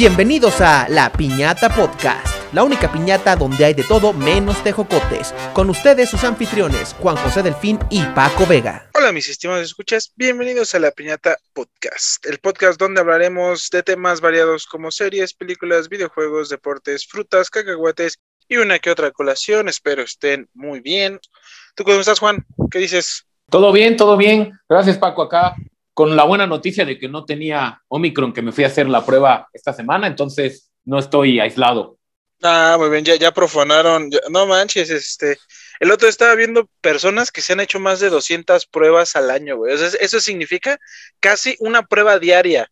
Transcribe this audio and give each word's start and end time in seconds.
Bienvenidos 0.00 0.60
a 0.60 0.88
La 0.88 1.10
Piñata 1.10 1.68
Podcast, 1.74 2.54
la 2.54 2.62
única 2.62 2.92
piñata 2.92 3.34
donde 3.34 3.64
hay 3.64 3.74
de 3.74 3.82
todo 3.82 4.12
menos 4.12 4.62
tejocotes. 4.62 5.34
Con 5.52 5.70
ustedes 5.70 6.08
sus 6.08 6.22
anfitriones, 6.22 6.94
Juan 7.00 7.16
José 7.16 7.42
Delfín 7.42 7.80
y 7.90 8.04
Paco 8.14 8.46
Vega. 8.46 8.88
Hola 8.94 9.10
mis 9.10 9.28
estimados 9.28 9.64
escuchas, 9.64 10.12
bienvenidos 10.14 10.72
a 10.76 10.78
La 10.78 10.92
Piñata 10.92 11.38
Podcast, 11.52 12.24
el 12.26 12.38
podcast 12.38 12.78
donde 12.78 13.00
hablaremos 13.00 13.70
de 13.70 13.82
temas 13.82 14.20
variados 14.20 14.66
como 14.66 14.92
series, 14.92 15.34
películas, 15.34 15.88
videojuegos, 15.88 16.48
deportes, 16.48 17.04
frutas, 17.04 17.50
cacahuates 17.50 18.20
y 18.46 18.58
una 18.58 18.78
que 18.78 18.92
otra 18.92 19.10
colación. 19.10 19.68
Espero 19.68 20.02
estén 20.02 20.48
muy 20.54 20.78
bien. 20.78 21.18
¿Tú 21.74 21.82
cómo 21.82 21.98
estás, 21.98 22.20
Juan? 22.20 22.46
¿Qué 22.70 22.78
dices? 22.78 23.26
Todo 23.50 23.72
bien, 23.72 23.96
todo 23.96 24.16
bien. 24.16 24.52
Gracias, 24.68 24.96
Paco, 24.96 25.22
acá 25.22 25.56
con 25.98 26.14
la 26.14 26.22
buena 26.22 26.46
noticia 26.46 26.84
de 26.84 26.96
que 26.96 27.08
no 27.08 27.24
tenía 27.24 27.82
Omicron, 27.88 28.32
que 28.32 28.40
me 28.40 28.52
fui 28.52 28.62
a 28.62 28.68
hacer 28.68 28.88
la 28.88 29.04
prueba 29.04 29.48
esta 29.52 29.72
semana, 29.72 30.06
entonces 30.06 30.70
no 30.84 31.00
estoy 31.00 31.40
aislado. 31.40 31.98
Ah, 32.40 32.76
muy 32.78 32.88
bien, 32.88 33.04
ya, 33.04 33.16
ya 33.16 33.32
profanaron. 33.34 34.08
ya- 34.08 34.20
no 34.30 34.46
manches, 34.46 34.90
este. 34.90 35.38
El 35.80 35.90
otro 35.90 36.06
estaba 36.06 36.36
viendo 36.36 36.68
personas 36.80 37.32
que 37.32 37.40
se 37.40 37.52
han 37.52 37.58
hecho 37.58 37.80
más 37.80 37.98
de 37.98 38.10
200 38.10 38.66
pruebas 38.66 39.16
al 39.16 39.28
año, 39.28 39.56
güey. 39.56 39.74
O 39.74 39.76
sea, 39.76 39.88
eso 40.00 40.20
significa 40.20 40.78
casi 41.18 41.56
una 41.58 41.82
prueba 41.82 42.20
diaria 42.20 42.70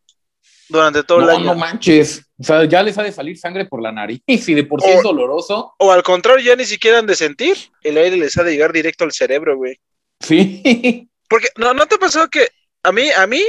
durante 0.69 1.03
todo 1.03 1.23
el 1.25 1.31
año. 1.31 1.47
no 1.47 1.57
manches. 1.57 2.23
O 2.39 2.45
sea, 2.45 2.65
ya 2.65 2.81
les 2.85 2.97
ha 2.97 3.03
de 3.03 3.11
salir 3.11 3.37
sangre 3.37 3.65
por 3.67 3.83
la 3.83 3.91
nariz 3.91 4.23
y 4.29 4.55
de 4.55 4.63
por 4.63 4.81
sí 4.81 4.89
O- 4.89 4.99
es 4.99 5.03
doloroso. 5.03 5.75
O 5.81 5.91
al 5.91 6.05
contrario, 6.05 6.45
ya 6.47 6.55
ni 6.55 6.65
siquiera 6.65 7.01
han 7.01 7.07
de 7.07 7.17
sentir. 7.17 7.57
El 7.83 7.99
aire 7.99 8.17
les 8.19 8.37
ha 8.39 8.45
de 8.45 8.53
llegar 8.53 8.73
directo 8.73 9.03
al 9.03 9.11
cerebro, 9.11 9.57
güey. 9.57 9.81
Sí. 10.21 10.63
Porque, 11.29 11.49
¿no, 11.57 11.75
¿no 11.75 11.87
te 11.87 11.97
ha 11.97 11.99
pasado 11.99 12.29
que 12.31 12.47
a 12.87 12.93
mí, 12.93 13.11
a 13.11 13.27
mí, 13.27 13.43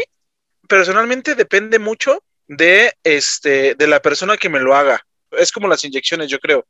personalmente 0.68 1.36
depende 1.36 1.80
mucho 1.80 2.24
de, 2.48 2.94
este, 3.04 3.76
de 3.76 3.88
la 3.88 4.02
persona 4.02 4.36
que 4.38 4.50
me 4.50 4.60
lo 4.60 4.76
haga? 4.76 5.06
Es 5.32 5.52
como 5.52 5.68
las 5.68 5.84
inyecciones, 5.84 6.30
yo 6.30 6.40
creo. 6.40 6.66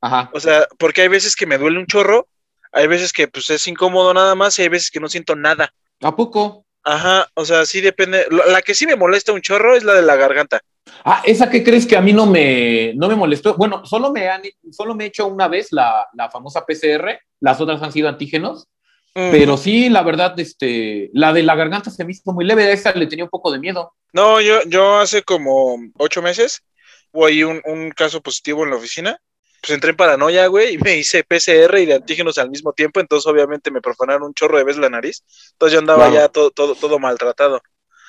Ajá. 0.00 0.30
O 0.32 0.40
sea, 0.40 0.66
porque 0.78 1.02
hay 1.02 1.08
veces 1.08 1.36
que 1.36 1.46
me 1.46 1.58
duele 1.58 1.78
un 1.78 1.86
chorro, 1.86 2.28
hay 2.72 2.86
veces 2.86 3.12
que 3.12 3.28
pues 3.28 3.50
es 3.50 3.66
incómodo 3.68 4.14
nada 4.14 4.34
más 4.34 4.58
y 4.58 4.62
hay 4.62 4.68
veces 4.68 4.90
que 4.90 5.00
no 5.00 5.08
siento 5.08 5.36
nada. 5.36 5.72
¿A 6.00 6.16
poco? 6.16 6.64
Ajá, 6.82 7.28
o 7.34 7.44
sea, 7.44 7.66
sí 7.66 7.80
depende. 7.80 8.26
La 8.30 8.62
que 8.62 8.74
sí 8.74 8.86
me 8.86 8.96
molesta 8.96 9.32
un 9.32 9.42
chorro 9.42 9.76
es 9.76 9.84
la 9.84 9.94
de 9.94 10.02
la 10.02 10.16
garganta. 10.16 10.60
Ah, 11.04 11.22
¿esa 11.24 11.50
qué 11.50 11.64
crees 11.64 11.86
que 11.86 11.96
a 11.96 12.00
mí 12.00 12.12
no 12.12 12.26
me, 12.26 12.94
no 12.94 13.08
me 13.08 13.16
molestó? 13.16 13.56
Bueno, 13.56 13.84
solo 13.84 14.12
me, 14.12 14.28
han, 14.28 14.42
solo 14.70 14.94
me 14.94 15.04
he 15.04 15.06
hecho 15.08 15.26
una 15.26 15.48
vez 15.48 15.68
la, 15.72 16.06
la 16.14 16.30
famosa 16.30 16.64
PCR, 16.64 17.18
las 17.40 17.60
otras 17.60 17.82
han 17.82 17.92
sido 17.92 18.08
antígenos, 18.08 18.68
pero 19.30 19.56
sí, 19.56 19.88
la 19.88 20.02
verdad, 20.02 20.38
este, 20.38 21.10
la 21.14 21.32
de 21.32 21.42
la 21.42 21.54
garganta 21.54 21.90
se 21.90 22.04
me 22.04 22.12
hizo 22.12 22.32
muy 22.32 22.44
leve, 22.44 22.64
a 22.64 22.70
esa 22.72 22.92
le 22.92 23.06
tenía 23.06 23.24
un 23.24 23.30
poco 23.30 23.50
de 23.50 23.58
miedo. 23.58 23.94
No, 24.12 24.40
yo, 24.40 24.60
yo 24.66 24.98
hace 24.98 25.22
como 25.22 25.76
ocho 25.98 26.20
meses 26.22 26.62
hubo 27.12 27.26
ahí 27.26 27.42
un, 27.42 27.60
un 27.64 27.90
caso 27.90 28.20
positivo 28.20 28.64
en 28.64 28.70
la 28.70 28.76
oficina. 28.76 29.18
Pues 29.62 29.70
entré 29.72 29.90
en 29.90 29.96
paranoia, 29.96 30.46
güey, 30.48 30.74
y 30.74 30.78
me 30.78 30.96
hice 30.96 31.24
PCR 31.24 31.78
y 31.78 31.86
de 31.86 31.94
antígenos 31.94 32.36
al 32.38 32.50
mismo 32.50 32.72
tiempo, 32.72 33.00
entonces 33.00 33.26
obviamente 33.26 33.70
me 33.70 33.80
profanaron 33.80 34.24
un 34.24 34.34
chorro 34.34 34.58
de 34.58 34.64
veces 34.64 34.80
la 34.80 34.90
nariz. 34.90 35.24
Entonces 35.52 35.72
yo 35.72 35.78
andaba 35.80 36.06
Wow. 36.06 36.14
ya 36.14 36.28
todo, 36.28 36.50
todo, 36.50 36.74
todo 36.74 36.98
maltratado. 36.98 37.60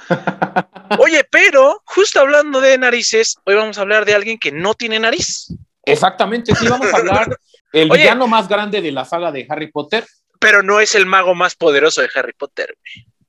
Oye, 0.99 1.23
pero 1.31 1.81
justo 1.85 2.19
hablando 2.19 2.61
de 2.61 2.77
narices, 2.77 3.37
hoy 3.45 3.55
vamos 3.55 3.77
a 3.77 3.81
hablar 3.81 4.05
de 4.05 4.13
alguien 4.13 4.37
que 4.37 4.51
no 4.51 4.73
tiene 4.73 4.99
nariz. 4.99 5.47
Exactamente, 5.83 6.53
sí, 6.53 6.67
vamos 6.67 6.93
a 6.93 6.97
hablar 6.97 7.39
el 7.71 7.89
Oye. 7.91 8.01
villano 8.01 8.27
más 8.27 8.47
grande 8.47 8.81
de 8.81 8.91
la 8.91 9.05
saga 9.05 9.31
de 9.31 9.45
Harry 9.49 9.71
Potter. 9.71 10.05
Pero 10.39 10.63
no 10.63 10.79
es 10.79 10.95
el 10.95 11.05
mago 11.05 11.35
más 11.35 11.55
poderoso 11.55 12.01
de 12.01 12.09
Harry 12.15 12.33
Potter. 12.33 12.75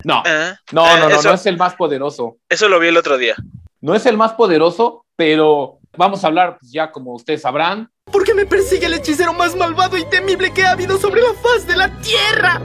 No, 0.05 0.23
Ah, 0.27 0.57
no, 0.73 0.85
no, 0.97 1.09
no, 1.09 1.15
eso, 1.19 1.29
no 1.29 1.35
es 1.35 1.47
el 1.47 1.57
más 1.57 1.75
poderoso. 1.75 2.37
eso 2.49 2.69
lo 2.69 2.79
vi 2.79 2.89
el 2.89 2.97
otro 2.97 3.19
día. 3.19 3.35
No 3.81 3.95
es 3.95 4.07
el 4.07 4.17
más 4.17 4.33
poderoso, 4.35 5.05
pero 5.17 5.79
vamos 5.97 6.23
a 6.23 6.29
hablar, 6.29 6.57
pues, 6.59 6.71
ya 6.73 6.91
como 6.93 7.15
ustedes 7.15 7.43
sabrán, 7.43 7.91
Porque 8.11 8.33
me 8.35 8.47
persigue 8.47 8.87
el 8.87 8.95
hechicero 8.95 9.33
más 9.33 9.55
malvado 9.57 9.97
y 9.99 10.05
temible 10.09 10.53
que 10.53 10.63
ha 10.65 10.73
habido 10.73 10.99
sobre 10.99 11.21
la 11.21 11.35
faz 11.35 11.67
de 11.67 11.77
la 11.77 11.91
tierra, 12.01 12.61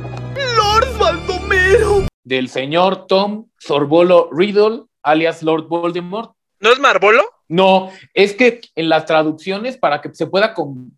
Lord 0.55 0.97
Baldomero. 0.97 2.05
del 2.23 2.47
señor 2.49 3.05
Tom 3.07 3.47
Sorbolo 3.59 4.29
Riddle, 4.31 4.83
alias 5.03 5.43
Lord 5.43 5.67
Voldemort. 5.67 6.33
¿No 6.59 6.71
es 6.71 6.79
Marbolo? 6.79 7.23
No, 7.49 7.91
es 8.13 8.33
que 8.33 8.61
en 8.75 8.87
las 8.89 9.05
traducciones, 9.05 9.77
para 9.77 10.01
que 10.01 10.13
se 10.13 10.27
pueda 10.27 10.53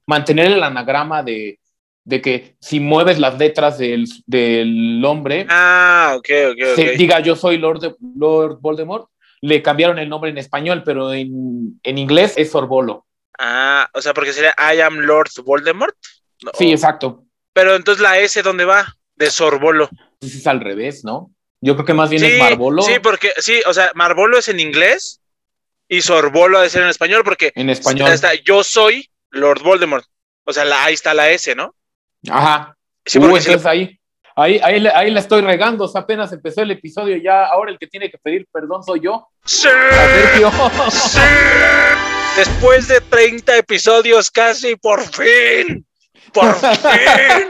mantener 0.05 0.51
el 0.51 0.63
anagrama 0.63 1.23
de, 1.23 1.59
de 2.05 2.21
que 2.21 2.55
si 2.61 2.79
mueves 2.79 3.19
las 3.19 3.37
letras 3.37 3.77
del, 3.77 4.05
del 4.27 5.03
hombre, 5.03 5.45
Ah, 5.49 6.17
se 6.23 6.91
diga 6.97 7.19
yo 7.19 7.35
soy 7.35 7.57
Lord, 7.57 7.79
de- 7.81 7.95
Lord 8.17 8.59
Voldemort, 8.61 9.09
le 9.41 9.61
cambiaron 9.61 9.99
el 9.99 10.07
nombre 10.07 10.29
en 10.29 10.37
español, 10.37 10.83
pero 10.85 11.13
en, 11.13 11.79
en 11.83 11.97
inglés 11.97 12.33
es 12.37 12.51
Sorbolo. 12.51 13.05
Ah, 13.37 13.89
o 13.93 14.01
sea, 14.01 14.13
porque 14.13 14.33
sería 14.33 14.55
I 14.57 14.79
am 14.81 14.99
Lord 14.99 15.29
Voldemort. 15.43 15.95
No, 16.43 16.51
Sí, 16.53 16.71
exacto. 16.71 17.23
Pero 17.53 17.75
entonces 17.75 18.01
la 18.01 18.19
S, 18.19 18.41
¿dónde 18.41 18.65
va? 18.65 18.95
De 19.15 19.29
Sorbolo. 19.31 19.89
Entonces 20.13 20.39
es 20.41 20.47
al 20.47 20.61
revés, 20.61 21.03
¿no? 21.03 21.31
Yo 21.61 21.73
creo 21.75 21.85
que 21.85 21.93
más 21.93 22.09
bien 22.09 22.21
Sí, 22.21 22.27
es 22.27 22.39
Marbolo 22.39 22.81
sí, 22.83 22.93
porque, 23.01 23.31
sí, 23.37 23.61
o 23.65 23.73
sea, 23.73 23.91
Marbolo 23.95 24.37
es 24.37 24.47
en 24.49 24.59
inglés 24.59 25.21
y 25.87 26.01
Sorbolo 26.01 26.59
ha 26.59 26.63
de 26.63 26.69
ser 26.69 26.83
en 26.83 26.89
español 26.89 27.23
porque 27.23 27.51
en 27.55 27.69
español. 27.69 28.11
está, 28.11 28.33
yo 28.35 28.63
soy 28.63 29.09
Lord 29.31 29.63
Voldemort. 29.63 30.05
O 30.43 30.53
sea, 30.53 30.65
la, 30.65 30.83
ahí 30.85 30.93
está 30.93 31.13
la 31.13 31.29
S, 31.31 31.55
¿no? 31.55 31.73
Ajá. 32.31 32.75
Sí, 33.05 33.19
Uh, 33.19 33.25
entonces 33.37 33.65
ahí, 33.65 33.99
ahí, 34.35 34.59
ahí, 34.63 34.79
le- 34.79 34.91
ahí 34.93 35.11
la 35.11 35.19
estoy 35.19 35.41
regando. 35.41 35.85
O 35.85 35.87
sea, 35.87 36.01
apenas 36.01 36.31
empezó 36.33 36.61
el 36.61 36.71
episodio, 36.71 37.15
ya 37.17 37.45
ahora 37.45 37.71
el 37.71 37.77
que 37.79 37.87
tiene 37.87 38.09
que 38.09 38.17
pedir 38.17 38.47
perdón 38.51 38.83
soy 38.83 39.01
yo. 39.01 39.27
¡Sí! 39.45 39.67
¡Sí! 40.89 41.19
Después 42.37 42.87
de 42.87 42.99
30 43.01 43.57
episodios 43.57 44.29
casi, 44.31 44.75
por 44.75 45.01
fin. 45.01 45.85
Por 46.33 46.53
fin. 46.59 47.47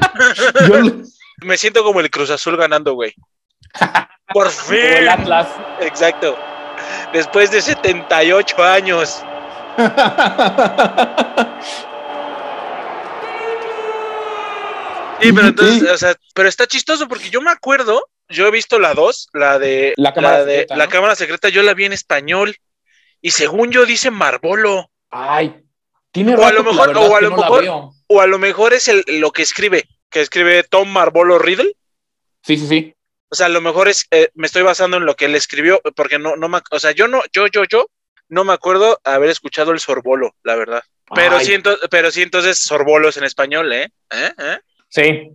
Yo- 0.68 1.03
Me 1.42 1.57
siento 1.57 1.84
como 1.84 2.00
el 2.02 2.09
Cruz 2.12 2.30
Azul 2.30 2.56
ganando, 2.57 2.94
güey. 2.94 3.13
Por 4.34 4.52
como 4.53 4.72
el 4.74 4.97
fin. 5.00 5.09
Atlas. 5.09 5.47
Exacto. 5.81 6.38
Después 7.13 7.52
de 7.52 7.62
78 7.62 8.63
años. 8.63 9.24
Sí, 15.22 15.31
pero 15.34 15.48
entonces, 15.48 15.80
Sí. 15.80 15.86
o 15.88 15.98
sea, 15.98 16.16
pero 16.34 16.50
está 16.50 16.68
chistoso 16.68 17.08
porque 17.08 17.30
yo 17.30 17.42
me 17.42 17.52
acuerdo, 17.52 18.08
yo 18.30 18.48
he 18.48 18.52
visto 18.52 18.80
la 18.80 18.94
2, 18.94 19.30
la 19.34 19.59
de 19.59 19.94
La 19.98 20.14
cámara 20.14 20.46
de 20.46 20.52
secreta, 20.53 20.76
la 20.76 20.86
¿no? 20.86 20.92
cámara 20.92 21.16
secreta, 21.16 21.50
yo 21.50 21.64
la 21.64 21.74
vi 21.74 21.86
en 21.86 21.94
español 21.94 22.56
y 23.22 23.31
según 23.31 23.72
yo 23.72 23.86
dice 23.86 24.12
Marbolo 24.12 24.90
Ay, 25.12 25.56
tiene 26.12 26.36
O 26.36 26.46
a 26.46 26.52
lo 26.52 26.64
mejor- 26.64 26.88
verdad 26.88 27.09
o 27.09 27.16
a 27.16 27.22
lo 27.22 27.30
no 27.30 27.36
mejor- 27.38 27.92
o 28.08 28.22
a 28.22 28.28
lo 28.28 28.40
mejor 28.40 28.74
es 28.74 28.88
el, 28.88 29.04
lo 29.08 29.31
que 29.31 29.42
escribe, 29.44 29.88
que 30.09 30.22
escribe 30.22 30.64
Tom 30.64 30.90
Marbolo 30.90 31.40
Riddle. 31.40 31.75
Sí, 32.44 32.58
sí, 32.58 32.68
sí. 32.68 32.94
O 33.30 33.36
sea, 33.36 33.48
a 33.48 33.50
lo 33.50 33.62
mejor 33.62 33.88
es, 33.88 34.06
eh, 34.12 34.30
me 34.36 34.46
estoy 34.48 34.62
basando 34.62 34.98
en 34.98 35.06
lo 35.06 35.16
que 35.16 35.25
él 35.25 35.36
escribió, 35.36 35.81
porque 35.96 36.20
no, 36.20 36.36
no 36.36 36.48
me, 36.48 36.59
o 36.72 36.80
sea, 36.80 36.92
yo 36.92 37.08
no, 37.08 37.22
yo, 37.34 37.48
yo, 37.48 37.64
yo, 37.66 37.88
no 38.30 38.44
me 38.44 38.54
acuerdo 38.54 39.00
haber 39.04 39.30
escuchado 39.30 39.72
el 39.72 39.80
sorbolo, 39.80 40.36
la 40.44 40.56
verdad. 40.56 40.84
Pero 41.14 41.38
Ay, 41.38 41.46
sí, 41.46 41.54
ento- 41.54 41.78
pero 41.90 42.12
sí, 42.12 42.22
entonces 42.22 42.58
sorbolo 42.59 43.09
es 43.09 43.18
en 43.18 43.24
español, 43.24 43.72
¿eh? 43.74 43.90
¿Eh? 44.12 44.31
¿Eh? 44.38 44.59
Sí. 44.95 45.29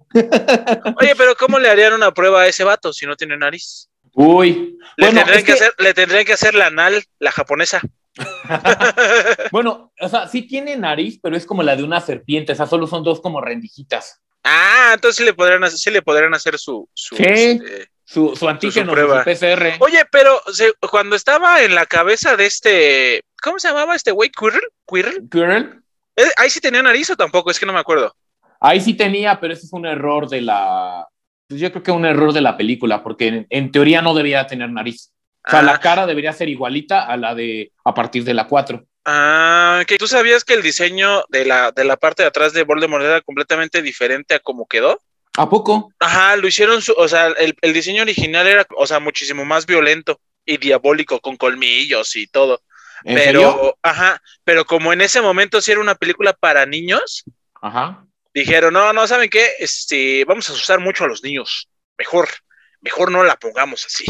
Oye, 1.01 1.15
pero 1.19 1.35
¿cómo 1.37 1.59
le 1.59 1.69
harían 1.69 1.93
una 1.93 2.13
prueba 2.15 2.41
a 2.43 2.47
ese 2.47 2.65
vato 2.65 2.95
si 2.95 3.05
no 3.05 3.15
tiene 3.15 3.37
nariz? 3.37 3.91
Uy. 4.15 4.79
Le, 4.97 5.07
Bueno, 5.07 5.19
tendrían 5.21 5.39
es 5.39 5.45
que 5.45 5.53
que- 5.53 5.53
hacer, 5.53 5.75
le 5.79 5.93
tendrían 5.93 6.25
que 6.25 6.33
hacer 6.33 6.55
la 6.55 6.67
anal, 6.69 7.05
la 7.19 7.31
japonesa. 7.31 7.81
Bueno, 9.53 9.93
o 10.01 10.09
sea, 10.09 10.29
sí 10.29 10.43
tiene 10.43 10.77
nariz, 10.77 11.19
pero 11.23 11.37
es 11.37 11.45
como 11.47 11.63
la 11.63 11.77
de 11.77 11.83
una 11.85 12.01
serpiente. 12.01 12.53
O 12.53 12.57
sea, 12.57 12.67
solo 12.67 12.87
son 12.87 13.05
dos 13.05 13.21
como 13.21 13.41
rendijitas. 13.41 14.21
Ah, 14.45 14.93
entonces 14.95 15.17
sí 15.17 15.25
le 15.25 15.35
podrían 15.35 15.63
hacer, 15.65 15.79
sí 15.79 15.91
le 15.91 16.03
podrían 16.03 16.33
hacer 16.35 16.59
su, 16.59 16.89
su, 16.95 17.15
este, 17.17 17.89
Su, 18.05 18.35
su 18.35 18.49
antígeno, 18.49 18.87
su, 18.87 18.93
prueba. 18.95 19.25
PCR. 19.25 19.77
Oye, 19.81 20.03
pero 20.11 20.41
se- 20.53 20.73
cuando 20.91 21.15
estaba 21.17 21.63
en 21.63 21.75
la 21.75 21.85
cabeza 21.87 22.37
de 22.37 22.47
este, 22.47 23.23
¿cómo 23.43 23.59
se 23.59 23.69
llamaba 23.69 23.95
este 23.95 24.11
güey? 24.13 24.31
¿Quirrell? 24.31 24.69
¿Quirrell? 24.87 25.29
Quirrell, 25.31 25.83
¿Eh, 26.17 26.25
¿Ahí 26.39 26.49
sí 26.51 26.61
tenía 26.61 26.83
nariz 26.83 27.11
o 27.11 27.17
tampoco? 27.17 27.51
Es 27.51 27.59
que 27.59 27.67
no 27.67 27.73
me 27.75 27.79
acuerdo. 27.81 28.15
Ahí 28.61 28.81
sí 28.81 28.95
tenía, 28.95 29.41
pero 29.41 29.53
ese 29.55 29.67
es 29.67 29.73
un 29.73 29.87
error 29.87 30.29
de 30.29 30.43
la. 30.43 31.07
Pues 31.49 31.61
yo 31.61 31.71
creo 31.73 31.83
que 31.83 31.91
un 31.91 32.05
error 32.05 32.33
de 32.33 32.41
la 32.43 32.57
película, 32.57 33.03
porque 33.03 33.27
en, 33.29 33.47
en 33.51 33.73
teoría 33.73 34.03
no 34.03 34.15
debería 34.15 34.47
tener 34.47 34.71
nariz. 34.71 35.13
O 35.47 35.51
sea, 35.51 35.61
Ah. 35.61 35.63
la 35.63 35.81
cara 35.81 36.07
debería 36.07 36.33
ser 36.33 36.49
igualita 36.49 37.07
a 37.07 37.17
la 37.17 37.35
de 37.35 37.73
a 37.85 37.95
partir 37.95 38.23
de 38.25 38.35
la 38.35 38.47
4. 38.47 38.85
Ah, 39.07 39.83
que 39.87 39.97
tú 39.97 40.07
sabías 40.07 40.45
que 40.45 40.53
el 40.55 40.63
diseño 40.63 41.25
de 41.31 41.47
la, 41.47 41.73
de 41.73 41.85
la 41.85 41.97
parte 41.97 42.23
de 42.23 42.29
atrás 42.29 42.53
de 42.53 42.65
Voldemort 42.65 43.03
era 43.03 43.21
completamente 43.23 43.81
diferente 43.83 44.35
a 44.35 44.39
cómo 44.41 44.67
quedó. 44.67 45.01
¿A 45.39 45.49
poco? 45.49 45.93
Ajá, 45.99 46.37
lo 46.37 46.47
hicieron, 46.47 46.83
su, 46.83 46.93
o 46.93 47.09
sea, 47.09 47.29
el, 47.29 47.55
el 47.63 47.73
diseño 47.73 48.03
original 48.03 48.47
era, 48.47 48.67
o 48.77 48.87
sea, 48.87 49.01
muchísimo 49.01 49.45
más 49.47 49.65
violento 49.65 50.21
y 50.45 50.59
diabólico, 50.59 51.21
con 51.21 51.37
colmillos 51.37 52.15
y 52.17 52.27
todo. 52.27 52.61
¿En 53.05 53.15
pero, 53.15 53.41
serio? 53.41 53.79
ajá, 53.83 54.21
pero 54.45 54.67
como 54.67 54.93
en 54.93 55.01
ese 55.01 55.23
momento 55.23 55.61
sí 55.63 55.73
era 55.73 55.81
una 55.81 55.95
película 55.95 56.35
para 56.35 56.67
niños, 56.67 57.25
Ajá. 57.63 58.05
Dijeron, 58.35 58.73
no, 58.75 58.93
no, 58.93 59.07
¿saben 59.07 59.31
qué? 59.31 59.47
Este, 59.59 60.25
vamos 60.25 60.49
a 60.49 60.53
asustar 60.53 60.81
mucho 60.81 61.05
a 61.05 61.09
los 61.09 61.23
niños. 61.23 61.69
Mejor, 61.99 62.29
mejor 62.81 63.11
no 63.11 63.25
la 63.25 63.37
pongamos 63.37 63.85
así. 63.87 64.05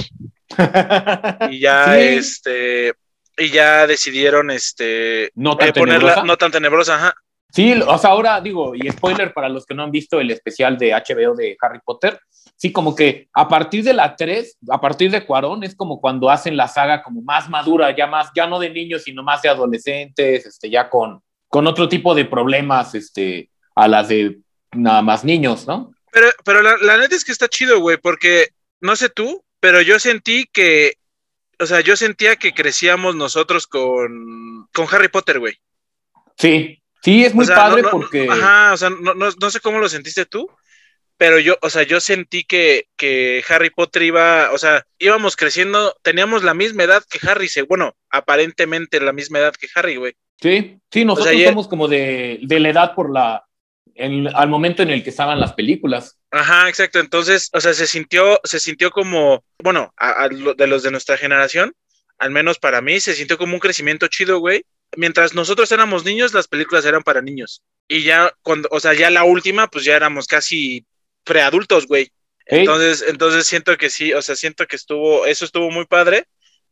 Y 1.51 1.61
ya, 1.61 1.95
Sí. 1.95 2.01
este, 2.01 2.95
y 3.37 3.51
ya 3.51 3.87
decidieron 3.87 4.51
este 4.51 5.31
No 5.35 5.57
tan 5.57 5.69
eh, 5.69 5.73
ponerla 5.73 6.23
no 6.25 6.37
tan 6.37 6.51
tenebrosa, 6.51 6.97
ajá. 6.97 7.15
Sí, 7.53 7.73
o 7.85 7.99
sea, 7.99 8.11
ahora 8.11 8.41
digo, 8.41 8.75
y 8.77 8.89
spoiler 8.91 9.33
para 9.35 9.49
los 9.49 9.67
que 9.67 9.75
no 9.75 9.83
han 9.83 9.91
visto 9.91 10.21
el 10.21 10.31
especial 10.31 10.79
de 10.79 10.93
HBO 10.93 11.35
de 11.35 11.57
Harry 11.61 11.81
Potter, 11.85 12.21
sí, 12.57 12.71
como 12.71 12.95
que 12.95 13.29
a 13.33 13.49
partir 13.49 13.83
de 13.83 13.93
la 13.93 14.15
3, 14.15 14.59
a 14.71 14.81
partir 14.81 15.11
de 15.11 15.27
Cuarón, 15.27 15.65
es 15.65 15.75
como 15.75 16.01
cuando 16.01 16.31
hacen 16.31 16.57
la 16.57 16.69
saga 16.69 17.03
como 17.03 17.23
más 17.23 17.49
madura, 17.49 17.95
ya 17.97 18.07
más, 18.07 18.31
ya 18.37 18.47
no 18.47 18.61
de 18.61 18.71
niños, 18.71 19.03
sino 19.03 19.25
más 19.25 19.43
de 19.43 19.49
adolescentes, 19.49 20.47
este, 20.47 20.71
ya 20.71 20.89
con, 20.89 21.23
con 21.49 21.67
otro 21.67 21.89
tipo 21.89 22.15
de 22.15 22.25
problemas, 22.25 22.95
este, 22.95 23.51
a 23.75 23.89
las 23.89 24.09
de 24.09 24.39
nada 24.73 25.03
más 25.03 25.25
niños, 25.25 25.67
¿no? 25.67 25.93
Pero, 26.13 26.29
pero 26.45 26.63
la, 26.63 26.77
la 26.79 26.97
neta 26.99 27.15
es 27.15 27.25
que 27.25 27.33
está 27.33 27.49
chido, 27.49 27.81
güey, 27.81 27.97
porque 27.97 28.49
no 28.81 28.97
sé 28.97 29.09
tú, 29.09 29.45
pero 29.61 29.81
yo 29.81 29.99
sentí 29.99 30.47
que, 30.53 30.95
o 31.59 31.67
sea, 31.67 31.81
yo 31.81 31.97
sentía 31.97 32.37
que 32.37 32.53
crecíamos 32.53 33.15
nosotros 33.15 33.67
con, 33.67 34.67
con 34.73 34.87
Harry 34.91 35.09
Potter, 35.09 35.39
güey. 35.39 35.55
Sí, 36.37 36.83
sí, 37.03 37.25
es 37.25 37.35
muy 37.35 37.45
O 37.45 37.47
sea, 37.47 37.57
padre 37.57 37.83
no- 37.83 37.89
no- 37.89 37.91
porque... 37.93 38.27
Ajá, 38.31 38.73
o 38.73 38.77
sea, 38.77 38.91
no, 38.91 39.15
no, 39.15 39.29
no 39.31 39.51
sé 39.51 39.61
cómo 39.61 39.79
lo 39.79 39.89
sentiste 39.89 40.25
tú, 40.27 40.49
pero 41.17 41.39
yo, 41.39 41.59
o 41.61 41.69
sea, 41.69 41.83
yo 41.83 42.01
sentí 42.01 42.45
que, 42.45 42.89
que 42.97 43.45
Harry 43.49 43.69
Potter 43.71 44.03
iba, 44.03 44.51
o 44.53 44.59
sea, 44.59 44.87
íbamos 44.99 45.37
creciendo, 45.37 45.95
teníamos 46.03 46.43
la 46.43 46.55
misma 46.55 46.85
edad 46.85 47.05
que 47.09 47.19
Harry, 47.29 47.49
bueno, 47.69 47.95
aparentemente 48.09 49.01
la 49.01 49.13
misma 49.13 49.39
edad 49.41 49.55
que 49.55 49.69
Harry, 49.75 49.97
güey. 49.97 50.15
Sí, 50.41 50.79
sí, 50.91 51.05
nosotros 51.05 51.37
ya- 51.37 51.49
somos 51.51 51.69
como 51.69 51.87
de, 51.89 52.39
de 52.43 52.59
la 52.61 52.71
edad 52.71 52.95
por 52.95 53.13
la, 53.13 53.45
en- 54.01 54.29
al 54.35 54.49
momento 54.49 54.83
en 54.83 54.91
el 54.91 55.03
que 55.05 55.11
estaban 55.11 55.39
las 55.41 55.53
películas. 55.53 56.19
Ajá, 56.31 56.69
exacto. 56.69 56.99
Entonces, 56.99 57.51
o 57.53 57.61
sea, 57.61 57.75
se 57.75 57.87
sintió, 57.87 58.41
se 58.45 58.61
sintió 58.61 58.91
como, 58.91 59.45
bueno, 59.63 59.93
a, 59.97 60.25
a 60.25 60.29
lo- 60.29 60.55
de 60.55 60.67
los 60.67 60.83
de 60.83 60.91
nuestra 60.91 61.17
generación, 61.17 61.73
al 62.19 62.31
menos 62.31 62.59
para 62.59 62.81
mí, 62.81 63.01
se 63.01 63.15
sintió 63.15 63.39
como 63.39 63.55
un 63.55 63.61
crecimiento 63.61 64.07
chido, 64.09 64.39
güey. 64.39 64.65
Mientras 64.97 65.35
nosotros 65.35 65.71
éramos 65.73 66.05
niños, 66.05 66.35
las 66.35 66.49
películas 66.49 66.85
eran 66.85 67.03
para 67.03 67.23
niños. 67.23 67.63
Y 67.89 68.03
ya 68.03 68.33
cuando, 68.43 68.69
o 68.73 68.81
sea, 68.81 68.93
ya 68.95 69.11
la 69.11 69.25
última, 69.25 69.69
pues 69.69 69.85
ya 69.85 69.97
éramos 69.97 70.27
casi 70.27 70.85
preadultos, 71.25 71.87
güey. 71.87 72.11
Ey. 72.47 72.61
Entonces, 72.61 73.05
entonces 73.09 73.47
siento 73.47 73.77
que 73.77 73.91
sí, 73.91 74.13
o 74.13 74.21
sea, 74.23 74.35
siento 74.35 74.67
que 74.67 74.77
estuvo, 74.77 75.25
eso 75.27 75.45
estuvo 75.45 75.71
muy 75.71 75.87
padre, 75.87 76.25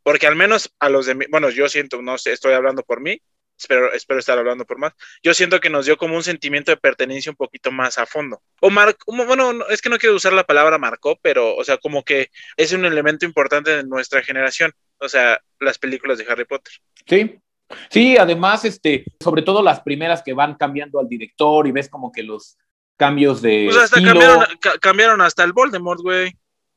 porque 0.03 0.27
al 0.27 0.35
menos 0.37 0.71
a 0.81 0.89
los 0.89 1.07
de 1.07 1.15
mí, 1.15 1.27
bueno, 1.31 1.51
yo 1.51 1.69
siento, 1.69 2.03
no 2.03 2.19
sé, 2.19 2.33
estoy 2.33 2.55
hablando 2.55 2.83
por 2.83 3.01
mí, 3.01 3.21
espero, 3.59 3.93
espero 3.93 4.21
estar 4.21 4.39
hablando 4.39 4.65
por 4.65 4.79
más, 4.79 4.93
yo 5.23 5.35
siento 5.35 5.61
que 5.61 5.69
nos 5.71 5.85
dio 5.87 5.97
como 5.97 6.15
un 6.17 6.23
sentimiento 6.23 6.71
de 6.71 6.77
pertenencia 6.77 7.31
un 7.33 7.37
poquito 7.37 7.71
más 7.73 7.99
a 7.99 8.07
fondo. 8.07 8.41
O 8.61 8.71
mar, 8.71 8.97
bueno, 9.07 9.53
no, 9.53 9.67
es 9.69 9.83
que 9.83 9.89
no 9.91 9.99
quiero 9.99 10.15
usar 10.17 10.33
la 10.33 10.45
palabra 10.45 10.79
marcó, 10.79 11.19
pero, 11.21 11.57
o 11.57 11.65
sea, 11.65 11.79
como 11.79 12.05
que 12.05 12.31
es 12.57 12.73
un 12.73 12.85
elemento 12.85 13.27
importante 13.27 13.71
de 13.77 13.85
nuestra 13.85 14.23
generación, 14.23 14.73
o 14.99 15.09
sea, 15.09 15.41
las 15.61 15.79
películas 15.79 16.19
de 16.19 16.27
Harry 16.29 16.45
Potter. 16.45 16.73
Sí, 17.07 17.39
sí, 17.91 18.17
además, 18.17 18.65
este, 18.65 19.05
sobre 19.21 19.43
todo 19.43 19.63
las 19.63 19.81
primeras 19.81 20.23
que 20.23 20.33
van 20.33 20.55
cambiando 20.55 21.01
al 21.01 21.09
director 21.09 21.67
y 21.67 21.73
ves 21.73 21.89
como 21.89 22.13
que 22.13 22.23
los 22.23 22.57
cambios 22.97 23.41
de 23.43 23.65
Pues 23.67 23.77
hasta 23.77 23.97
estilo. 23.99 24.13
cambiaron, 24.19 24.45
ca- 24.61 24.79
cambiaron 24.81 25.21
hasta 25.21 25.45
el 25.45 25.53
Voldemort, 25.53 26.01
güey. 26.01 26.37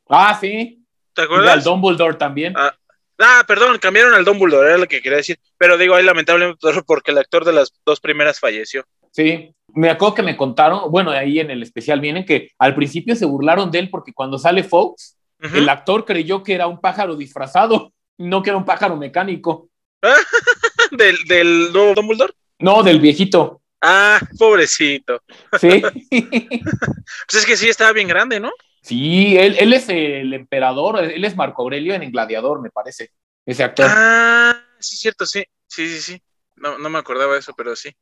Ah, 0.09 0.37
sí. 0.39 0.77
¿Te 1.13 1.21
Y 1.23 1.25
al 1.25 1.31
acuerdas? 1.31 1.63
Dumbledore 1.63 2.13
también. 2.15 2.53
Ah, 2.55 2.73
Ah, 3.21 3.43
perdón, 3.47 3.77
cambiaron 3.77 4.13
al 4.13 4.25
Dumbledore, 4.25 4.69
era 4.69 4.77
lo 4.77 4.87
que 4.87 5.01
quería 5.01 5.17
decir. 5.17 5.39
Pero 5.57 5.77
digo 5.77 5.95
ahí 5.95 6.03
lamentablemente 6.03 6.59
porque 6.87 7.11
el 7.11 7.17
actor 7.17 7.45
de 7.45 7.53
las 7.53 7.71
dos 7.85 7.99
primeras 7.99 8.39
falleció. 8.39 8.85
Sí. 9.11 9.53
Me 9.73 9.89
acuerdo 9.89 10.15
que 10.15 10.23
me 10.23 10.35
contaron, 10.35 10.91
bueno, 10.91 11.11
ahí 11.11 11.39
en 11.39 11.49
el 11.49 11.63
especial 11.63 12.01
vienen 12.01 12.25
que 12.25 12.49
al 12.57 12.75
principio 12.75 13.15
se 13.15 13.25
burlaron 13.25 13.71
de 13.71 13.79
él 13.79 13.89
porque 13.89 14.11
cuando 14.13 14.37
sale 14.37 14.63
Fox, 14.63 15.17
el 15.39 15.67
actor 15.69 16.05
creyó 16.05 16.43
que 16.43 16.53
era 16.53 16.67
un 16.67 16.79
pájaro 16.79 17.15
disfrazado, 17.15 17.93
no 18.17 18.43
que 18.43 18.49
era 18.49 18.57
un 18.57 18.65
pájaro 18.65 18.97
mecánico. 18.97 19.69
¿Del, 20.91 21.17
del 21.25 21.71
nuevo 21.71 21.93
Dumbledore? 21.93 22.33
No, 22.59 22.83
del 22.83 22.99
viejito. 22.99 23.61
Ah, 23.81 24.19
pobrecito. 24.37 25.23
Sí. 25.59 25.81
Pues 26.09 27.33
es 27.33 27.45
que 27.45 27.57
sí 27.57 27.69
estaba 27.69 27.93
bien 27.93 28.07
grande, 28.07 28.39
¿no? 28.39 28.51
Sí, 28.81 29.37
él, 29.37 29.55
él 29.59 29.73
es 29.73 29.89
el 29.89 30.33
emperador, 30.33 30.99
él 31.03 31.23
es 31.23 31.35
Marco 31.35 31.61
Aurelio 31.61 31.93
en 31.93 32.03
el 32.03 32.11
Gladiador, 32.11 32.61
me 32.61 32.69
parece, 32.71 33.11
ese 33.45 33.63
actor. 33.63 33.85
Ah, 33.89 34.63
sí, 34.79 34.95
cierto, 34.97 35.25
sí. 35.25 35.43
Sí, 35.67 35.87
sí, 35.87 36.01
sí. 36.01 36.21
No, 36.57 36.77
no 36.77 36.89
me 36.89 36.99
acordaba 36.99 37.33
de 37.33 37.39
eso, 37.39 37.53
pero 37.57 37.75
sí. 37.75 37.95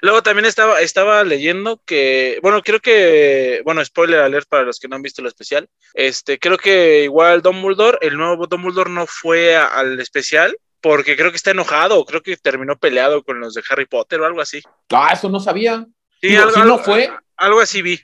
Luego 0.00 0.22
también 0.22 0.46
estaba, 0.46 0.80
estaba 0.80 1.22
leyendo 1.24 1.82
que, 1.84 2.38
bueno, 2.40 2.62
creo 2.62 2.80
que, 2.80 3.60
bueno, 3.64 3.84
spoiler 3.84 4.20
alert 4.20 4.48
para 4.48 4.62
los 4.62 4.78
que 4.78 4.88
no 4.88 4.96
han 4.96 5.02
visto 5.02 5.20
el 5.20 5.28
especial. 5.28 5.68
Este, 5.92 6.38
creo 6.38 6.56
que 6.56 7.04
igual 7.04 7.42
Dumbledore, 7.42 7.98
el 8.00 8.16
nuevo 8.16 8.46
Dumbledore 8.46 8.90
no 8.90 9.06
fue 9.06 9.56
a- 9.56 9.66
al 9.66 10.00
especial 10.00 10.56
porque 10.80 11.16
creo 11.16 11.30
que 11.30 11.36
está 11.36 11.50
enojado, 11.50 12.04
creo 12.04 12.22
que 12.22 12.36
terminó 12.36 12.76
peleado 12.78 13.22
con 13.22 13.40
los 13.40 13.54
de 13.54 13.62
Harry 13.68 13.86
Potter 13.86 14.20
o 14.20 14.24
algo 14.26 14.40
así. 14.40 14.62
Ah, 14.90 15.10
eso 15.12 15.28
no 15.28 15.40
sabía. 15.40 15.84
Sí, 16.20 16.28
Digo, 16.28 16.48
sí 16.50 16.60
no 16.60 16.78
fue. 16.78 17.10
Algo 17.36 17.60
así 17.60 17.82
vi. 17.82 18.00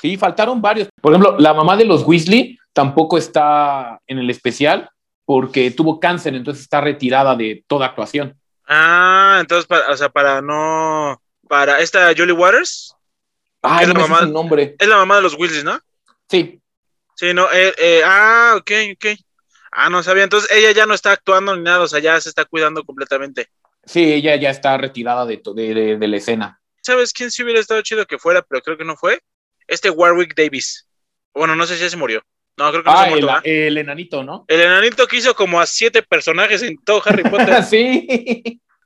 Sí, 0.00 0.16
faltaron 0.16 0.60
varios. 0.62 0.88
Por 1.00 1.12
ejemplo, 1.12 1.36
la 1.38 1.52
mamá 1.54 1.76
de 1.76 1.84
los 1.84 2.02
Weasley 2.06 2.58
tampoco 2.72 3.18
está 3.18 4.00
en 4.06 4.18
el 4.18 4.30
especial 4.30 4.88
porque 5.24 5.70
tuvo 5.70 6.00
cáncer, 6.00 6.34
entonces 6.34 6.62
está 6.62 6.80
retirada 6.80 7.36
de 7.36 7.64
toda 7.66 7.86
actuación. 7.86 8.36
Ah, 8.66 9.38
entonces, 9.40 9.66
para, 9.66 9.90
o 9.90 9.96
sea, 9.96 10.08
para 10.08 10.40
no, 10.40 11.20
para 11.48 11.80
esta 11.80 12.08
Julie 12.16 12.32
Waters, 12.32 12.94
Ah, 13.62 13.82
Es 13.82 13.88
la 13.88 13.94
mamá- 13.94 14.22
nombre. 14.24 14.74
es 14.78 14.88
la 14.88 14.96
mamá 14.96 15.16
de 15.16 15.22
los 15.22 15.34
Weasley, 15.34 15.62
¿no? 15.64 15.78
Sí, 16.30 16.60
Sí, 17.14 17.34
no, 17.34 17.52
eh, 17.52 17.74
eh, 17.76 18.00
ah, 18.02 18.54
ok, 18.56 18.70
ok. 18.94 19.06
Ah, 19.72 19.90
no 19.90 20.02
sabía. 20.02 20.24
Entonces 20.24 20.50
ella 20.50 20.72
ya 20.72 20.86
no 20.86 20.94
está 20.94 21.12
actuando 21.12 21.54
ni 21.54 21.62
nada, 21.62 21.80
o 21.82 21.86
sea, 21.88 21.98
ya 22.00 22.18
se 22.18 22.30
está 22.30 22.46
cuidando 22.46 22.82
completamente. 22.84 23.48
sí, 23.84 24.10
ella 24.14 24.36
ya 24.36 24.48
está 24.48 24.78
retirada 24.78 25.26
de, 25.26 25.42
de, 25.54 25.74
de- 25.74 25.96
de 25.98 26.08
la 26.08 26.16
escena. 26.16 26.58
¿Sabes 26.80 27.12
quién 27.12 27.30
sí 27.30 27.42
hubiera 27.42 27.60
estado 27.60 27.82
chido 27.82 28.06
que 28.06 28.18
fuera, 28.18 28.40
pero 28.40 28.62
creo 28.62 28.78
que 28.78 28.84
no 28.86 28.96
fue? 28.96 29.20
Este 29.70 29.88
Warwick 29.88 30.34
Davis. 30.34 30.86
Bueno, 31.32 31.54
no 31.56 31.64
sé 31.66 31.76
si 31.76 31.82
ya 31.82 31.90
se 31.90 31.96
murió. 31.96 32.22
No, 32.56 32.70
creo 32.70 32.82
que 32.82 32.90
no 32.90 32.96
se 32.98 33.02
Ah, 33.04 33.08
muerto. 33.10 33.40
el, 33.44 33.54
el 33.68 33.78
enanito, 33.78 34.22
¿no? 34.24 34.44
El 34.48 34.60
enanito 34.60 35.06
que 35.06 35.16
hizo 35.16 35.34
como 35.34 35.60
a 35.60 35.66
siete 35.66 36.02
personajes 36.02 36.62
en 36.62 36.76
todo 36.84 37.00
Harry 37.06 37.22
Potter. 37.22 37.62
sí. 37.64 38.06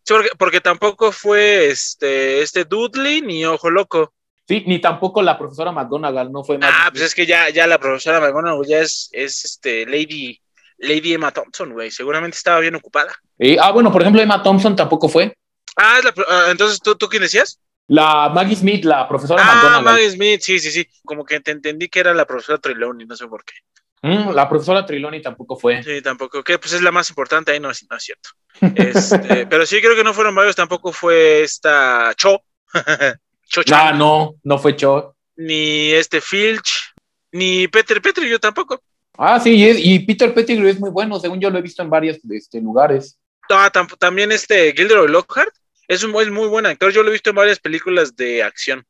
Sí, 0.07 0.13
porque, 0.13 0.29
porque 0.39 0.61
tampoco 0.61 1.11
fue 1.11 1.69
este, 1.71 2.43
este 2.43 2.65
Dudley 2.67 3.23
ni 3.23 3.45
Ojo 3.47 3.71
Loco. 3.71 4.13
Sí, 4.47 4.63
ni 4.67 4.79
tampoco 4.79 5.23
la 5.23 5.39
profesora 5.39 5.73
McGonagall, 5.73 6.31
no 6.31 6.45
fue 6.45 6.59
Ah, 6.61 6.91
pues 6.91 7.03
es 7.03 7.15
que 7.15 7.25
ya, 7.25 7.49
ya 7.49 7.67
la 7.67 7.79
profesora 7.79 8.21
McGonagall 8.21 8.67
ya 8.67 8.81
es, 8.81 9.09
es 9.13 9.43
este 9.47 9.87
Lady, 9.87 10.39
Lady 10.77 11.15
Emma 11.15 11.31
Thompson, 11.31 11.73
güey. 11.73 11.91
Seguramente 11.91 12.37
estaba 12.37 12.61
bien 12.61 12.75
ocupada. 12.75 13.15
Ah, 13.59 13.71
bueno, 13.73 13.91
por 13.91 14.03
ejemplo, 14.03 14.21
Emma 14.21 14.43
Thompson 14.43 14.77
tampoco 14.77 15.09
fue. 15.09 15.35
Ah, 15.77 15.97
es 15.99 16.05
la 16.05 16.15
ah, 16.29 16.49
entonces 16.51 16.79
¿tú, 16.81 16.95
tú 16.95 17.09
quién 17.09 17.23
decías? 17.23 17.59
La 17.89 18.31
Maggie 18.31 18.57
Smith, 18.57 18.85
la 18.85 19.07
profesora 19.09 19.43
Ah, 19.45 19.55
McGonagall. 19.57 19.85
Maggie 19.85 20.11
Smith, 20.11 20.41
sí, 20.41 20.59
sí, 20.59 20.71
sí. 20.71 20.89
Como 21.05 21.25
que 21.25 21.41
te 21.41 21.51
entendí 21.51 21.89
que 21.89 22.01
era 22.01 22.15
la 22.15 22.25
profesora 22.27 22.59
Trelawney, 22.59 23.07
no 23.07 23.15
sé 23.17 23.27
por 23.27 23.45
qué. 23.45 23.55
Mm, 24.03 24.31
la 24.33 24.49
profesora 24.49 24.85
Triloni 24.85 25.23
tampoco 25.23 25.57
fue. 25.57 25.83
Sí, 25.83 26.03
tampoco. 26.03 26.43
Que 26.43 26.59
pues 26.59 26.73
es 26.75 26.83
la 26.83 26.93
más 26.93 27.09
importante 27.11 27.53
ahí, 27.53 27.61
no, 27.61 27.71
es- 27.71 27.87
no 27.89 27.97
es 27.97 28.03
cierto. 28.03 28.29
Este, 28.75 29.47
pero 29.51 29.65
sí 29.67 29.81
creo 29.81 29.97
que 29.97 30.05
no 30.05 30.13
fueron 30.15 30.35
varios, 30.35 30.57
tampoco 30.57 30.93
fue 30.93 31.43
esta 31.43 32.13
Cho. 32.17 32.43
Cho 33.49 33.63
Ah, 33.73 33.93
no, 33.93 34.35
no 34.43 34.59
fue 34.59 34.77
Cho. 34.77 35.15
ni 35.37 35.91
este 35.93 36.21
Filch, 36.21 36.93
ni 37.33 37.69
Peter 37.69 38.01
Petrillo 38.03 38.39
tampoco. 38.39 38.83
Ah, 39.17 39.39
sí, 39.41 39.55
y, 39.55 39.65
es- 39.69 39.79
y 39.81 39.99
Peter 40.01 40.33
Pettigrew 40.35 40.69
es 40.69 40.81
muy 40.81 40.91
bueno, 40.91 41.19
según 41.21 41.41
yo 41.41 41.49
lo 41.51 41.59
he 41.59 41.63
visto 41.63 41.83
en 41.83 41.91
varios 41.91 42.19
este, 42.31 42.61
lugares. 42.61 43.19
Ah, 43.51 43.71
tam- 43.73 43.97
también 43.99 44.33
este 44.33 44.73
Gilderoy 44.75 45.09
Lockhart 45.09 45.55
es 45.89 46.03
un 46.03 46.11
muy, 46.11 46.31
muy 46.31 46.49
buen 46.49 46.67
actor. 46.67 46.93
Yo 46.93 47.03
lo 47.03 47.11
he 47.11 47.13
visto 47.13 47.31
en 47.31 47.37
varias 47.37 47.59
películas 47.59 48.15
de 48.17 48.43
acción. 48.43 48.85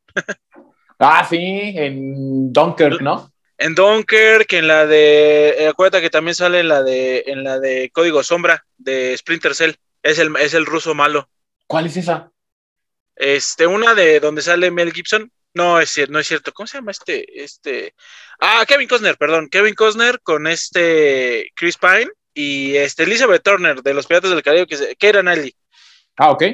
Ah, 0.98 1.26
sí, 1.28 1.36
en 1.36 2.52
Dunkirk, 2.52 3.00
¿no? 3.00 3.32
En 3.58 3.74
Dunkirk, 3.74 4.52
en 4.52 4.68
la 4.68 4.86
de. 4.86 5.56
eh, 5.58 5.68
acuérdate 5.68 6.02
que 6.02 6.10
también 6.10 6.34
sale 6.34 6.60
en 6.60 6.68
la 6.68 6.82
de, 6.82 7.24
en 7.26 7.44
la 7.44 7.58
de 7.58 7.90
Código 7.90 8.22
Sombra 8.22 8.64
de 8.76 9.16
Splinter 9.16 9.54
Cell. 9.54 9.72
Es 10.02 10.18
el, 10.18 10.34
es 10.36 10.54
el 10.54 10.66
ruso 10.66 10.94
malo. 10.94 11.28
¿Cuál 11.66 11.86
es 11.86 11.96
esa? 11.96 12.30
Este, 13.16 13.66
una 13.66 13.94
de 13.94 14.20
donde 14.20 14.42
sale 14.42 14.70
Mel 14.70 14.92
Gibson. 14.92 15.30
No 15.54 15.78
es 15.78 15.90
cierto, 15.90 16.12
no 16.12 16.18
es 16.18 16.26
cierto. 16.26 16.52
¿Cómo 16.52 16.66
se 16.66 16.78
llama 16.78 16.90
este? 16.90 17.42
Este. 17.42 17.94
Ah, 18.40 18.64
Kevin 18.66 18.88
Costner, 18.88 19.16
perdón. 19.16 19.48
Kevin 19.48 19.74
Costner 19.74 20.20
con 20.20 20.48
este 20.48 21.52
Chris 21.54 21.76
Pine 21.76 22.10
y 22.34 22.74
este 22.76 23.04
Elizabeth 23.04 23.42
Turner 23.42 23.80
de 23.82 23.94
los 23.94 24.06
Piratas 24.06 24.30
del 24.30 24.42
Caribe, 24.42 24.66
que 24.66 24.76
se, 24.76 24.96
Keira 24.96 25.20
Knightley. 25.22 25.54
Ah, 26.16 26.32
ok. 26.32 26.44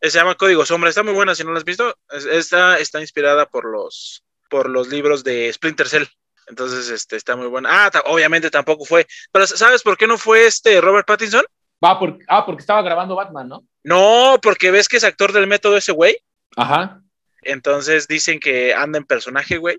Se 0.00 0.10
llama 0.10 0.34
Código 0.36 0.64
Sombra. 0.64 0.90
Está 0.90 1.02
muy 1.02 1.12
buena, 1.14 1.34
si 1.34 1.44
no 1.44 1.52
la 1.52 1.58
has 1.58 1.64
visto. 1.64 1.96
Es- 2.10 2.52
Está, 2.52 3.00
inspirada 3.00 3.46
por 3.46 3.64
los, 3.64 4.22
por 4.48 4.68
los 4.68 4.88
libros 4.88 5.24
de 5.24 5.52
Splinter 5.52 5.88
Cell. 5.88 6.04
Entonces, 6.46 6.88
este, 6.88 7.16
está 7.16 7.36
muy 7.36 7.46
buena. 7.48 7.68
Ah, 7.86 7.90
obviamente 8.06 8.50
tampoco 8.50 8.84
fue. 8.84 9.06
Pero 9.32 9.46
¿sabes 9.46 9.82
por 9.82 9.96
qué 9.98 10.06
no 10.06 10.16
fue 10.16 10.46
este 10.46 10.80
Robert 10.80 11.06
Pattinson? 11.06 11.44
Ah, 11.82 11.98
porque, 11.98 12.24
ah, 12.28 12.44
porque 12.46 12.60
estaba 12.60 12.82
grabando 12.82 13.14
Batman, 13.14 13.48
¿no? 13.48 13.64
No, 13.84 14.38
porque 14.42 14.70
ves 14.70 14.88
que 14.88 14.96
es 14.96 15.04
actor 15.04 15.32
del 15.32 15.46
método 15.46 15.76
ese 15.76 15.92
güey. 15.92 16.16
Ajá. 16.56 17.00
Entonces 17.42 18.08
dicen 18.08 18.40
que 18.40 18.74
anda 18.74 18.98
en 18.98 19.04
personaje, 19.04 19.58
güey. 19.58 19.78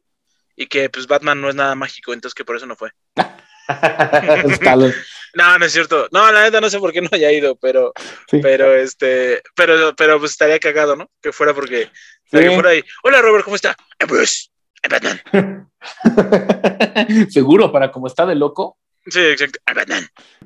Y 0.56 0.68
que 0.68 0.90
pues 0.90 1.08
Batman 1.08 1.42
no 1.42 1.50
es 1.50 1.56
nada 1.56 1.76
mágico, 1.76 2.14
entonces 2.14 2.36
que 2.36 2.46
por 2.46 2.56
eso 2.56 2.66
no 2.66 2.76
fue. 2.76 2.92
no, 5.36 5.60
no 5.60 5.66
es 5.66 5.72
cierto. 5.72 6.08
No, 6.12 6.32
la 6.32 6.44
neta 6.44 6.62
no 6.62 6.70
sé 6.70 6.80
por 6.80 6.92
qué 6.92 7.02
no 7.02 7.10
haya 7.12 7.32
ido, 7.32 7.56
pero, 7.56 7.94
pero 8.42 8.76
este, 8.76 9.42
pero, 9.56 9.96
pero 9.96 10.20
pues 10.20 10.32
estaría 10.32 10.60
cagado, 10.60 10.96
¿no? 10.96 11.10
Que 11.22 11.32
fuera 11.32 11.54
porque, 11.54 11.90
que 12.32 12.52
fuera 12.52 12.72
ahí. 12.72 12.84
Hola 13.04 13.22
Robert, 13.22 13.44
¿cómo 13.44 13.56
está? 13.56 13.76
Eh, 14.00 14.08
pues, 14.08 14.52
Seguro, 17.30 17.72
para 17.72 17.92
como 17.92 18.08
está 18.08 18.26
de 18.26 18.36
loco. 18.36 18.78
Sí, 19.06 19.20
exacto. 19.20 19.60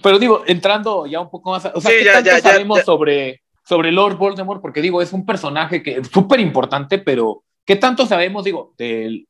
Pero 0.01 0.20
digo, 0.20 0.44
entrando 0.48 1.06
ya 1.06 1.20
un 1.20 1.30
poco 1.30 1.51
más, 1.51 1.65
o 1.74 1.82
sea, 1.82 1.92
¿qué 1.92 2.06
tanto 2.06 2.39
sabemos 2.39 2.84
sobre, 2.84 3.44
sobre 3.65 3.92
Lord 3.92 4.18
Voldemort? 4.18 4.62
Porque 4.62 4.82
digo, 4.82 5.01
es 5.01 5.13
un 5.13 5.25
personaje 5.25 5.84
que 5.84 5.98
es 5.98 6.08
súper 6.08 6.39
importante, 6.39 7.00
pero 7.00 7.43
¿qué 7.65 7.75
tanto 7.75 8.05
sabemos? 8.05 8.43
Digo, 8.43 8.75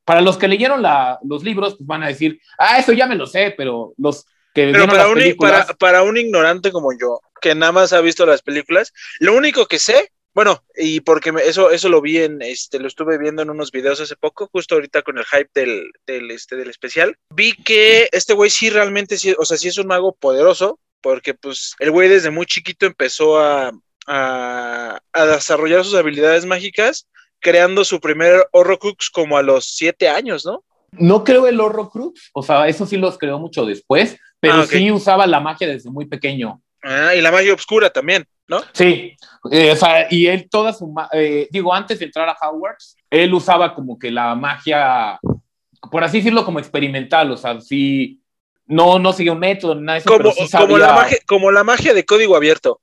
para 0.05 0.21
los 0.21 0.37
que 0.37 0.47
leyeron 0.47 0.81
la, 0.81 1.19
los 1.23 1.43
libros, 1.43 1.75
pues 1.75 1.87
van 1.87 2.03
a 2.03 2.07
decir, 2.07 2.39
ah, 2.57 2.79
eso 2.79 2.93
ya 2.93 3.07
me 3.07 3.15
lo 3.15 3.27
sé, 3.27 3.53
pero 3.57 3.93
los 3.97 4.25
que 4.53 4.71
pero 4.71 4.87
para, 4.87 5.07
un, 5.07 5.19
para, 5.37 5.65
para 5.65 6.03
un 6.03 6.17
ignorante 6.17 6.71
como 6.71 6.91
yo, 6.93 7.19
que 7.41 7.55
nada 7.55 7.71
más 7.71 7.93
ha 7.93 8.01
visto 8.01 8.25
las 8.25 8.41
películas, 8.41 8.93
lo 9.19 9.35
único 9.35 9.65
que 9.65 9.79
sé 9.79 10.11
bueno, 10.33 10.63
y 10.75 11.01
porque 11.01 11.31
eso, 11.45 11.69
eso 11.69 11.89
lo 11.89 12.01
vi 12.01 12.17
en, 12.17 12.41
este, 12.41 12.79
lo 12.79 12.87
estuve 12.87 13.19
viendo 13.19 13.43
en 13.43 13.51
unos 13.51 13.71
videos 13.71 14.01
hace 14.01 14.15
poco, 14.15 14.49
justo 14.51 14.73
ahorita 14.73 15.03
con 15.03 15.19
el 15.19 15.25
hype 15.25 15.49
del, 15.53 15.91
del, 16.07 16.31
este, 16.31 16.55
del 16.55 16.71
especial. 16.71 17.15
Vi 17.29 17.53
que 17.53 18.09
este 18.11 18.33
güey 18.33 18.49
sí 18.49 18.71
realmente, 18.71 19.17
sí, 19.17 19.35
o 19.37 19.45
sea, 19.45 19.57
sí 19.57 19.67
es 19.67 19.77
un 19.77 19.87
mago 19.87 20.15
poderoso, 20.15 20.79
porque 21.01 21.35
pues 21.35 21.75
el 21.77 21.91
güey 21.91 22.09
desde 22.09 22.31
muy 22.31 22.47
chiquito 22.47 22.87
empezó 22.87 23.39
a, 23.39 23.73
a, 24.07 24.99
a 25.11 25.25
desarrollar 25.25 25.83
sus 25.83 25.93
habilidades 25.93 26.47
mágicas, 26.47 27.07
creando 27.43 27.85
su 27.85 27.99
primer 27.99 28.47
Horrocrux 28.51 29.11
como 29.11 29.37
a 29.37 29.43
los 29.43 29.65
siete 29.65 30.09
años, 30.09 30.45
¿no? 30.45 30.63
No 30.91 31.23
creo 31.23 31.47
el 31.47 31.59
Horrocrux, 31.59 32.31
o 32.33 32.41
sea, 32.41 32.67
eso 32.67 32.85
sí 32.87 32.97
los 32.97 33.17
creó 33.17 33.37
mucho 33.37 33.65
después, 33.65 34.17
pero 34.39 34.61
ah, 34.61 34.65
sí 34.65 34.91
usaba 34.91 35.27
la 35.27 35.39
magia 35.39 35.67
desde 35.67 35.91
muy 35.91 36.05
pequeño. 36.05 36.61
Ah, 36.81 37.13
y 37.15 37.21
la 37.21 37.31
magia 37.31 37.53
oscura 37.53 37.89
también. 37.89 38.25
¿no? 38.47 38.61
Sí, 38.73 39.15
eh, 39.51 39.71
o 39.71 39.75
sea, 39.75 40.07
y 40.09 40.27
él 40.27 40.49
toda 40.49 40.73
su, 40.73 40.93
eh, 41.13 41.47
digo, 41.51 41.73
antes 41.73 41.99
de 41.99 42.05
entrar 42.05 42.29
a 42.29 42.37
Hogwarts, 42.49 42.95
él 43.09 43.33
usaba 43.33 43.73
como 43.73 43.97
que 43.97 44.11
la 44.11 44.35
magia, 44.35 45.19
por 45.91 46.03
así 46.03 46.17
decirlo, 46.17 46.43
como 46.43 46.59
experimental, 46.59 47.31
o 47.31 47.37
sea, 47.37 47.59
sí, 47.61 48.19
no, 48.65 48.99
no 48.99 49.13
sigue 49.13 49.31
un 49.31 49.39
método, 49.39 49.75
nada 49.75 49.93
de 49.93 49.99
eso, 49.99 50.09
como, 50.09 50.33
como, 50.57 50.77
la 50.77 50.93
magia, 50.93 51.17
como 51.25 51.51
la 51.51 51.63
magia 51.63 51.93
de 51.93 52.05
código 52.05 52.35
abierto. 52.35 52.81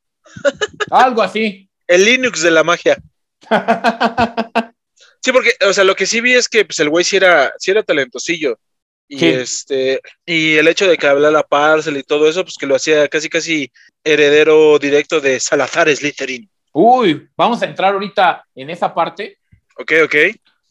Algo 0.90 1.22
así. 1.22 1.68
El 1.86 2.04
Linux 2.04 2.42
de 2.42 2.50
la 2.50 2.64
magia. 2.64 2.98
Sí, 5.22 5.32
porque, 5.32 5.50
o 5.68 5.72
sea, 5.72 5.84
lo 5.84 5.94
que 5.94 6.06
sí 6.06 6.20
vi 6.20 6.32
es 6.32 6.48
que 6.48 6.64
pues, 6.64 6.80
el 6.80 6.88
güey 6.88 7.04
sí 7.04 7.16
era, 7.16 7.52
sí 7.58 7.70
era 7.70 7.82
talentosillo. 7.82 8.58
Y 9.06 9.26
este, 9.26 10.00
y 10.24 10.56
el 10.56 10.68
hecho 10.68 10.88
de 10.88 10.96
que 10.96 11.06
hablara 11.08 11.32
la 11.32 11.42
parcel 11.42 11.96
y 11.96 12.04
todo 12.04 12.28
eso, 12.28 12.44
pues 12.44 12.56
que 12.56 12.66
lo 12.66 12.76
hacía 12.76 13.08
casi 13.08 13.28
casi 13.28 13.72
heredero 14.04 14.78
directo 14.78 15.20
de 15.20 15.40
Salazar 15.40 15.94
Slytherin. 15.94 16.48
Uy, 16.72 17.28
vamos 17.36 17.60
a 17.60 17.66
entrar 17.66 17.92
ahorita 17.92 18.46
en 18.54 18.70
esa 18.70 18.94
parte. 18.94 19.38
Ok, 19.76 19.92
ok. 20.04 20.14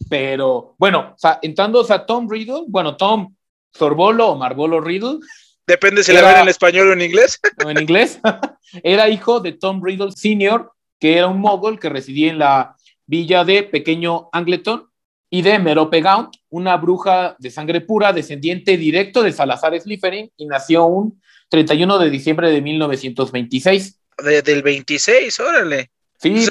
Pero, 0.09 0.73
bueno, 0.77 1.13
o 1.15 1.19
sea, 1.19 1.39
entrando, 1.41 1.81
o 1.81 1.83
sea, 1.83 2.05
Tom 2.05 2.29
Riddle, 2.29 2.63
bueno, 2.67 2.95
Tom 2.95 3.35
Sorbolo 3.73 4.29
o 4.29 4.35
Marbolo 4.38 4.79
Riddle. 4.79 5.19
Depende 5.67 6.01
si 6.01 6.13
la 6.13 6.21
ven 6.21 6.41
en 6.43 6.47
español 6.47 6.89
o 6.89 6.93
en 6.93 7.01
inglés. 7.01 7.39
O 7.65 7.69
en 7.69 7.81
inglés. 7.81 8.21
era 8.83 9.09
hijo 9.09 9.41
de 9.41 9.51
Tom 9.51 9.83
Riddle 9.83 10.13
Sr., 10.13 10.71
que 11.00 11.18
era 11.18 11.27
un 11.27 11.39
mogul 11.39 11.79
que 11.79 11.89
residía 11.89 12.29
en 12.29 12.39
la 12.39 12.75
villa 13.06 13.44
de 13.44 13.63
Pequeño 13.63 14.29
Angleton 14.32 14.89
y 15.29 15.41
de 15.41 15.60
Merope 15.60 16.01
Gaunt, 16.01 16.36
una 16.50 16.77
bruja 16.77 17.36
de 17.39 17.51
sangre 17.51 17.82
pura, 17.82 18.13
descendiente 18.13 18.77
directo 18.77 19.22
de 19.22 19.32
Salazar 19.32 19.79
Slytherin, 19.79 20.32
y 20.38 20.46
nació 20.48 20.86
un 20.86 21.22
31 21.50 22.00
de 22.00 22.10
diciembre 22.10 22.51
de 22.51 22.62
1926. 22.62 24.00
del 24.44 24.63
26, 24.63 25.39
órale. 25.39 25.91
Sí. 26.18 26.48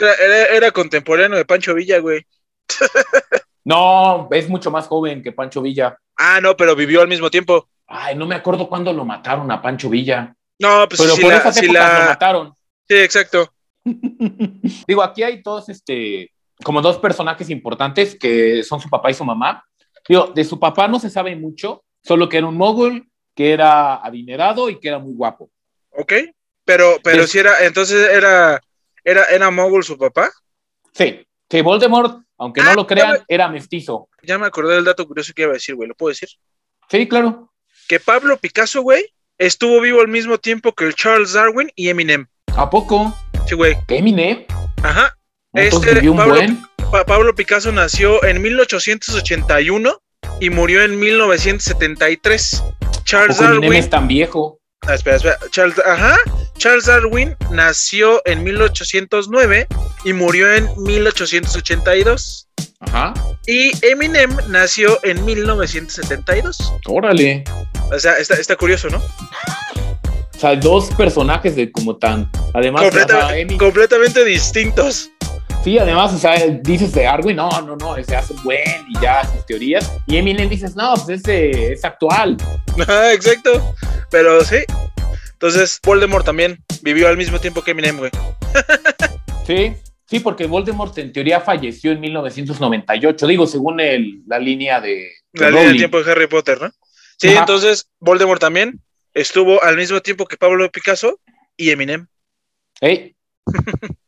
era, 0.51 0.71
contemporáneo 0.71 1.37
de 1.37 1.45
Pancho 1.45 1.75
Villa, 1.75 1.99
güey. 1.99 2.25
no, 3.65 4.29
es 4.31 4.49
mucho 4.49 4.71
más 4.71 4.87
joven 4.87 5.23
que 5.23 5.33
Pancho 5.33 5.61
Villa. 5.61 5.99
Ah, 6.17 6.41
no, 6.41 6.57
pero 6.57 6.75
vivió 6.75 7.03
al 7.03 7.09
mismo 7.09 7.31
tiempo. 7.31 7.69
Ay, 7.87 8.17
no 8.17 8.27
me 8.27 8.35
acuerdo 8.35 8.69
cuándo 8.69 8.93
lo 8.93 9.05
mataron 9.05 9.51
a 9.51 9.61
Pancho 9.61 9.91
Villa. 9.91 10.35
No, 10.59 10.89
pues 10.89 11.01
pero 11.01 11.15
por 11.17 11.33
esas 11.33 11.57
épocas 11.63 12.01
lo 12.01 12.07
mataron. 12.07 12.55
Sí, 12.89 12.97
exacto. 12.97 13.53
Digo, 14.87 15.03
aquí 15.03 15.23
hay 15.23 15.43
todos 15.43 15.69
este 15.69 16.33
como 16.65 16.83
dos 16.83 16.99
personajes 16.99 17.51
importantes 17.51 18.17
que 18.17 18.63
son 18.63 18.81
su 18.81 18.89
papá 18.89 19.11
y 19.11 19.15
su 19.15 19.25
mamá. 19.25 19.65
Digo, 20.09 20.33
de 20.35 20.45
su 20.45 20.59
papá 20.59 20.89
no 20.89 20.99
se 20.99 21.11
sabe 21.11 21.37
mucho, 21.37 21.85
solo 22.03 22.29
que 22.29 22.39
era 22.39 22.47
un 22.47 22.57
mogul, 22.57 23.09
que 23.35 23.53
era 23.53 23.97
adinerado 23.97 24.69
y 24.69 24.81
que 24.81 24.89
era 24.89 24.99
muy 24.99 25.15
guapo. 25.15 25.51
Ok, 25.91 26.13
pero, 26.65 26.97
pero 27.03 27.27
si 27.27 27.39
era, 27.39 27.65
entonces 27.65 28.09
era, 28.11 28.61
era, 29.05 29.25
era 29.25 29.51
mogul 29.51 29.85
su 29.85 29.97
papá. 29.97 30.31
Sí, 30.93 31.27
que 31.49 31.63
Voldemort, 31.63 32.23
aunque 32.37 32.63
no 32.63 32.71
ah, 32.71 32.75
lo 32.75 32.87
crean, 32.87 33.19
era 33.29 33.49
mestizo. 33.49 34.09
Ya 34.23 34.39
me 34.39 34.47
acordé 34.47 34.75
del 34.75 34.85
dato 34.85 35.07
curioso 35.07 35.33
que 35.35 35.43
iba 35.43 35.53
a 35.53 35.55
decir, 35.55 35.75
güey, 35.75 35.89
¿lo 35.89 35.95
puedo 35.95 36.11
decir? 36.11 36.29
Sí, 36.91 37.07
claro. 37.07 37.53
Que 37.89 38.01
Pablo 38.01 38.37
Picasso, 38.37 38.83
güey, 38.83 39.15
estuvo 39.39 39.81
vivo 39.81 40.01
al 40.01 40.09
mismo 40.09 40.39
tiempo 40.39 40.73
que 40.73 40.85
el 40.85 40.95
Charles 40.95 41.33
Darwin 41.33 41.71
y 41.75 41.89
Eminem. 41.89 42.27
¿A 42.57 42.69
poco? 42.69 43.15
Sí, 43.49 43.55
güey. 43.55 43.77
¿Eminem? 43.89 44.45
Ajá, 44.83 45.17
este, 45.55 46.03
Pablo, 47.07 47.35
Picasso 47.35 47.73
nació 47.73 48.23
en 48.25 48.43
1881 48.43 50.03
y 50.41 50.51
murió 50.51 50.83
en 50.83 51.01
1973. 51.01 52.63
Charles 53.05 53.39
Darwin 53.39 53.73
es 53.73 53.89
tan 53.89 54.07
viejo. 54.07 54.61
Ah, 54.83 54.95
espera, 54.95 55.17
espera. 55.17 55.39
Charles, 55.51 55.79
ajá. 55.79 56.19
Charles 56.59 56.85
Darwin 56.85 57.37
nació 57.51 58.21
en 58.27 58.45
1809 58.45 59.67
y 60.05 60.13
murió 60.13 60.53
en 60.53 60.69
1882. 60.83 62.49
Ajá. 62.81 63.15
Y 63.47 63.73
Eminem 63.85 64.37
nació 64.49 64.99
en 65.05 65.25
1972. 65.25 66.75
Órale. 66.87 67.45
O 67.91 67.99
sea, 67.99 68.19
está, 68.19 68.35
está 68.35 68.57
curioso, 68.57 68.89
¿no? 68.91 69.03
O 70.39 70.41
sea, 70.41 70.55
dos 70.55 70.89
personajes 70.95 71.57
de 71.57 71.73
como 71.73 71.97
tan. 71.97 72.31
Además, 72.55 72.85
completamente 73.59 74.25
distintos. 74.25 75.11
Sí, 75.65 75.81
además, 75.81 76.15
o 76.15 76.19
sea, 76.19 76.37
dices 76.63 76.93
de 76.93 77.09
Arwin, 77.09 77.35
no, 77.35 77.51
no, 77.63 77.75
no, 77.75 77.97
ese 77.97 78.15
hace 78.15 78.35
buen 78.45 78.87
y 78.89 79.01
ya 79.01 79.25
sus 79.25 79.45
teorías. 79.47 79.93
Y 80.07 80.17
Eminem 80.17 80.49
dices, 80.49 80.77
no, 80.77 80.95
pues 80.95 81.09
ese 81.09 81.73
es 81.73 81.85
actual. 81.85 82.37
Ah, 82.87 83.11
exacto. 83.13 83.75
Pero 84.13 84.45
sí. 84.45 84.59
Entonces, 85.33 85.81
Voldemort 85.83 86.25
también 86.25 86.63
vivió 86.83 87.09
al 87.09 87.17
mismo 87.17 87.41
tiempo 87.41 87.63
que 87.63 87.73
Eminem, 87.73 87.99
güey. 87.99 88.13
sí, 89.45 89.75
sí, 90.07 90.21
porque 90.21 90.47
Voldemort 90.47 90.97
en 90.99 91.13
teoría 91.13 91.41
falleció 91.41 91.91
en 91.91 91.99
1998, 92.01 93.27
digo, 93.27 93.49
según 93.49 93.81
el, 93.81 94.23
la 94.29 94.39
línea 94.39 94.81
de. 94.81 95.11
la 95.33 95.51
línea 95.51 95.67
del 95.67 95.79
tiempo 95.79 96.01
de 96.01 96.13
Harry 96.13 96.29
Potter, 96.29 96.63
¿no? 96.63 96.71
Sí, 97.17 97.31
entonces 97.31 97.91
Voldemort 97.99 98.41
también 98.41 98.81
estuvo 99.21 99.63
al 99.63 99.77
mismo 99.77 100.01
tiempo 100.01 100.27
que 100.27 100.37
Pablo 100.37 100.71
Picasso 100.71 101.21
y 101.57 101.71
Eminem. 101.71 102.07
Hey. 102.81 103.17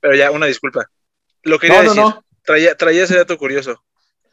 Pero 0.00 0.14
ya, 0.14 0.30
una 0.30 0.46
disculpa. 0.46 0.90
Lo 1.42 1.58
quería 1.58 1.82
decir. 1.82 2.02
Traía, 2.42 2.74
traía 2.76 3.04
ese 3.04 3.16
dato 3.16 3.36
curioso. 3.36 3.82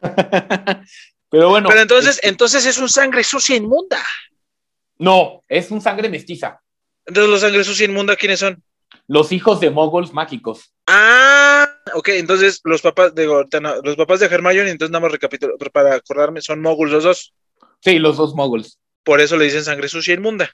Pero 1.30 1.50
bueno. 1.50 1.68
Pero 1.68 1.80
entonces, 1.80 2.16
este 2.16 2.28
entonces 2.28 2.66
es 2.66 2.78
un 2.78 2.88
sangre 2.88 3.22
sucia 3.24 3.56
inmunda. 3.56 4.02
No, 4.98 5.44
es 5.48 5.70
un 5.70 5.80
sangre 5.80 6.08
mestiza. 6.08 6.60
Entonces, 7.04 7.30
los 7.30 7.40
sangre 7.40 7.64
sucia 7.64 7.84
inmunda, 7.84 8.16
¿quiénes 8.16 8.40
son? 8.40 8.62
Los 9.06 9.30
hijos 9.32 9.60
de 9.60 9.70
moguls 9.70 10.12
mágicos. 10.12 10.72
Ah, 10.86 11.68
ok, 11.94 12.08
entonces 12.10 12.60
los 12.64 12.82
papás 12.82 13.14
de 13.14 13.26
los 13.26 13.96
papás 13.96 14.20
de 14.20 14.26
Hermione, 14.26 14.70
entonces 14.70 14.90
nada 14.90 15.02
más 15.02 15.12
recapitulo, 15.12 15.56
para 15.72 15.94
acordarme, 15.94 16.40
son 16.40 16.60
moguls 16.60 16.92
los 16.92 17.04
dos. 17.04 17.34
Sí, 17.80 17.98
los 17.98 18.16
dos 18.16 18.34
moguls. 18.34 18.78
Por 19.06 19.20
eso 19.20 19.36
le 19.36 19.44
dicen 19.44 19.62
sangre 19.62 19.88
sucia 19.88 20.14
inmunda. 20.14 20.50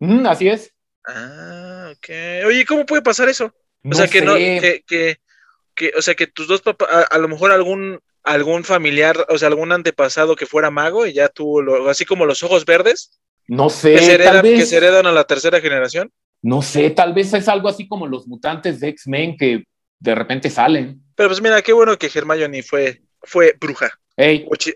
Mm, 0.00 0.26
así 0.26 0.48
es. 0.48 0.74
Ah, 1.06 1.92
ok. 1.92 2.08
Oye, 2.48 2.66
¿cómo 2.66 2.84
puede 2.84 3.00
pasar 3.00 3.28
eso? 3.28 3.54
o 3.84 3.94
sea, 3.94 4.08
que 4.08 4.22
no, 4.22 4.34
que, 4.34 4.82
que, 4.86 5.92
o 5.96 6.02
sea, 6.02 6.16
que 6.16 6.26
tus 6.26 6.48
dos 6.48 6.62
papás, 6.62 7.06
a, 7.08 7.18
lo 7.18 7.28
mejor 7.28 7.52
algún, 7.52 8.00
algún 8.24 8.64
familiar, 8.64 9.24
o 9.28 9.38
sea, 9.38 9.46
algún 9.46 9.70
antepasado 9.70 10.34
que 10.34 10.46
fuera 10.46 10.72
mago 10.72 11.06
y 11.06 11.12
ya 11.12 11.28
tuvo, 11.28 11.62
lo, 11.62 11.88
así 11.88 12.04
como 12.04 12.26
los 12.26 12.42
ojos 12.42 12.64
verdes. 12.64 13.20
No 13.46 13.70
sé. 13.70 13.94
Que 13.94 14.00
se, 14.00 14.14
heredan, 14.14 14.42
que 14.42 14.66
se 14.66 14.76
heredan 14.76 15.06
a 15.06 15.12
la 15.12 15.22
tercera 15.22 15.60
generación. 15.60 16.10
No 16.42 16.62
sé, 16.62 16.90
tal 16.90 17.14
vez 17.14 17.32
es 17.34 17.46
algo 17.46 17.68
así 17.68 17.86
como 17.86 18.08
los 18.08 18.26
mutantes 18.26 18.80
de 18.80 18.88
X-Men 18.88 19.36
que 19.36 19.62
de 20.00 20.14
repente 20.16 20.50
salen. 20.50 21.00
Pero 21.14 21.28
pues 21.28 21.40
mira, 21.40 21.62
qué 21.62 21.72
bueno 21.72 21.96
que 21.96 22.10
Hermione 22.12 22.64
fue, 22.64 23.02
fue 23.22 23.54
bruja. 23.60 23.90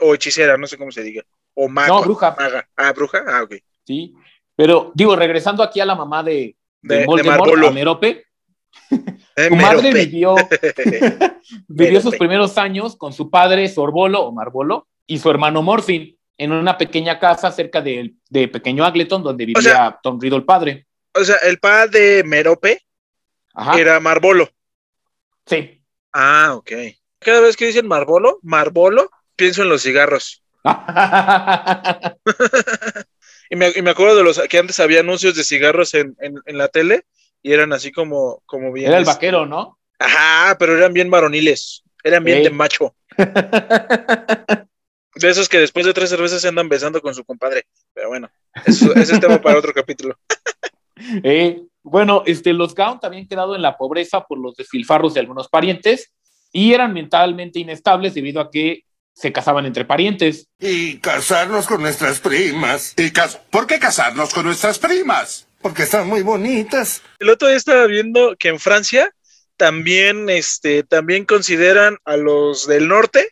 O, 0.01 0.15
hechicera, 0.15 0.57
no 0.57 0.69
sé 0.69 0.77
cómo 0.79 0.93
se 0.93 1.03
diga. 1.03 1.25
O 1.55 1.69
maga. 1.69 1.89
No, 1.89 2.03
bruja. 2.03 2.37
Ah, 2.77 2.93
bruja. 2.93 3.25
Ah, 3.27 3.43
ok. 3.43 3.55
Sí. 3.85 4.15
Pero 4.57 4.93
digo, 4.95 5.17
regresando 5.17 5.63
aquí 5.63 5.81
a 5.81 5.87
la 5.87 5.95
mamá 5.95 6.23
de, 6.23 6.57
de, 6.83 7.07
Voldemort, 7.07 7.65
a 7.65 7.71
Merope, 7.71 8.27
su 9.49 9.57
madre 9.57 9.93
vivió, 9.93 10.37
vivió 11.69 12.01
sus 12.01 12.17
primeros 12.17 12.57
años 12.59 12.97
con 12.97 13.13
su 13.13 13.31
padre 13.31 13.69
Sorbolo 13.69 14.23
o 14.23 14.33
Marbolo 14.33 14.89
y 15.07 15.19
su 15.19 15.31
hermano 15.31 15.63
Morfin. 15.63 16.17
en 16.39 16.53
una 16.53 16.79
pequeña 16.79 17.19
casa 17.19 17.51
cerca 17.51 17.81
de, 17.81 18.15
de 18.29 18.49
Pequeño 18.49 18.85
Agleton, 18.85 19.23
donde 19.23 19.47
vivía 19.47 19.99
Tom 20.03 20.21
Riddle 20.21 20.43
padre. 20.43 20.87
O 21.15 21.25
sea, 21.25 21.37
el 21.45 21.59
padre 21.59 22.01
de 22.01 22.25
Merope 22.25 22.83
era 23.77 24.01
Marbolo. 24.01 24.49
Sí. 25.47 25.81
Ah, 26.13 26.55
ok. 26.55 26.73
Cada 27.19 27.41
vez 27.41 27.57
que 27.57 27.67
dicen 27.67 27.87
Marbolo, 27.87 28.39
Marbolo, 28.43 29.11
pienso 29.37 29.63
en 29.63 29.69
los 29.69 29.83
cigarros. 29.83 30.44
y, 33.51 33.57
me, 33.57 33.71
y, 33.75 33.83
me, 33.83 33.91
acuerdo 33.91 34.17
de 34.17 34.25
los 34.25 34.41
que 34.49 34.59
antes 34.59 34.81
había 34.81 35.01
anuncios 35.01 35.37
de 35.37 35.45
cigarros 35.45 35.95
en, 35.95 36.17
en, 36.21 36.37
en 36.47 36.59
la 36.59 36.69
tele 36.69 37.05
y 37.43 37.53
eran 37.53 37.73
así 37.73 37.93
como, 37.93 38.43
como 38.47 38.73
bien. 38.73 38.89
Era 38.89 38.99
el 38.99 39.05
vaquero, 39.05 39.47
¿no? 39.47 39.79
Ajá, 39.99 40.57
pero 40.59 40.77
eran 40.77 40.93
bien 40.93 41.11
varoniles. 41.11 41.83
Eran 42.03 42.25
bien 42.25 42.43
de 42.43 42.51
macho. 42.51 42.95
De 45.15 45.31
esos 45.31 45.49
que 45.49 45.61
después 45.61 45.87
de 45.87 45.95
tres 45.95 46.11
cervezas 46.11 46.43
se 46.43 46.49
andan 46.49 46.69
besando 46.69 47.01
con 47.01 47.15
su 47.15 47.25
compadre. 47.25 47.67
Pero 47.93 48.09
bueno, 48.09 48.29
eso, 48.67 48.93
ese 48.97 49.15
es 49.15 49.21
tema 49.21 49.41
para 49.41 49.59
otro 49.59 49.73
capítulo. 49.73 50.19
Eh, 51.25 51.61
bueno, 51.83 52.23
este, 52.25 52.53
los 52.53 52.73
Gaunt 52.73 53.05
habían 53.05 53.27
quedado 53.27 53.57
en 53.57 53.63
la 53.63 53.77
pobreza 53.77 54.23
por 54.23 54.39
los 54.39 54.55
desfilfarros 54.55 55.13
de 55.13 55.21
algunos 55.21 55.49
parientes 55.49 56.13
y 56.53 56.73
eran 56.73 56.95
mentalmente 56.95 57.59
inestables 57.59 58.15
debido 58.15 58.41
a 58.41 58.49
que 58.49 58.84
se 59.15 59.33
casaban 59.33 59.67
entre 59.67 59.85
parientes. 59.85 60.47
Y 60.61 60.99
casarnos 60.99 61.67
con 61.67 61.81
nuestras 61.81 62.21
primas. 62.21 62.95
¿Y 62.97 63.11
cas 63.11 63.41
¿Por 63.51 63.67
qué 63.67 63.79
casarnos 63.79 64.35
con 64.35 64.45
nuestras 64.45 64.79
primas? 64.79 65.47
Porque 65.63 65.85
están 65.85 66.07
muy 66.09 66.23
bonitas. 66.23 67.03
El 67.19 67.31
otro 67.31 67.49
día 67.49 67.57
estaba 67.57 67.87
viendo 67.87 68.37
que 68.39 68.49
en 68.49 68.61
Francia 68.61 69.15
también, 69.57 70.29
este, 70.29 70.83
también 70.83 71.25
consideran 71.25 71.97
a 72.05 72.17
los 72.17 72.67
del 72.67 72.89
norte 72.89 73.31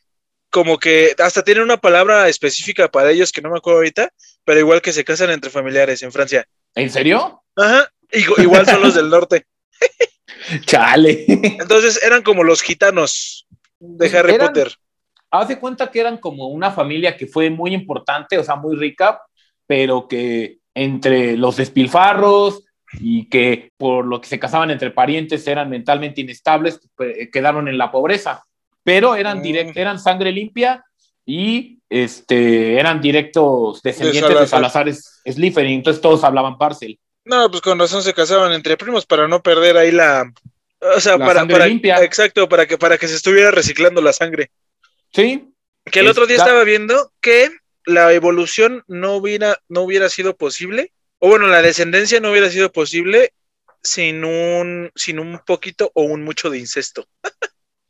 como 0.50 0.78
que 0.78 1.14
hasta 1.18 1.42
tienen 1.42 1.64
una 1.64 1.78
palabra 1.78 2.28
específica 2.28 2.88
para 2.88 3.10
ellos 3.10 3.32
que 3.32 3.40
no 3.40 3.50
me 3.50 3.56
acuerdo 3.56 3.78
ahorita, 3.78 4.12
pero 4.44 4.60
igual 4.60 4.82
que 4.82 4.92
se 4.92 5.02
casan 5.02 5.30
entre 5.30 5.50
familiares 5.50 6.02
en 6.02 6.12
Francia. 6.12 6.46
¿En 6.74 6.90
serio? 6.90 7.42
Ajá, 7.56 7.90
igual 8.10 8.66
son 8.66 8.82
los 8.82 8.94
del 8.94 9.08
norte. 9.08 9.46
Chale. 10.66 11.24
Entonces 11.28 12.02
eran 12.02 12.22
como 12.22 12.44
los 12.44 12.62
gitanos 12.62 13.46
de 13.78 14.18
Harry 14.18 14.38
Potter. 14.38 14.76
Haz 15.32 15.48
de 15.48 15.58
cuenta 15.58 15.90
que 15.90 16.00
eran 16.00 16.18
como 16.18 16.46
una 16.46 16.70
familia 16.70 17.16
que 17.16 17.26
fue 17.26 17.50
muy 17.50 17.74
importante, 17.74 18.38
o 18.38 18.44
sea, 18.44 18.54
muy 18.54 18.76
rica, 18.76 19.20
pero 19.66 20.06
que 20.06 20.58
entre 20.74 21.36
los 21.36 21.56
despilfarros 21.56 22.62
y 23.00 23.28
que 23.28 23.72
por 23.76 24.04
lo 24.04 24.20
que 24.20 24.28
se 24.28 24.38
casaban 24.38 24.70
entre 24.70 24.92
parientes 24.92 25.46
eran 25.48 25.68
mentalmente 25.68 26.20
inestables, 26.20 26.78
pues, 26.94 27.28
quedaron 27.32 27.66
en 27.66 27.78
la 27.78 27.90
pobreza 27.90 28.44
pero 28.84 29.14
eran, 29.14 29.38
mm. 29.38 29.42
direct, 29.42 29.76
eran 29.76 29.98
sangre 29.98 30.32
limpia 30.32 30.84
y 31.24 31.78
este, 31.88 32.78
eran 32.78 33.00
directos 33.00 33.82
descendientes 33.82 34.40
de 34.40 34.46
Salazar, 34.46 34.86
de 34.86 34.94
Salazar 34.94 35.64
entonces 35.66 36.00
todos 36.00 36.24
hablaban 36.24 36.58
parcel. 36.58 36.98
No, 37.24 37.48
pues 37.50 37.60
con 37.60 37.78
razón 37.78 38.02
se 38.02 38.14
casaban 38.14 38.52
entre 38.52 38.76
primos 38.76 39.06
para 39.06 39.28
no 39.28 39.42
perder 39.42 39.76
ahí 39.76 39.92
la, 39.92 40.32
o 40.96 41.00
sea, 41.00 41.18
para 41.18 41.44
limpia. 41.44 42.02
exacto, 42.02 42.48
para 42.48 42.66
que 42.66 42.76
para 42.76 42.98
que 42.98 43.06
se 43.06 43.14
estuviera 43.14 43.52
reciclando 43.52 44.00
la 44.00 44.12
sangre. 44.12 44.50
Sí. 45.12 45.49
Que 45.85 46.00
el 46.00 46.09
otro 46.09 46.26
día 46.26 46.37
estaba 46.37 46.64
viendo 46.64 47.12
que 47.21 47.50
la 47.85 48.12
evolución 48.12 48.85
no 48.87 49.16
hubiera 49.16 49.59
no 49.69 49.83
hubiera 49.83 50.09
sido 50.09 50.37
posible, 50.37 50.92
o 51.19 51.28
bueno, 51.28 51.49
la 51.49 51.62
descendencia 51.62 52.21
no 52.21 52.31
hubiera 52.31 52.50
sido 52.50 52.71
posible 52.71 53.33
sin 53.83 54.25
un 54.25 54.90
sin 54.95 55.19
un 55.19 55.40
poquito 55.45 55.90
o 55.95 56.02
un 56.02 56.23
mucho 56.23 56.50
de 56.50 56.59
incesto. 56.59 57.07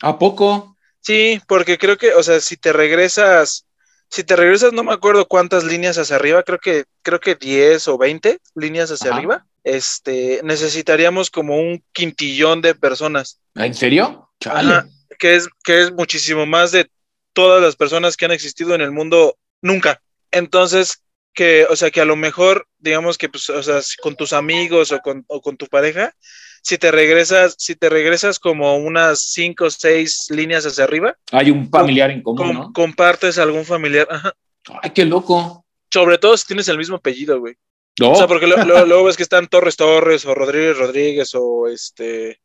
¿A 0.01 0.19
poco? 0.19 0.77
Sí, 1.01 1.41
porque 1.49 1.79
creo 1.79 1.99
que, 1.99 2.15
o 2.15 2.23
sea, 2.23 2.41
si 2.41 2.57
te 2.57 2.73
regresas, 2.73 3.67
si 4.09 4.25
te 4.25 4.37
regresas, 4.37 4.73
no 4.73 4.85
me 4.85 4.93
acuerdo 4.93 5.27
cuántas 5.27 5.65
líneas 5.65 5.99
hacia 5.99 6.17
arriba, 6.17 6.43
creo 6.45 6.59
que, 6.59 6.85
creo 7.03 7.19
que 7.19 7.35
10 7.35 7.89
o 7.89 7.99
20 7.99 8.39
líneas 8.55 8.91
hacia 8.91 9.11
Ajá. 9.11 9.19
arriba, 9.19 9.47
este, 9.65 10.41
necesitaríamos 10.45 11.31
como 11.31 11.57
un 11.57 11.85
quintillón 11.93 12.63
de 12.63 12.75
personas. 12.75 13.41
¿En 13.55 13.75
serio? 13.75 14.31
Chale. 14.41 14.73
Ajá, 14.75 14.89
que 15.19 15.37
es, 15.37 15.49
que 15.65 15.83
es 15.83 15.93
muchísimo 15.93 16.47
más 16.47 16.71
de 16.71 16.89
todas 17.33 17.63
las 17.63 17.77
personas 17.77 18.17
que 18.17 18.25
han 18.25 18.33
existido 18.33 18.75
en 18.75 18.81
el 18.81 18.91
mundo 18.91 19.39
nunca. 19.61 20.03
Entonces, 20.31 21.03
que, 21.35 21.67
o 21.69 21.77
sea, 21.77 21.91
que 21.91 22.01
a 22.01 22.05
lo 22.05 22.17
mejor, 22.17 22.67
digamos 22.79 23.19
que, 23.19 23.29
pues, 23.29 23.49
o 23.51 23.63
sea, 23.63 23.83
si 23.83 23.97
con 23.97 24.17
tus 24.17 24.33
amigos 24.33 24.93
o 24.93 24.99
con, 25.01 25.25
o 25.29 25.41
con 25.41 25.57
tu 25.57 25.67
pareja, 25.67 26.15
si 26.63 26.79
te 26.79 26.91
regresas, 26.91 27.57
si 27.59 27.75
te 27.75 27.89
regresas 27.89 28.39
como 28.39 28.77
unas 28.77 29.21
cinco 29.33 29.65
o 29.65 29.71
seis 29.71 30.27
líneas 30.31 30.65
hacia 30.65 30.85
arriba. 30.85 31.17
Hay 31.33 31.51
un 31.51 31.69
familiar 31.69 32.11
en 32.11 32.23
común, 32.23 32.47
com, 32.47 32.55
¿no? 32.55 32.73
Compartes 32.73 33.39
algún 33.39 33.65
familiar. 33.65 34.07
Ajá. 34.11 34.35
Ay, 34.83 34.91
qué 34.91 35.05
loco. 35.05 35.67
Sobre 35.93 36.19
todo 36.19 36.37
si 36.37 36.47
tienes 36.47 36.69
el 36.69 36.79
mismo 36.79 36.97
apellido, 36.97 37.41
güey. 37.41 37.57
No. 38.01 38.13
O 38.13 38.15
sea, 38.15 38.27
porque 38.27 38.47
luego 38.47 39.05
ves 39.05 39.17
que 39.17 39.23
están 39.23 39.49
Torres 39.49 39.77
Torres 39.77 40.25
o 40.25 40.35
Rodríguez 40.35 40.79
Rodríguez 40.79 41.35
o 41.35 41.67
este 41.69 42.41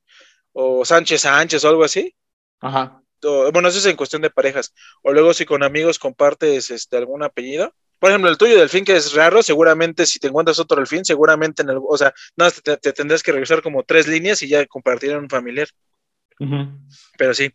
o 0.52 0.84
Sánchez 0.84 1.22
Sánchez 1.22 1.64
o 1.64 1.70
algo 1.70 1.84
así. 1.84 2.14
Ajá. 2.60 3.02
O, 3.24 3.52
bueno, 3.52 3.68
eso 3.70 3.80
es 3.80 3.86
en 3.86 3.96
cuestión 3.96 4.22
de 4.22 4.30
parejas. 4.30 4.74
O 5.04 5.12
luego 5.12 5.34
si 5.34 5.46
con 5.46 5.64
amigos 5.64 6.00
compartes 6.00 6.70
este 6.72 6.98
algún 6.98 7.24
apellido. 7.24 7.74
Por 8.00 8.12
ejemplo, 8.12 8.30
el 8.30 8.38
tuyo 8.38 8.58
delfín, 8.60 8.86
que 8.86 8.96
es 8.96 9.14
raro, 9.14 9.42
seguramente 9.42 10.06
si 10.06 10.20
te 10.20 10.28
encuentras 10.28 10.60
otro 10.60 10.78
delfín, 10.78 11.04
seguramente 11.04 11.64
en 11.64 11.70
el, 11.70 11.80
o 11.82 11.98
sea, 11.98 12.14
no, 12.36 12.50
te, 12.52 12.78
te 12.78 12.94
tendrás 12.94 13.24
que 13.24 13.32
regresar 13.32 13.64
como 13.64 13.84
tres 13.84 14.08
líneas 14.08 14.42
y 14.44 14.48
ya 14.50 14.64
compartir 14.68 15.18
un 15.18 15.28
familiar. 15.30 15.68
Uh 16.40 16.46
-huh. 16.46 16.80
Pero 17.18 17.34
sí. 17.34 17.52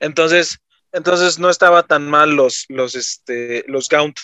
Entonces, 0.00 0.58
entonces 0.92 1.38
no 1.38 1.50
estaba 1.50 1.84
tan 1.84 2.08
mal 2.08 2.30
los, 2.34 2.64
los, 2.68 2.94
este, 2.96 3.64
los 3.68 3.88
Gaunt 3.88 4.18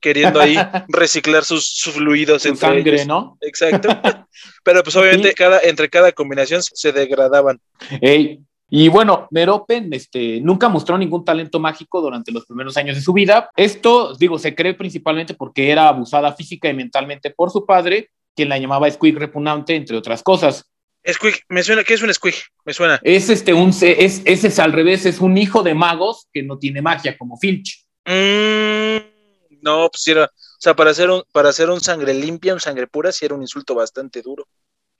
queriendo 0.00 0.40
ahí 0.40 0.56
reciclar 0.88 1.44
sus, 1.44 1.64
sus 1.68 1.94
fluidos 1.94 2.42
Su 2.42 2.48
entre 2.48 2.68
sangre, 2.68 2.94
ellos. 2.94 3.06
¿no? 3.06 3.38
Exacto. 3.40 3.88
Pero 4.64 4.82
pues 4.82 4.96
obviamente 4.96 5.28
Sí. 5.30 5.34
cada, 5.34 5.60
entre 5.60 5.88
cada 5.88 6.12
combinación 6.12 6.62
se 6.62 6.92
degradaban. 6.92 7.60
Ey, 8.00 8.40
Y 8.68 8.88
bueno, 8.88 9.28
Meropen 9.30 9.92
este, 9.92 10.40
nunca 10.40 10.68
mostró 10.68 10.98
ningún 10.98 11.24
talento 11.24 11.60
mágico 11.60 12.00
durante 12.00 12.32
los 12.32 12.46
primeros 12.46 12.76
años 12.76 12.96
de 12.96 13.02
su 13.02 13.12
vida. 13.12 13.50
Esto, 13.56 14.14
digo, 14.14 14.38
se 14.38 14.54
cree 14.54 14.74
principalmente 14.74 15.34
porque 15.34 15.70
era 15.70 15.88
abusada 15.88 16.32
física 16.32 16.68
y 16.68 16.74
mentalmente 16.74 17.30
por 17.30 17.50
su 17.50 17.64
padre, 17.64 18.10
quien 18.34 18.48
la 18.48 18.58
llamaba 18.58 18.90
Squeak 18.90 19.18
repugnante, 19.18 19.76
entre 19.76 19.96
otras 19.96 20.22
cosas. 20.22 20.68
Squeak, 21.08 21.44
me 21.48 21.62
suena, 21.62 21.84
¿qué 21.84 21.94
es 21.94 22.02
un 22.02 22.12
Squeak? 22.12 22.48
Me 22.64 22.72
suena. 22.72 22.98
Es 23.02 23.30
este, 23.30 23.54
un, 23.54 23.68
es, 23.70 24.22
ese 24.24 24.48
es 24.48 24.58
al 24.58 24.72
revés, 24.72 25.06
es 25.06 25.20
un 25.20 25.38
hijo 25.38 25.62
de 25.62 25.74
magos 25.74 26.26
que 26.32 26.42
no 26.42 26.58
tiene 26.58 26.82
magia, 26.82 27.16
como 27.16 27.36
Filch. 27.36 27.86
Mm, 28.04 29.60
no, 29.62 29.88
pues 29.90 30.08
era, 30.08 30.24
o 30.24 30.60
sea, 30.60 30.74
para 30.74 30.90
hacer 30.90 31.08
un, 31.08 31.22
para 31.30 31.50
hacer 31.50 31.70
un 31.70 31.80
sangre 31.80 32.12
limpia, 32.14 32.54
un 32.54 32.60
sangre 32.60 32.88
pura, 32.88 33.12
sí 33.12 33.24
era 33.24 33.36
un 33.36 33.42
insulto 33.42 33.76
bastante 33.76 34.22
duro. 34.22 34.48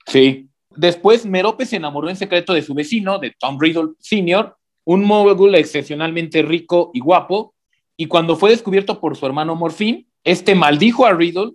Sí. 0.05 0.49
Después, 0.77 1.25
Merope 1.25 1.65
se 1.65 1.77
enamoró 1.77 2.09
en 2.09 2.15
secreto 2.15 2.53
de 2.53 2.61
su 2.61 2.73
vecino, 2.73 3.17
de 3.17 3.35
Tom 3.39 3.57
Riddle 3.59 3.93
Sr., 3.99 4.55
un 4.85 5.03
mogul 5.03 5.55
excepcionalmente 5.55 6.43
rico 6.43 6.91
y 6.93 6.99
guapo, 6.99 7.55
y 7.97 8.05
cuando 8.05 8.35
fue 8.35 8.51
descubierto 8.51 9.01
por 9.01 9.17
su 9.17 9.25
hermano 9.25 9.55
Morfín, 9.55 10.07
este 10.23 10.53
maldijo 10.53 11.05
a 11.05 11.13
Riddle, 11.13 11.53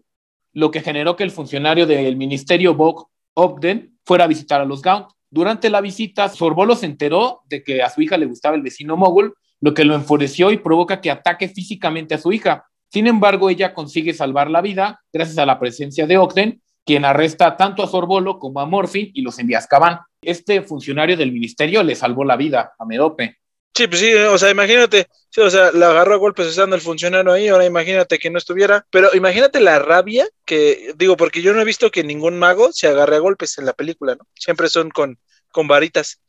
lo 0.53 0.71
que 0.71 0.81
generó 0.81 1.15
que 1.15 1.23
el 1.23 1.31
funcionario 1.31 1.87
del 1.87 2.17
ministerio 2.17 2.75
Bog 2.75 3.09
Ogden 3.35 3.97
fuera 4.05 4.25
a 4.25 4.27
visitar 4.27 4.61
a 4.61 4.65
los 4.65 4.83
Gaunt. 4.83 5.07
Durante 5.31 5.71
la 5.71 5.81
visita, 5.81 6.29
Sorbolo 6.29 6.75
se 6.75 6.87
enteró 6.87 7.43
de 7.49 7.63
que 7.63 7.81
a 7.81 7.89
su 7.89 8.03
hija 8.03 8.19
le 8.19 8.27
gustaba 8.27 8.57
el 8.57 8.63
vecino 8.63 8.97
mogul, 8.97 9.35
lo 9.61 9.73
que 9.73 9.85
lo 9.85 9.95
enfureció 9.95 10.51
y 10.51 10.59
provoca 10.59 11.01
que 11.01 11.11
ataque 11.11 11.49
físicamente 11.49 12.15
a 12.15 12.19
su 12.19 12.33
hija. 12.33 12.67
Sin 12.91 13.07
embargo, 13.07 13.49
ella 13.49 13.73
consigue 13.73 14.13
salvar 14.13 14.51
la 14.51 14.61
vida 14.61 15.01
gracias 15.13 15.39
a 15.39 15.47
la 15.47 15.59
presencia 15.59 16.07
de 16.07 16.19
Ogden, 16.19 16.61
quien 16.85 17.05
arresta 17.05 17.57
tanto 17.57 17.83
a 17.83 17.87
Sorbolo 17.87 18.39
como 18.39 18.61
a 18.61 18.67
Morfin 18.67 19.11
y 19.15 19.23
los 19.23 19.39
envía 19.39 19.59
a 19.59 19.61
Azkaban. 19.61 20.01
Este 20.23 20.63
funcionario 20.63 21.17
del 21.17 21.33
ministerio 21.33 21.83
le 21.83 21.95
salvó 21.95 22.25
la 22.25 22.37
vida 22.37 22.75
a 22.79 22.85
Merope. 22.85 23.39
Sí, 23.75 23.87
pues 23.87 24.01
sí, 24.01 24.13
o 24.13 24.37
sea, 24.37 24.51
imagínate, 24.51 25.07
sí, 25.31 25.41
o 25.41 25.49
sea, 25.49 25.73
la 25.73 25.91
agarró 25.91 26.15
a 26.15 26.19
golpes 26.19 26.47
estando 26.47 26.77
el 26.77 26.83
funcionario 26.83 27.33
ahí, 27.33 27.49
ahora 27.49 27.65
imagínate 27.65 28.19
que 28.19 28.29
no 28.29 28.37
estuviera, 28.37 28.87
pero 28.91 29.09
imagínate 29.15 29.61
la 29.61 29.79
rabia 29.79 30.29
que, 30.45 30.93
digo, 30.97 31.17
porque 31.17 31.41
yo 31.41 31.55
no 31.55 31.63
he 31.63 31.65
visto 31.65 31.91
que 31.91 32.05
ningún 32.05 32.39
mago 32.39 32.71
se 32.73 32.89
agarre 32.89 33.17
a 33.17 33.21
golpes 33.21 33.57
en 33.57 33.65
la 33.65 33.73
película, 33.73 34.15
¿no? 34.15 34.27
Siempre 34.35 34.69
son 34.69 34.91
con, 34.91 35.19
con 35.53 35.69
varitas. 35.69 36.21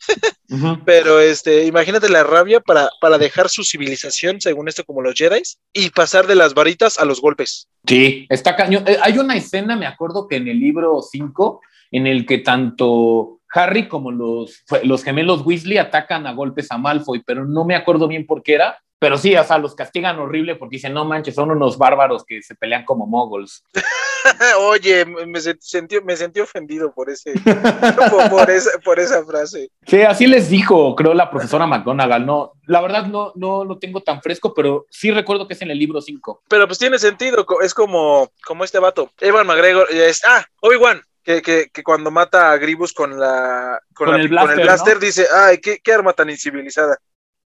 Uh 0.49 0.55
-huh. 0.55 0.81
Pero 0.85 1.19
este, 1.19 1.65
imagínate 1.65 2.09
la 2.09 2.23
rabia 2.23 2.59
para, 2.59 2.89
para 3.01 3.17
dejar 3.17 3.49
su 3.49 3.63
civilización, 3.63 4.39
según 4.39 4.67
esto, 4.67 4.83
como 4.83 5.01
los 5.01 5.15
Jedi, 5.15 5.41
y 5.73 5.89
pasar 5.89 6.27
de 6.27 6.35
las 6.35 6.53
varitas 6.53 6.99
a 6.99 7.05
los 7.05 7.19
golpes. 7.19 7.67
Sí, 7.87 8.27
está 8.29 8.55
cañón. 8.55 8.83
Eh, 8.87 8.97
hay 9.01 9.17
una 9.17 9.35
escena, 9.35 9.75
me 9.75 9.87
acuerdo 9.87 10.27
que 10.27 10.35
en 10.35 10.47
el 10.47 10.59
libro 10.59 11.01
5, 11.01 11.61
en 11.91 12.05
el 12.05 12.25
que 12.25 12.39
tanto 12.39 13.39
Harry 13.53 13.87
como 13.87 14.11
los, 14.11 14.63
los 14.83 15.03
gemelos 15.03 15.45
Weasley 15.45 15.77
atacan 15.77 16.27
a 16.27 16.33
golpes 16.33 16.71
a 16.71 16.77
Malfoy, 16.77 17.23
pero 17.25 17.45
no 17.45 17.65
me 17.65 17.75
acuerdo 17.75 18.07
bien 18.07 18.25
por 18.25 18.43
qué 18.43 18.55
era, 18.55 18.79
pero 19.03 19.17
sí, 19.17 19.35
o 19.35 19.43
sea, 19.43 19.57
los 19.57 19.75
castigan 19.75 20.17
horrible 20.17 20.55
porque 20.55 20.77
dicen, 20.77 20.93
no 20.93 21.03
manches, 21.03 21.35
son 21.35 21.51
unos 21.51 21.77
bárbaros 21.77 22.23
que 22.23 22.41
se 22.41 22.55
pelean 22.55 22.85
como 22.85 23.05
moguls. 23.05 23.61
Oye, 24.59 25.03
me 25.03 25.41
sentí, 25.41 25.99
me 25.99 26.15
sentí 26.15 26.39
ofendido 26.39 26.93
por, 26.93 27.09
ese, 27.09 27.33
por, 28.29 28.49
esa, 28.49 28.79
por 28.79 29.01
esa 29.01 29.25
frase. 29.25 29.69
Sí, 29.85 30.03
así 30.03 30.25
les 30.25 30.49
dijo, 30.49 30.95
creo, 30.95 31.13
la 31.13 31.29
profesora 31.29 31.67
McGonagall. 31.67 32.25
No, 32.25 32.53
la 32.65 32.79
verdad 32.79 33.07
no, 33.07 33.33
no 33.35 33.65
lo 33.65 33.77
tengo 33.77 33.99
tan 34.03 34.21
fresco, 34.21 34.53
pero 34.53 34.85
sí 34.89 35.11
recuerdo 35.11 35.49
que 35.49 35.55
es 35.55 35.61
en 35.61 35.71
el 35.71 35.79
libro 35.79 35.99
5. 35.99 36.43
Pero 36.47 36.65
pues 36.65 36.79
tiene 36.79 36.97
sentido, 36.97 37.45
es 37.61 37.73
como, 37.73 38.31
como 38.47 38.63
este 38.63 38.79
vato. 38.79 39.11
Evan 39.19 39.47
McGregor, 39.47 39.85
es, 39.91 40.23
ah, 40.23 40.45
Obi-Wan, 40.61 41.01
que, 41.23 41.41
que, 41.41 41.67
que, 41.73 41.83
cuando 41.83 42.09
mata 42.09 42.53
a 42.53 42.57
Gribus 42.57 42.93
con 42.93 43.19
la 43.19 43.81
con, 43.93 44.15
el, 44.15 44.29
blaster, 44.29 44.97
dice, 44.97 45.27
ay, 45.35 45.57
qué, 45.57 45.79
qué, 45.83 45.91
arma 45.91 46.13
tan 46.13 46.29
incivilizada. 46.29 46.97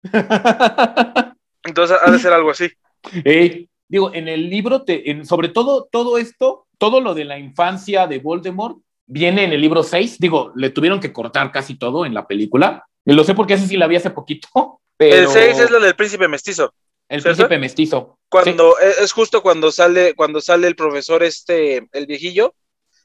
Entonces 1.67 1.97
ha 2.01 2.11
de 2.11 2.19
ser 2.19 2.33
algo 2.33 2.51
así. 2.51 2.71
digo, 3.89 4.15
en 4.15 4.29
el 4.29 4.49
libro, 4.49 4.83
te, 4.83 5.25
sobre 5.25 5.49
todo 5.49 5.89
todo 5.91 6.19
esto, 6.19 6.67
todo 6.79 7.01
lo 7.01 7.15
de 7.15 7.25
la 7.25 7.39
infancia 7.39 8.07
de 8.07 8.19
Voldemort, 8.19 8.79
viene 9.07 9.45
en 9.45 9.53
el 9.53 9.61
libro 9.61 9.83
6. 9.83 10.19
Digo, 10.19 10.53
le 10.57 10.71
tuvieron 10.71 11.01
que 11.01 11.13
cortar 11.13 11.53
casi 11.53 11.79
todo 11.79 12.07
en 12.07 12.15
la 12.15 12.27
película. 12.27 12.85
Y 13.05 13.13
lo 13.13 13.25
sé 13.25 13.35
porque 13.35 13.55
ese 13.55 13.67
sí 13.67 13.77
la 13.77 13.87
vi 13.87 13.97
hace 13.97 14.11
poquito. 14.11 14.49
El 14.99 15.29
6 15.29 15.59
es 15.59 15.71
lo 15.71 15.79
del 15.79 15.95
príncipe 15.95 16.27
mestizo. 16.27 16.73
El 17.09 17.23
príncipe 17.23 17.59
mestizo. 17.59 18.19
Cuando 18.31 18.79
e, 18.81 19.05
es 19.05 19.13
justo 19.13 19.43
cuando 19.43 19.71
sale, 19.71 20.15
cuando 20.15 20.41
sale 20.41 20.67
el 20.67 20.75
profesor 20.75 21.23
este, 21.23 21.87
el 21.93 22.07
viejillo, 22.07 22.55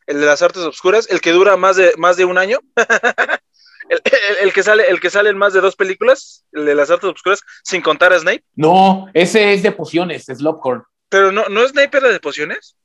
el 0.08 0.22
de 0.22 0.26
las 0.26 0.42
artes 0.42 0.64
oscuras, 0.64 1.10
el 1.10 1.20
que 1.20 1.32
dura 1.32 1.58
más 1.58 1.76
de, 1.76 1.94
más 1.98 2.18
de 2.18 2.26
un 2.26 2.38
año. 2.38 2.60
el, 3.90 4.54
que 4.54 4.64
sale, 4.64 4.88
el 4.90 5.00
que 5.00 5.10
sale 5.10 5.30
en 5.30 5.38
más 5.38 5.54
de 5.54 5.62
dos 5.62 5.76
películas, 5.76 6.46
el 6.52 6.66
de 6.66 6.76
las 6.76 6.90
artes 6.90 7.10
oscuras, 7.10 7.42
sin 7.64 7.82
contar 7.82 8.14
a 8.14 8.20
Snape. 8.20 8.44
No, 8.56 9.08
ese 9.14 9.54
es 9.54 9.64
de 9.64 9.72
pociones, 9.72 10.30
es 10.30 10.42
Lopcorn. 10.42 10.84
Pero 11.10 11.32
no, 11.32 11.50
¿no 11.50 11.68
Snape 11.68 11.98
era 11.98 12.10
de 12.10 12.20
pociones? 12.20 12.76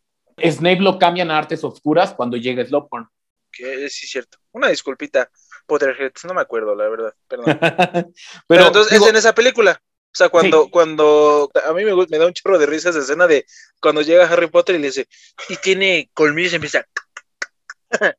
Snape 0.43 0.81
lo 0.81 0.99
cambian 0.99 1.31
a 1.31 1.39
artes 1.39 1.65
oscuras 1.65 2.15
cuando 2.15 2.37
llega 2.37 2.65
Slopcorn. 2.65 3.09
Que 3.51 3.89
sí, 3.89 4.07
cierto. 4.07 4.39
Una 4.53 4.69
disculpita, 4.69 5.31
Potterheads, 5.67 6.25
no 6.25 6.35
me 6.35 6.41
acuerdo, 6.41 6.75
la 6.75 6.89
verdad, 6.89 7.15
perdón. 7.29 7.59
Pero, 8.49 8.67
entonces 8.67 9.01
es 9.01 9.07
en 9.07 9.17
esa 9.17 9.35
película. 9.35 9.81
O 9.83 10.17
sea, 10.17 10.29
cuando, 10.31 10.71
cuando 10.71 11.51
a 11.67 11.73
mí 11.75 11.85
me, 11.85 11.95
me, 11.95 12.19
da 12.19 12.27
un 12.27 12.33
chorro 12.33 12.59
de 12.59 12.65
risa 12.65 12.89
esa 12.89 13.01
escena 13.01 13.27
de 13.27 13.45
cuando 13.81 14.01
llega 14.01 14.27
Harry 14.27 14.47
Potter 14.47 14.75
y 14.75 14.79
le 14.79 14.87
dice, 14.87 15.09
y 15.51 15.57
tiene 15.57 16.11
colmillos 16.15 16.53
y 16.53 16.57
empieza. 16.57 16.87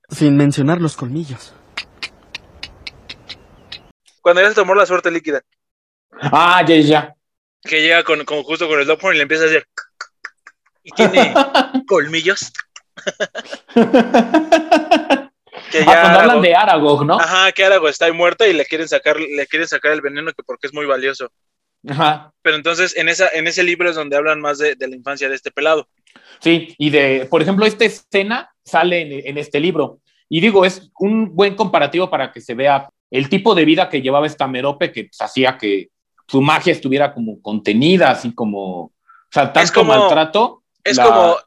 Sin 0.09 0.37
mencionar 0.37 0.79
los 0.79 0.95
colmillos. 0.95 1.53
Cuando 4.27 4.41
ya 4.41 4.49
se 4.49 4.55
tomó 4.55 4.75
la 4.75 4.85
suerte 4.85 5.09
líquida. 5.09 5.41
Ah, 6.19 6.61
ya, 6.67 6.75
ya. 6.75 7.15
Que 7.61 7.81
llega 7.81 8.03
con, 8.03 8.25
justo 8.25 8.67
con 8.67 8.77
el 8.77 8.85
Lopcorn 8.85 9.15
y 9.15 9.19
le 9.19 9.23
empieza 9.23 9.45
a 9.45 9.47
decir. 9.47 9.65
Y 10.83 10.91
tiene 10.91 11.33
colmillos. 11.87 12.51
que 13.73 13.79
ya 15.79 15.93
ah, 15.93 16.01
cuando 16.01 16.19
hablan 16.19 16.41
de 16.41 16.53
Aragog, 16.53 17.05
¿no? 17.05 17.17
Ajá, 17.17 17.53
que 17.53 17.63
Aragog 17.63 17.87
está 17.87 18.03
ahí 18.03 18.11
muerta 18.11 18.45
y 18.45 18.51
le 18.51 18.65
quieren 18.65 18.89
sacar, 18.89 19.17
le 19.17 19.47
quieren 19.47 19.65
sacar 19.65 19.93
el 19.93 20.01
veneno 20.01 20.33
que 20.33 20.43
porque 20.43 20.67
es 20.67 20.73
muy 20.73 20.85
valioso. 20.85 21.31
Ajá. 21.87 22.33
Pero 22.41 22.57
entonces 22.57 22.97
en 22.97 23.07
esa, 23.07 23.29
en 23.29 23.47
ese 23.47 23.63
libro 23.63 23.89
es 23.89 23.95
donde 23.95 24.17
hablan 24.17 24.41
más 24.41 24.57
de, 24.57 24.75
la 24.77 24.93
infancia 24.93 25.29
de 25.29 25.35
este 25.35 25.51
pelado. 25.51 25.87
Sí, 26.41 26.75
y 26.77 26.89
de, 26.89 27.27
por 27.29 27.41
ejemplo, 27.41 27.65
esta 27.65 27.85
escena 27.85 28.53
sale 28.65 29.03
en, 29.03 29.25
en, 29.25 29.37
este 29.37 29.61
libro. 29.61 30.01
Y 30.27 30.41
digo, 30.41 30.65
es 30.65 30.91
un 30.99 31.33
buen 31.33 31.55
comparativo 31.55 32.09
para 32.09 32.33
que 32.33 32.41
se 32.41 32.55
vea 32.55 32.89
el 33.11 33.29
tipo 33.29 33.55
de 33.55 33.65
vida 33.65 33.89
que 33.89 34.01
llevaba 34.01 34.27
esta 34.27 34.47
Merope, 34.47 34.91
que 34.91 35.05
pues, 35.05 35.21
hacía 35.21 35.57
que 35.57 35.89
su 36.27 36.41
magia 36.41 36.73
estuviera 36.73 37.13
como 37.13 37.41
contenida, 37.41 38.11
así 38.11 38.33
como, 38.33 38.81
o 38.81 38.93
sea, 39.31 39.51
tanto 39.53 39.73
como, 39.73 39.97
maltrato. 39.97 40.63
Es 40.83 40.99
como, 40.99 41.37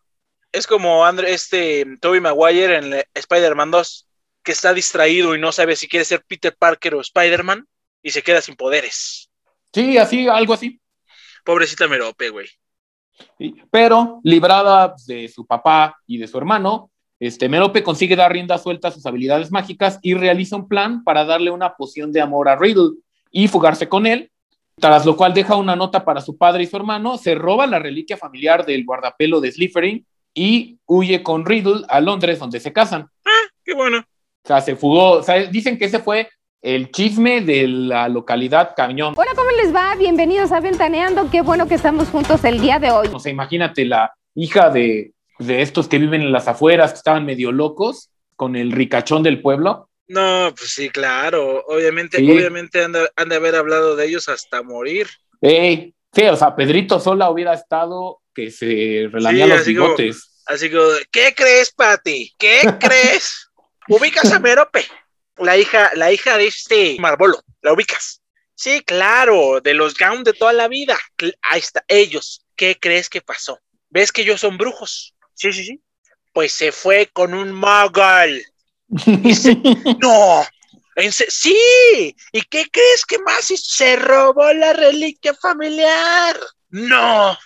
es 0.52 0.66
como 0.66 1.04
Andre, 1.04 1.32
este 1.32 1.86
Toby 2.00 2.20
Maguire 2.20 2.78
en 2.78 3.04
Spider-Man 3.14 3.70
2, 3.70 4.08
que 4.42 4.52
está 4.52 4.72
distraído 4.72 5.34
y 5.34 5.40
no 5.40 5.52
sabe 5.52 5.76
si 5.76 5.88
quiere 5.88 6.04
ser 6.04 6.24
Peter 6.26 6.54
Parker 6.58 6.94
o 6.94 7.00
Spider-Man 7.00 7.66
y 8.02 8.10
se 8.10 8.22
queda 8.22 8.40
sin 8.40 8.56
poderes. 8.56 9.30
Sí, 9.72 9.98
así, 9.98 10.26
algo 10.28 10.54
así. 10.54 10.80
Pobrecita 11.44 11.88
Merope, 11.88 12.30
güey. 12.30 12.48
pero 13.70 14.20
librada 14.24 14.94
de 15.06 15.28
su 15.28 15.46
papá 15.46 15.96
y 16.06 16.18
de 16.18 16.26
su 16.26 16.38
hermano, 16.38 16.89
este, 17.20 17.50
Merope 17.50 17.82
consigue 17.82 18.16
dar 18.16 18.32
rienda 18.32 18.56
suelta 18.56 18.88
a 18.88 18.90
sus 18.90 19.04
habilidades 19.04 19.52
mágicas 19.52 19.98
y 20.00 20.14
realiza 20.14 20.56
un 20.56 20.66
plan 20.66 21.04
para 21.04 21.26
darle 21.26 21.50
una 21.50 21.76
poción 21.76 22.12
de 22.12 22.22
amor 22.22 22.48
a 22.48 22.56
Riddle 22.56 22.96
y 23.30 23.46
fugarse 23.46 23.90
con 23.90 24.06
él, 24.06 24.30
tras 24.76 25.04
lo 25.04 25.16
cual 25.16 25.34
deja 25.34 25.54
una 25.56 25.76
nota 25.76 26.02
para 26.02 26.22
su 26.22 26.38
padre 26.38 26.62
y 26.62 26.66
su 26.66 26.78
hermano, 26.78 27.18
se 27.18 27.34
roba 27.34 27.66
la 27.66 27.78
reliquia 27.78 28.16
familiar 28.16 28.64
del 28.64 28.86
guardapelo 28.86 29.42
de 29.42 29.52
Slytherin 29.52 30.06
y 30.32 30.78
huye 30.86 31.22
con 31.22 31.44
Riddle 31.44 31.84
a 31.88 32.00
Londres 32.00 32.38
donde 32.38 32.58
se 32.58 32.72
casan. 32.72 33.06
Ah, 33.26 33.48
qué 33.62 33.74
bueno. 33.74 33.98
O 33.98 34.48
sea, 34.48 34.62
se 34.62 34.74
fugó, 34.74 35.18
o 35.18 35.22
sea, 35.22 35.44
dicen 35.44 35.76
que 35.76 35.84
ese 35.84 35.98
fue 35.98 36.26
el 36.62 36.90
chisme 36.90 37.42
de 37.42 37.68
la 37.68 38.08
localidad 38.08 38.72
Cañón. 38.74 39.12
Hola, 39.14 39.32
¿cómo 39.36 39.50
les 39.62 39.74
va? 39.74 39.94
Bienvenidos 39.96 40.52
a 40.52 40.60
Ventaneando. 40.60 41.30
Qué 41.30 41.42
bueno 41.42 41.68
que 41.68 41.74
estamos 41.74 42.08
juntos 42.08 42.42
el 42.44 42.62
día 42.62 42.78
de 42.78 42.90
hoy. 42.90 43.08
O 43.12 43.20
sea, 43.20 43.30
imagínate 43.30 43.84
la 43.84 44.14
hija 44.34 44.70
de, 44.70 45.12
de 45.40 45.62
estos 45.62 45.88
que 45.88 45.98
viven 45.98 46.22
en 46.22 46.32
las 46.32 46.46
afueras, 46.46 46.92
que 46.92 46.98
estaban 46.98 47.26
medio 47.26 47.50
locos, 47.50 48.10
con 48.36 48.56
el 48.56 48.72
ricachón 48.72 49.22
del 49.22 49.42
pueblo. 49.42 49.88
No, 50.06 50.52
pues 50.56 50.70
sí, 50.70 50.88
claro. 50.90 51.64
Obviamente, 51.66 52.18
obviamente 52.18 52.82
han 52.82 52.92
de, 53.28 53.34
haber 53.34 53.56
hablado 53.56 53.96
de 53.96 54.06
ellos 54.06 54.28
hasta 54.28 54.62
morir. 54.62 55.08
sí, 55.42 56.22
o 56.30 56.36
sea, 56.36 56.54
Pedrito 56.54 57.00
Sola 57.00 57.30
hubiera 57.30 57.54
estado 57.54 58.20
que 58.34 58.50
se 58.50 59.08
relamía 59.10 59.46
los 59.46 59.66
bigotes. 59.66 60.42
así 60.46 60.70
que, 60.70 60.78
¿qué 61.10 61.34
crees, 61.36 61.72
Pati? 61.72 62.32
¿Qué 62.38 62.60
crees? 62.80 63.50
¿Ubicas 63.88 64.32
a 64.32 64.38
Merope? 64.38 64.84
la 65.40 65.56
hija, 65.56 65.90
la 65.94 66.12
hija 66.12 66.36
de 66.36 66.46
este 66.46 66.96
Marbolo, 66.98 67.42
¿la 67.62 67.72
ubicas? 67.72 68.22
Sí, 68.54 68.82
claro, 68.82 69.60
de 69.60 69.74
los 69.74 69.94
Gaun 69.94 70.22
de 70.22 70.34
toda 70.34 70.52
la 70.52 70.68
vida. 70.68 70.98
Ahí 71.42 71.60
está, 71.60 71.82
ellos. 71.88 72.44
¿Qué 72.56 72.78
crees 72.78 73.08
que 73.08 73.22
pasó? 73.22 73.58
¿Ves 73.88 74.12
que 74.12 74.20
ellos 74.20 74.40
son 74.40 74.58
brujos? 74.58 75.14
Sí, 75.40 75.54
sí, 75.54 75.64
sí. 75.64 75.80
Pues 76.34 76.52
se 76.52 76.70
fue 76.70 77.08
con 77.10 77.32
un 77.32 77.50
Magal. 77.50 78.42
no, 78.88 80.44
sí. 81.28 82.14
¿Y 82.32 82.42
qué 82.42 82.66
crees 82.70 83.06
que 83.08 83.18
más? 83.20 83.46
Se 83.46 83.96
robó 83.96 84.52
la 84.52 84.74
reliquia 84.74 85.32
familiar. 85.32 86.36
No, 86.68 87.38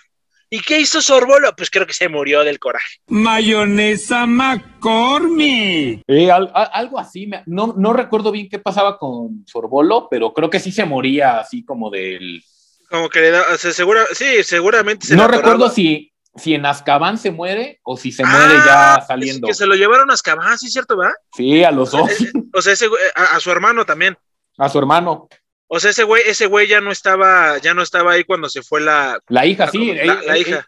¿Y 0.49 0.59
qué 0.59 0.79
hizo 0.79 1.01
Sorbolo? 1.01 1.55
Pues 1.55 1.69
creo 1.69 1.87
que 1.87 1.93
se 1.93 2.09
murió 2.09 2.43
del 2.43 2.59
coraje. 2.59 2.99
Mayonesa 3.07 4.25
McCormick. 4.25 6.03
Eh, 6.05 6.29
algo 6.31 6.99
así. 6.99 7.31
No, 7.45 7.73
no 7.77 7.93
recuerdo 7.93 8.31
bien 8.31 8.49
qué 8.49 8.59
pasaba 8.59 8.97
con 8.97 9.45
Sorbolo, 9.47 10.07
pero 10.09 10.33
creo 10.33 10.49
que 10.49 10.59
sí 10.59 10.73
se 10.73 10.83
moría 10.83 11.39
así 11.39 11.63
como 11.63 11.89
del. 11.89 12.43
Como 12.89 13.09
que 13.09 13.21
le 13.21 13.31
da. 13.31 13.57
segura, 13.57 14.05
sí, 14.13 14.43
seguramente 14.43 15.15
No 15.15 15.27
recuerdo 15.27 15.69
si, 15.69 16.11
si 16.35 16.53
en 16.53 16.65
Azkaban 16.65 17.17
se 17.17 17.31
muere 17.31 17.79
o 17.83 17.97
si 17.97 18.11
se 18.11 18.25
muere 18.25 18.55
ya 18.65 18.95
ah, 18.95 19.01
saliendo. 19.01 19.47
que 19.47 19.53
se 19.53 19.65
lo 19.65 19.75
llevaron 19.75 20.11
a 20.11 20.13
Azkaban, 20.13 20.57
sí, 20.57 20.69
cierto, 20.69 20.97
¿verdad? 20.97 21.13
Sí, 21.35 21.63
a 21.63 21.71
los 21.71 21.91
dos. 21.91 22.09
O 22.53 22.61
sea, 22.61 22.73
a 23.15 23.39
su 23.39 23.51
hermano 23.51 23.85
también. 23.85 24.17
A 24.57 24.69
su 24.69 24.79
hermano. 24.79 25.27
O 25.67 25.79
sea, 25.79 25.91
ese 25.91 26.03
güey, 26.03 26.23
ese 26.25 26.45
güey 26.45 26.67
ya 26.67 26.79
no 26.79 26.91
estaba, 26.91 27.57
ya 27.57 27.73
no 27.73 27.81
estaba 27.81 28.13
ahí 28.13 28.23
cuando 28.23 28.49
se 28.49 28.61
fue 28.61 28.81
la. 28.81 29.19
La 29.27 29.45
hija, 29.45 29.67
sí, 29.67 29.93
la, 29.93 30.37
hija. 30.37 30.67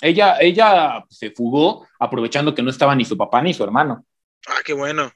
Ella, 0.00 0.36
ella 0.40 1.04
se 1.08 1.30
fugó 1.30 1.86
aprovechando 1.98 2.54
que 2.54 2.62
no 2.62 2.70
estaba 2.70 2.94
ni 2.94 3.04
su 3.04 3.16
papá 3.16 3.40
ni 3.40 3.54
su 3.54 3.62
hermano. 3.62 4.04
Ah, 4.48 4.60
qué 4.64 4.72
bueno. 4.72 5.12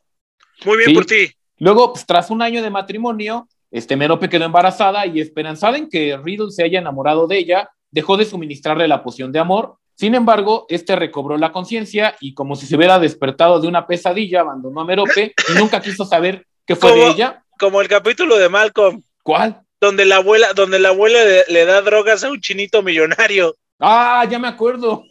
Muy 0.65 0.79
bien 0.79 0.95
por 0.95 1.07
ti. 1.07 1.31
Luego, 1.59 1.93
pues, 1.93 2.07
tras 2.07 2.31
un 2.31 2.41
año 2.41 2.63
de 2.63 2.71
matrimonio, 2.71 3.49
este 3.71 3.97
Merope 3.97 4.29
quedó 4.29 4.45
embarazada 4.45 5.07
y 5.07 5.21
esperanzada 5.21 5.77
en 5.77 5.91
que 5.91 6.17
Riddle 6.17 6.51
se 6.51 6.63
haya 6.63 6.79
enamorado 6.79 7.27
de 7.27 7.39
ella, 7.39 7.71
dejó 7.91 8.17
de 8.17 8.25
suministrarle 8.25 8.87
la 8.87 9.03
poción 9.03 9.33
de 9.33 9.41
amor. 9.41 9.77
Sin 9.97 10.15
embargo, 10.15 10.67
este 10.69 10.95
recobró 10.95 11.39
la 11.39 11.53
conciencia 11.53 12.17
y 12.21 12.35
como 12.35 12.55
si 12.55 12.67
se 12.67 12.77
hubiera 12.77 12.99
despertado 12.99 13.61
de 13.61 13.67
una 13.67 13.87
pesadilla, 13.87 14.43
abandonó 14.43 14.83
a 14.83 14.85
Merope 14.85 15.33
y 15.49 15.59
nunca 15.59 15.81
quiso 15.81 16.05
saber 16.05 16.47
qué 16.67 16.77
fue 16.77 16.93
de 16.93 17.07
ella. 17.09 17.43
Como 17.59 17.81
el 17.81 17.89
capítulo 17.89 18.37
de 18.37 18.51
Malcolm. 18.51 19.03
¿Cuál? 19.23 19.63
Donde 19.81 20.05
la 20.05 20.17
abuela, 20.17 20.53
donde 20.53 20.79
la 20.79 20.91
abuela 20.91 21.19
le, 21.49 21.65
da 21.65 21.81
drogas 21.81 22.23
a 22.25 22.31
un 22.31 22.41
chinito 22.41 22.83
millonario. 22.83 23.57
Ah, 23.81 24.27
ya 24.31 24.39
me 24.39 24.49
acuerdo. 24.49 25.05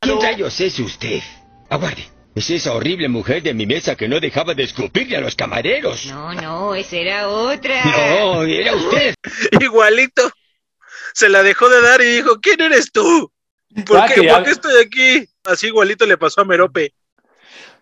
¿Quién 0.00 0.20
rayos 0.20 0.58
es 0.60 0.78
usted? 0.78 1.20
Aguarde. 1.68 2.06
Es 2.34 2.48
esa 2.48 2.72
horrible 2.72 3.10
mujer 3.10 3.42
de 3.42 3.52
mi 3.52 3.66
mesa 3.66 3.94
que 3.94 4.08
no 4.08 4.20
dejaba 4.20 4.54
de 4.54 4.62
escupirle 4.62 5.18
a 5.18 5.20
los 5.20 5.36
camareros. 5.36 6.06
No, 6.06 6.32
no, 6.32 6.74
esa 6.74 6.96
era 6.96 7.28
otra. 7.28 7.84
No, 7.84 8.42
era 8.44 8.74
usted. 8.74 9.14
Igualito. 9.60 10.30
Se 11.14 11.28
la 11.28 11.42
dejó 11.42 11.68
de 11.68 11.80
dar 11.80 12.00
y 12.00 12.16
dijo, 12.16 12.40
¿quién 12.40 12.60
eres 12.60 12.90
tú? 12.92 13.30
¿Por, 13.86 13.98
ah, 13.98 14.06
qué, 14.12 14.22
¿por 14.24 14.42
qué 14.44 14.50
estoy 14.50 14.82
aquí? 14.82 15.28
Así 15.44 15.68
igualito 15.68 16.06
le 16.06 16.18
pasó 16.18 16.42
a 16.42 16.44
Merope. 16.44 16.92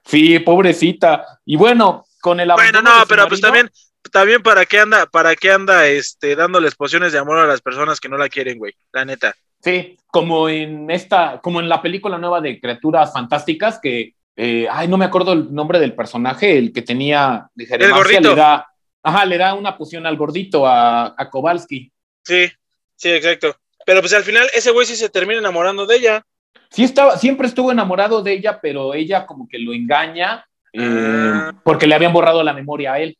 Sí, 0.04 0.38
pobrecita. 0.38 1.40
Y 1.44 1.56
bueno, 1.56 2.04
con 2.20 2.40
el 2.40 2.50
Bueno, 2.52 2.82
no, 2.82 3.04
pero 3.08 3.28
pues 3.28 3.40
también, 3.40 3.70
también 4.12 4.42
para 4.42 4.64
qué 4.66 4.80
anda, 4.80 5.06
para 5.06 5.36
qué 5.36 5.50
anda 5.50 5.86
este 5.86 6.36
dándoles 6.36 6.74
pociones 6.74 7.12
de 7.12 7.18
amor 7.18 7.38
a 7.38 7.46
las 7.46 7.60
personas 7.60 8.00
que 8.00 8.08
no 8.08 8.16
la 8.16 8.28
quieren, 8.28 8.58
güey. 8.58 8.72
La 8.92 9.04
neta. 9.04 9.34
Sí, 9.62 9.98
como 10.06 10.48
en 10.48 10.90
esta, 10.90 11.40
como 11.42 11.60
en 11.60 11.68
la 11.68 11.82
película 11.82 12.16
nueva 12.16 12.40
de 12.40 12.58
Criaturas 12.60 13.12
Fantásticas, 13.12 13.78
que 13.78 14.14
eh, 14.36 14.66
ay, 14.70 14.88
no 14.88 14.96
me 14.96 15.04
acuerdo 15.04 15.34
el 15.34 15.52
nombre 15.52 15.78
del 15.78 15.94
personaje, 15.94 16.56
el 16.56 16.72
que 16.72 16.82
tenía 16.82 17.50
de 17.54 17.64
El 17.64 17.92
gordito. 17.92 18.30
le 18.30 18.34
da, 18.34 18.66
ajá, 19.02 19.26
le 19.26 19.36
da 19.36 19.52
una 19.52 19.76
poción 19.76 20.06
al 20.06 20.16
gordito, 20.16 20.66
a, 20.66 21.14
a 21.16 21.28
Kowalski. 21.28 21.92
Sí, 22.24 22.50
sí, 23.00 23.10
exacto. 23.10 23.56
Pero 23.86 24.00
pues 24.00 24.12
al 24.12 24.22
final 24.24 24.48
ese 24.54 24.70
güey 24.70 24.86
sí 24.86 24.94
se 24.94 25.08
termina 25.08 25.40
enamorando 25.40 25.86
de 25.86 25.96
ella. 25.96 26.26
Sí 26.70 26.84
estaba, 26.84 27.16
siempre 27.18 27.46
estuvo 27.48 27.72
enamorado 27.72 28.22
de 28.22 28.32
ella, 28.34 28.60
pero 28.60 28.94
ella 28.94 29.26
como 29.26 29.48
que 29.48 29.58
lo 29.58 29.72
engaña 29.72 30.46
eh, 30.72 30.80
Ah. 30.82 31.52
porque 31.64 31.86
le 31.86 31.94
habían 31.96 32.12
borrado 32.12 32.42
la 32.44 32.52
memoria 32.52 32.92
a 32.92 33.00
él. 33.00 33.16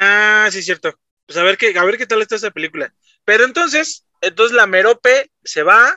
Ah, 0.00 0.48
sí, 0.50 0.62
cierto. 0.62 0.92
Pues 1.26 1.38
a 1.38 1.42
ver 1.44 1.56
qué, 1.56 1.72
a 1.78 1.84
ver 1.84 1.96
qué 1.96 2.06
tal 2.06 2.20
está 2.20 2.34
esa 2.36 2.50
película. 2.50 2.92
Pero 3.24 3.44
entonces, 3.44 4.04
entonces 4.20 4.54
la 4.56 4.66
Merope 4.66 5.30
se 5.44 5.62
va, 5.62 5.96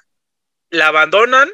la 0.70 0.88
abandonan. 0.88 1.50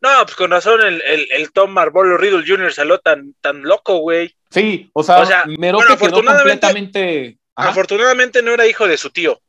No, 0.00 0.08
pues 0.24 0.34
con 0.34 0.50
razón 0.50 0.82
el, 0.82 1.00
el, 1.02 1.28
el 1.30 1.52
Tom 1.52 1.70
Marvolo 1.70 2.18
Riddle 2.18 2.44
Jr. 2.46 2.72
salió 2.72 2.98
tan, 2.98 3.34
tan 3.40 3.62
loco, 3.62 3.98
güey. 3.98 4.34
Sí, 4.50 4.90
o 4.92 5.02
sea, 5.04 5.20
O 5.20 5.26
sea, 5.26 5.44
Merope 5.46 5.84
bueno, 5.86 5.96
quedó 5.96 6.22
completamente. 6.22 7.38
Afortunadamente 7.54 8.42
no 8.42 8.50
era 8.52 8.66
hijo 8.66 8.86
de 8.88 8.96
su 8.96 9.10
tío. 9.10 9.40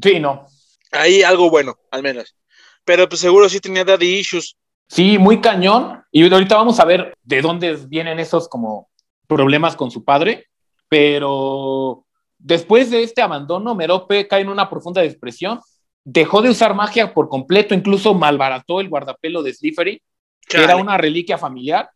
Sí, 0.00 0.20
no. 0.20 0.46
Ahí 0.92 1.22
algo 1.22 1.50
bueno, 1.50 1.76
al 1.90 2.02
menos. 2.02 2.36
Pero 2.84 3.08
pues 3.08 3.20
seguro 3.20 3.48
sí 3.48 3.60
tenía 3.60 3.84
daddy 3.84 4.18
issues. 4.18 4.56
Sí, 4.88 5.18
muy 5.18 5.40
cañón. 5.40 6.02
Y 6.12 6.30
ahorita 6.30 6.56
vamos 6.56 6.78
a 6.78 6.84
ver 6.84 7.14
de 7.22 7.40
dónde 7.40 7.76
vienen 7.88 8.18
esos 8.18 8.48
como 8.48 8.90
problemas 9.26 9.74
con 9.74 9.90
su 9.90 10.04
padre. 10.04 10.46
Pero 10.88 12.04
después 12.38 12.90
de 12.90 13.02
este 13.02 13.22
abandono, 13.22 13.74
Merope 13.74 14.28
cae 14.28 14.42
en 14.42 14.50
una 14.50 14.68
profunda 14.68 15.00
depresión. 15.00 15.60
Dejó 16.04 16.42
de 16.42 16.50
usar 16.50 16.74
magia 16.74 17.14
por 17.14 17.28
completo, 17.28 17.74
incluso 17.74 18.12
malbarató 18.12 18.80
el 18.80 18.88
guardapelo 18.88 19.42
de 19.42 19.54
Slifery, 19.54 20.02
que 20.46 20.62
era 20.62 20.76
una 20.76 20.98
reliquia 20.98 21.38
familiar. 21.38 21.88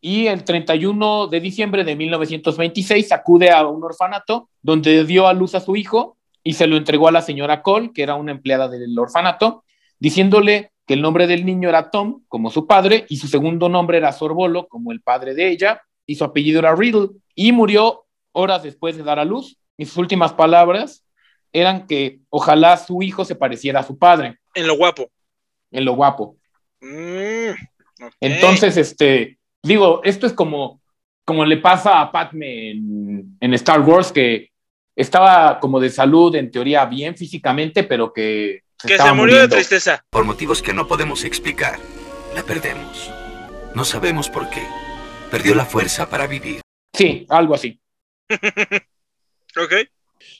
Y 0.00 0.26
el 0.26 0.44
31 0.44 1.28
de 1.28 1.40
diciembre 1.40 1.84
de 1.84 1.96
1926 1.96 3.12
acude 3.12 3.50
a 3.50 3.66
un 3.66 3.82
orfanato 3.82 4.50
donde 4.60 5.04
dio 5.04 5.26
a 5.26 5.32
luz 5.32 5.54
a 5.54 5.60
su 5.60 5.74
hijo 5.74 6.15
y 6.46 6.52
se 6.52 6.68
lo 6.68 6.76
entregó 6.76 7.08
a 7.08 7.12
la 7.12 7.22
señora 7.22 7.60
Cole, 7.60 7.90
que 7.92 8.04
era 8.04 8.14
una 8.14 8.30
empleada 8.30 8.68
del 8.68 8.96
orfanato, 8.96 9.64
diciéndole 9.98 10.70
que 10.86 10.94
el 10.94 11.02
nombre 11.02 11.26
del 11.26 11.44
niño 11.44 11.68
era 11.68 11.90
Tom, 11.90 12.22
como 12.28 12.52
su 12.52 12.68
padre, 12.68 13.04
y 13.08 13.16
su 13.16 13.26
segundo 13.26 13.68
nombre 13.68 13.98
era 13.98 14.12
Sorbolo, 14.12 14.68
como 14.68 14.92
el 14.92 15.00
padre 15.00 15.34
de 15.34 15.48
ella, 15.48 15.82
y 16.06 16.14
su 16.14 16.22
apellido 16.22 16.60
era 16.60 16.72
Riddle. 16.76 17.08
Y 17.34 17.50
murió 17.50 18.04
horas 18.30 18.62
después 18.62 18.96
de 18.96 19.02
dar 19.02 19.18
a 19.18 19.24
luz. 19.24 19.58
Y 19.76 19.86
sus 19.86 19.96
últimas 19.96 20.34
palabras 20.34 21.04
eran 21.52 21.88
que 21.88 22.20
ojalá 22.30 22.76
su 22.76 23.02
hijo 23.02 23.24
se 23.24 23.34
pareciera 23.34 23.80
a 23.80 23.82
su 23.82 23.98
padre, 23.98 24.38
En 24.54 24.68
lo 24.68 24.76
guapo. 24.76 25.10
en 25.72 25.84
lo 25.84 25.96
guapo. 25.96 26.36
Mm. 26.80 27.56
Entonces, 28.20 28.76
este, 28.76 29.36
digo, 29.64 30.00
esto 30.04 30.28
es 30.28 30.32
como, 30.32 30.80
como 31.24 31.44
le 31.44 31.56
pasa 31.56 32.00
a 32.00 32.12
Padme 32.12 32.70
en, 32.70 33.36
en 33.40 33.54
Star 33.54 33.80
Wars, 33.80 34.12
que 34.12 34.50
estaba 34.96 35.60
como 35.60 35.78
de 35.78 35.90
salud, 35.90 36.34
en 36.34 36.50
teoría, 36.50 36.86
bien 36.86 37.16
físicamente, 37.16 37.84
pero 37.84 38.12
que 38.12 38.62
se, 38.78 38.88
que 38.88 38.88
se 38.88 38.94
estaba 38.94 39.14
murió 39.14 39.34
de 39.34 39.42
muriendo. 39.42 39.56
tristeza. 39.56 40.02
Por 40.10 40.24
motivos 40.24 40.62
que 40.62 40.72
no 40.72 40.88
podemos 40.88 41.22
explicar, 41.24 41.78
la 42.34 42.42
perdemos. 42.42 43.10
No 43.74 43.84
sabemos 43.84 44.30
por 44.30 44.48
qué. 44.48 44.62
Perdió 45.30 45.54
la 45.54 45.66
fuerza 45.66 46.08
para 46.08 46.26
vivir. 46.26 46.60
Sí, 46.94 47.26
algo 47.28 47.54
así. 47.54 47.80
Ok. 49.58 49.72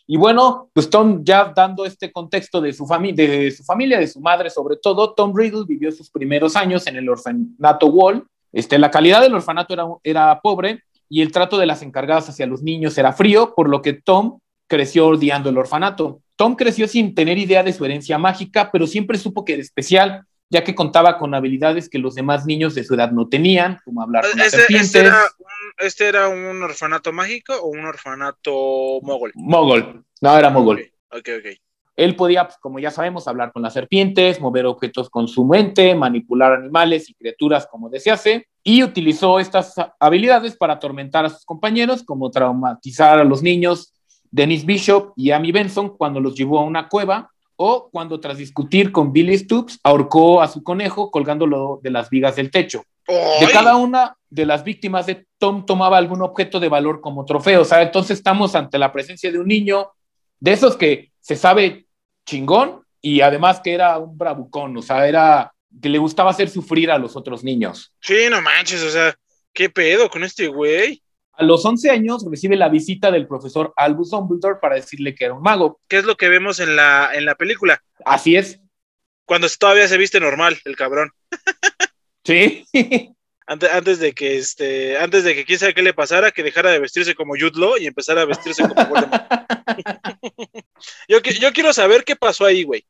Y 0.07 0.16
bueno, 0.19 0.69
pues 0.75 0.90
Tom, 0.90 1.25
ya 1.25 1.53
dando 1.55 1.87
este 1.87 2.12
contexto 2.12 2.61
de 2.61 2.73
su, 2.75 2.87
de 3.14 3.51
su 3.51 3.64
familia, 3.64 3.99
de 3.99 4.07
su 4.07 4.21
madre 4.21 4.51
sobre 4.51 4.77
todo, 4.77 5.14
Tom 5.14 5.35
Riddle 5.35 5.64
vivió 5.66 5.90
sus 5.90 6.11
primeros 6.11 6.55
años 6.55 6.87
en 6.87 6.97
el 6.97 7.09
orfanato 7.09 7.87
Wall. 7.87 8.27
Este, 8.53 8.79
la 8.79 8.90
calidad 8.90 9.23
del 9.23 9.35
orfanato 9.35 9.73
era, 9.73 9.87
era 10.03 10.40
pobre 10.40 10.83
y 11.09 11.23
el 11.23 11.33
trato 11.33 11.57
de 11.57 11.64
las 11.66 11.81
encargadas 11.83 12.29
hacia 12.29 12.47
los 12.47 12.62
niños 12.62 12.99
era 12.99 13.12
frío, 13.12 13.55
por 13.55 13.69
lo 13.69 13.81
que 13.81 13.95
Tom 13.95 14.38
creció 14.67 15.09
odiando 15.09 15.51
el 15.51 15.59
orfanato. 15.59 16.21
Tom 16.37 16.55
creció 16.55 16.87
sin 16.89 17.15
tener 17.15 17.39
idea 17.39 17.63
de 17.63 17.73
su 17.73 17.85
herencia 17.85 18.19
mágica, 18.19 18.71
pero 18.71 18.87
siempre 18.87 19.19
supo 19.19 19.45
que 19.45 19.55
era 19.55 19.63
especial, 19.63 20.23
ya 20.51 20.63
que 20.63 20.75
contaba 20.75 21.19
con 21.19 21.35
habilidades 21.35 21.89
que 21.89 21.99
los 21.99 22.15
demás 22.15 22.47
niños 22.47 22.75
de 22.75 22.85
su 22.85 22.95
edad 22.95 23.11
no 23.11 23.29
tenían, 23.29 23.79
como 23.85 24.03
hablar 24.03 24.25
con 24.31 24.41
Este, 24.41 24.59
serpientes. 24.59 24.95
este 24.95 25.01
era 25.01 25.17
un, 25.19 25.87
este 25.87 26.07
era 26.07 26.29
un 26.29 26.63
orfanato 26.63 27.13
mágico 27.13 27.55
o 27.55 27.69
un 27.69 27.85
orfanato 27.85 29.01
mogol. 29.03 29.33
Mogol. 29.35 30.05
No, 30.21 30.39
era 30.39 30.51
mogol. 30.51 30.91
Ok, 31.11 31.29
ok. 31.39 31.57
Él 31.97 32.15
podía, 32.15 32.45
pues, 32.47 32.59
como 32.59 32.79
ya 32.79 32.91
sabemos, 32.91 33.27
hablar 33.27 33.53
con 33.53 33.63
las 33.63 33.73
serpientes, 33.73 34.39
mover 34.39 34.67
objetos 34.67 35.09
con 35.09 35.27
su 35.29 35.47
mente, 35.47 35.95
manipular 35.95 36.53
animales 36.53 37.09
y 37.09 37.15
criaturas 37.15 37.67
como 37.67 37.89
desease, 37.89 38.47
y 38.63 38.83
utilizó 38.83 39.41
estas 39.41 39.75
habilidades 39.99 40.57
para 40.57 40.75
atormentar 40.75 41.25
a 41.25 41.31
sus 41.31 41.47
compañeros, 41.47 42.03
como 42.03 42.31
traumatizar 42.31 43.19
a 43.19 43.25
los 43.25 43.43
niños 43.43 43.95
Dennis 44.37 44.66
Bishop 44.66 45.14
y 45.16 45.31
Amy 45.31 45.51
Benson 45.51 45.96
cuando 45.96 46.20
los 46.20 46.35
llevó 46.35 46.61
a 46.61 46.64
una 46.64 46.88
cueva, 46.88 47.31
o 47.57 47.88
cuando 47.90 48.20
tras 48.20 48.37
discutir 48.37 48.92
con 48.92 49.11
Billy 49.11 49.38
Stoops 49.38 49.81
ahorcó 49.83 50.42
a 50.42 50.49
su 50.49 50.62
conejo 50.62 51.11
colgándolo 51.11 51.81
de 51.83 51.90
las 51.90 52.11
vigas 52.11 52.37
del 52.37 52.51
techo. 52.51 52.85
De 53.07 53.49
cada 53.51 53.77
una 53.77 54.14
de 54.29 54.44
las 54.44 54.62
víctimas 54.62 55.07
de 55.07 55.27
Tom 55.38 55.64
tomaba 55.64 55.96
algún 55.96 56.20
objeto 56.20 56.61
de 56.61 56.68
valor 56.68 57.01
como 57.01 57.25
trofeo. 57.25 57.62
O 57.62 57.64
sea, 57.64 57.81
entonces 57.81 58.18
estamos 58.18 58.55
ante 58.55 58.79
la 58.79 58.92
presencia 58.92 59.33
de 59.33 59.38
un 59.38 59.46
niño 59.46 59.92
de 60.38 60.53
esos 60.53 60.77
que 60.77 61.12
se 61.18 61.35
sabe 61.35 61.87
chingón 62.27 62.83
y 63.01 63.22
además 63.22 63.61
que 63.64 63.72
era 63.72 63.96
un 63.96 64.18
bravucón, 64.18 64.77
o 64.77 64.83
sea, 64.83 65.09
era 65.09 65.51
que 65.81 65.88
le 65.88 65.99
gustaba 65.99 66.31
hacer 66.31 66.51
sufrir 66.51 66.90
a 66.90 66.99
los 66.99 67.16
otros 67.16 67.42
niños. 67.42 67.94
Sí, 68.01 68.27
no 68.29 68.42
manches, 68.42 68.83
o 68.83 68.90
sea, 68.90 69.14
¿qué 69.55 69.70
pedo 69.70 70.11
con 70.11 70.25
este 70.25 70.49
güey? 70.49 71.03
A 71.38 71.44
los 71.44 71.64
11 71.64 71.90
años 71.90 72.25
recibe 72.29 72.57
la 72.57 72.70
visita 72.70 73.11
del 73.11 73.27
profesor 73.27 73.75
Albus 73.77 74.11
Dumbledore 74.11 74.59
para 74.61 74.77
decirle 74.77 75.14
que 75.14 75.27
era 75.27 75.35
un 75.35 75.42
mago. 75.42 75.81
¿Qué 75.87 75.99
es 75.99 76.05
lo 76.05 76.16
que 76.16 76.31
vemos 76.31 76.61
en 76.61 76.77
la, 76.77 77.11
en 77.12 77.27
la 77.27 77.35
película? 77.35 77.83
Así 78.05 78.37
es. 78.37 78.59
Cuando 79.27 79.46
todavía 79.59 79.87
se 79.87 79.99
viste 79.99 80.18
normal, 80.18 80.59
el 80.64 80.77
cabrón. 80.77 81.11
Sí. 82.25 82.64
Antes, 83.49 83.70
antes 83.70 84.01
de 84.01 84.12
que 84.12 84.38
este, 84.38 84.99
antes 84.99 85.22
de 85.22 85.33
que 85.33 85.44
quién 85.44 85.61
sabe 85.61 85.72
qué 85.72 85.81
le 85.81 85.94
pasara, 85.94 86.33
que 86.33 86.42
dejara 86.42 86.72
de 86.72 86.81
vestirse 86.81 87.14
como 87.14 87.35
Jude 87.35 87.61
Law 87.61 87.77
y 87.79 87.87
empezara 87.87 88.22
a 88.22 88.25
vestirse 88.25 88.66
como 88.66 88.85
Voldemort. 88.87 89.22
yo, 91.09 91.20
yo 91.20 91.53
quiero 91.53 91.72
saber 91.72 92.03
qué 92.03 92.16
pasó 92.16 92.44
ahí, 92.44 92.64
güey. 92.64 92.85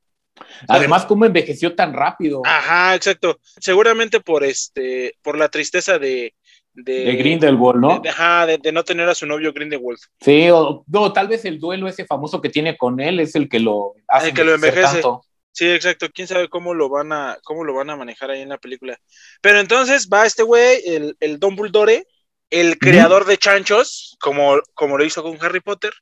Además, 0.66 1.04
cómo 1.04 1.26
envejeció 1.26 1.74
tan 1.74 1.92
rápido. 1.92 2.40
Ajá, 2.46 2.94
exacto. 2.94 3.38
Seguramente 3.60 4.20
por 4.20 4.44
este, 4.44 5.18
por 5.20 5.36
la 5.36 5.50
tristeza 5.50 5.98
de, 5.98 6.34
de, 6.76 7.04
de 7.06 7.12
Grindelwald, 7.16 7.80
¿no? 7.80 8.00
de- 8.00 8.08
ajá, 8.10 8.46
de, 8.46 8.58
de 8.58 8.70
no 8.72 8.84
tener 8.84 9.08
a 9.08 9.14
su 9.14 9.26
novio 9.26 9.52
Grindelwald. 9.52 9.98
Sí, 10.20 10.48
o 10.50 10.84
no, 10.86 11.12
tal 11.12 11.26
vez 11.28 11.44
el 11.44 11.58
duelo 11.58 11.88
ese 11.88 12.04
famoso 12.04 12.40
que 12.40 12.50
tiene 12.50 12.76
con 12.76 13.00
él 13.00 13.18
es 13.20 13.34
el 13.34 13.48
que 13.48 13.58
lo 13.60 13.94
hace 14.08 14.28
El 14.28 14.34
que 14.34 14.44
lo 14.44 14.54
envejece. 14.54 14.82
tanto. 15.00 15.22
Sí, 15.52 15.70
exacto. 15.70 16.08
Quién 16.12 16.28
sabe 16.28 16.48
cómo 16.50 16.74
lo 16.74 16.90
van 16.90 17.12
a, 17.12 17.38
cómo 17.42 17.64
lo 17.64 17.72
van 17.74 17.88
a 17.88 17.96
manejar 17.96 18.30
ahí 18.30 18.42
en 18.42 18.50
la 18.50 18.58
película. 18.58 18.98
Pero 19.40 19.58
entonces 19.58 20.08
va 20.12 20.26
este 20.26 20.42
güey, 20.42 20.82
el, 20.86 21.16
el 21.18 21.38
Dumbledore, 21.40 22.06
el 22.50 22.78
creador 22.78 23.24
de 23.24 23.38
chanchos, 23.38 24.16
como, 24.20 24.60
como 24.74 24.98
lo 24.98 25.04
hizo 25.04 25.22
con 25.22 25.38
Harry 25.42 25.60
Potter. 25.60 25.92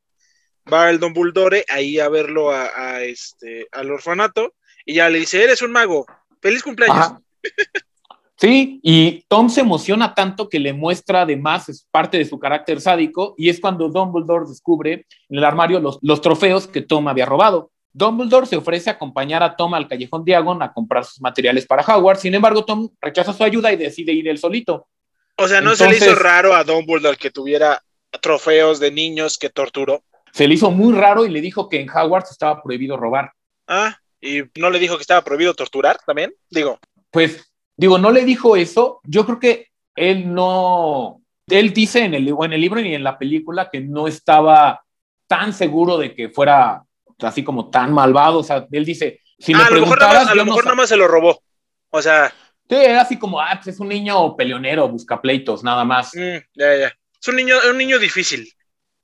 Va 0.72 0.90
el 0.90 0.98
Dumbledore 0.98 1.64
ahí 1.68 2.00
a 2.00 2.08
verlo 2.08 2.50
a, 2.50 2.64
a 2.74 3.02
este, 3.04 3.68
al 3.70 3.92
orfanato 3.92 4.54
y 4.84 4.94
ya 4.94 5.08
le 5.08 5.20
dice, 5.20 5.44
eres 5.44 5.62
un 5.62 5.70
mago. 5.70 6.04
Feliz 6.42 6.62
cumpleaños. 6.64 7.12
Sí, 8.36 8.80
y 8.82 9.24
Tom 9.28 9.48
se 9.48 9.60
emociona 9.60 10.14
tanto 10.14 10.48
que 10.48 10.58
le 10.58 10.72
muestra 10.72 11.22
además, 11.22 11.68
es 11.68 11.86
parte 11.90 12.18
de 12.18 12.24
su 12.24 12.38
carácter 12.38 12.80
sádico, 12.80 13.34
y 13.38 13.48
es 13.48 13.60
cuando 13.60 13.88
Dumbledore 13.88 14.48
descubre 14.48 15.06
en 15.28 15.38
el 15.38 15.44
armario 15.44 15.78
los, 15.78 15.98
los 16.02 16.20
trofeos 16.20 16.66
que 16.66 16.82
Tom 16.82 17.06
había 17.06 17.26
robado. 17.26 17.70
Dumbledore 17.92 18.46
se 18.46 18.56
ofrece 18.56 18.90
a 18.90 18.94
acompañar 18.94 19.44
a 19.44 19.54
Tom 19.54 19.72
al 19.74 19.86
callejón 19.86 20.24
Diagon 20.24 20.62
a 20.62 20.72
comprar 20.72 21.04
sus 21.04 21.20
materiales 21.20 21.64
para 21.64 21.84
Howard, 21.84 22.18
sin 22.18 22.34
embargo 22.34 22.64
Tom 22.64 22.88
rechaza 23.00 23.32
su 23.32 23.44
ayuda 23.44 23.72
y 23.72 23.76
decide 23.76 24.12
ir 24.12 24.28
él 24.28 24.38
solito. 24.38 24.88
O 25.36 25.46
sea, 25.46 25.60
no 25.60 25.76
se 25.76 25.88
le 25.88 25.96
hizo 25.96 26.14
raro 26.16 26.54
a 26.54 26.64
Dumbledore 26.64 27.16
que 27.16 27.30
tuviera 27.30 27.82
trofeos 28.20 28.80
de 28.80 28.90
niños 28.90 29.38
que 29.38 29.50
torturó. 29.50 30.02
Se 30.32 30.48
le 30.48 30.54
hizo 30.54 30.72
muy 30.72 30.92
raro 30.94 31.24
y 31.24 31.30
le 31.30 31.40
dijo 31.40 31.68
que 31.68 31.80
en 31.80 31.88
Howard 31.88 32.24
estaba 32.28 32.60
prohibido 32.62 32.96
robar. 32.96 33.32
Ah, 33.68 33.96
y 34.20 34.42
no 34.56 34.70
le 34.70 34.80
dijo 34.80 34.96
que 34.96 35.02
estaba 35.02 35.22
prohibido 35.22 35.54
torturar 35.54 35.98
también. 36.04 36.34
Digo, 36.50 36.80
Pues 37.10 37.53
digo, 37.76 37.98
no 37.98 38.10
le 38.10 38.24
dijo 38.24 38.56
eso. 38.56 39.00
Yo 39.04 39.24
creo 39.24 39.40
que 39.40 39.68
él 39.94 40.32
no, 40.32 41.22
él 41.48 41.72
dice 41.72 42.04
en 42.04 42.14
el, 42.14 42.28
en 42.28 42.52
el 42.52 42.60
libro 42.60 42.80
y 42.80 42.94
en 42.94 43.04
la 43.04 43.18
película 43.18 43.70
que 43.70 43.80
no 43.80 44.06
estaba 44.08 44.82
tan 45.26 45.52
seguro 45.52 45.98
de 45.98 46.14
que 46.14 46.28
fuera 46.28 46.82
así 47.20 47.42
como 47.44 47.70
tan 47.70 47.92
malvado. 47.92 48.38
O 48.38 48.44
sea, 48.44 48.66
él 48.70 48.84
dice, 48.84 49.20
si 49.38 49.54
me 49.54 49.62
ah, 49.62 49.66
a 49.66 49.70
lo 49.70 49.80
mejor, 49.80 50.00
nada 50.00 50.14
más, 50.14 50.28
a 50.28 50.34
lo 50.34 50.44
mejor 50.44 50.64
nada 50.64 50.76
más 50.76 50.88
se 50.88 50.96
lo 50.96 51.08
robó. 51.08 51.42
O 51.90 52.02
sea, 52.02 52.32
Sí, 52.68 52.76
era 52.76 53.02
así 53.02 53.18
como, 53.18 53.40
ah, 53.40 53.50
pues 53.54 53.74
es 53.74 53.80
un 53.80 53.88
niño 53.88 54.36
peleonero, 54.36 54.88
busca 54.88 55.20
pleitos, 55.20 55.62
nada 55.62 55.84
más. 55.84 56.14
mm, 56.14 56.38
ya, 56.54 56.76
ya. 56.76 56.92
Es 57.20 57.28
un 57.28 57.36
niño, 57.36 57.56
un 57.70 57.76
niño 57.76 57.98
difícil. 57.98 58.50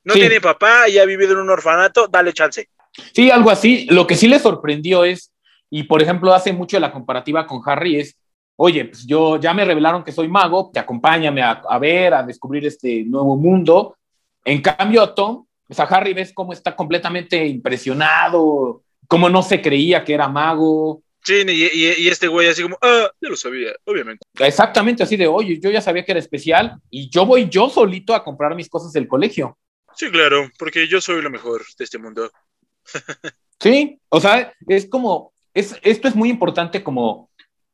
No 0.03 0.15
tiene 0.15 0.41
papá 0.41 0.89
y 0.89 0.99
ha 0.99 1.05
vivido 1.05 1.33
en 1.33 1.41
un 1.41 1.51
orfanato, 1.51 2.07
dale 2.09 2.33
chance. 2.33 2.69
Sí, 3.15 3.31
algo 3.31 3.51
así. 3.51 3.87
Lo 3.91 4.07
que 4.07 4.17
sí 4.17 4.29
le 4.29 4.39
sorprendió 4.39 5.05
es, 5.05 5.33
y 5.69 5.83
por 5.83 6.03
ejemplo 6.03 6.33
hace 6.33 6.53
mucho 6.53 6.81
la 6.81 6.91
comparativa 6.91 7.47
con 7.47 7.61
Harry, 7.67 8.01
es, 8.01 8.17
oye, 8.63 8.85
pues 8.85 9.07
yo 9.07 9.41
ya 9.41 9.55
me 9.55 9.65
revelaron 9.65 10.05
que 10.05 10.13
soy 10.13 10.29
mago, 10.29 10.71
te 10.71 10.79
acompáñame 10.79 11.41
a, 11.41 11.63
a 11.67 11.79
ver, 11.79 12.13
a 12.13 12.23
descubrir 12.23 12.67
este 12.67 13.05
nuevo 13.05 13.35
mundo. 13.35 13.97
En 14.45 14.61
cambio, 14.61 15.03
a 15.03 15.15
Tom, 15.15 15.47
o 15.67 15.75
sea, 15.75 15.87
Harry 15.87 16.13
ves 16.13 16.35
cómo 16.35 16.53
está 16.53 16.77
completamente 16.77 17.47
impresionado, 17.47 18.83
cómo 19.09 19.31
no 19.31 19.43
se 19.43 19.63
creía 19.63 20.05
que 20.05 20.13
era 20.13 20.29
mago. 20.29 21.03
Sí, 21.25 21.43
y, 21.47 22.05
y, 22.05 22.09
este 22.09 22.29
güey 22.29 22.49
así 22.49 22.63
como, 22.63 22.77
ah, 22.83 23.11
ya 23.19 23.31
lo 23.31 23.37
sabía, 23.37 23.71
obviamente. 23.87 24.27
Exactamente 24.39 25.03
así 25.03 25.17
de, 25.17 25.27
oye, 25.27 25.59
yo 25.59 25.71
ya 25.71 25.81
sabía 25.81 26.05
que 26.05 26.13
era 26.13 26.21
especial 26.21 26.79
y 26.91 27.09
yo 27.09 27.25
voy 27.25 27.49
yo 27.49 27.71
solito 27.71 28.15
a 28.15 28.23
comprar 28.23 28.55
mis 28.55 28.69
cosas 28.69 28.93
del 28.93 29.09
colegio. 29.09 29.57
Sí, 29.97 30.11
claro, 30.11 30.51
porque 30.59 30.87
yo 30.87 31.01
soy 31.01 31.23
lo 31.23 31.31
mejor 31.31 31.63
de 31.79 31.85
este 31.85 31.97
mundo. 31.97 32.31
sí, 33.59 33.99
o 34.11 34.21
sea, 34.21 34.53
es 34.69 34.87
como, 34.87 35.33
es, 35.55 35.75
esto 35.81 36.09
es 36.09 36.15
muy 36.15 36.29
importante 36.29 36.83
como 36.83 37.30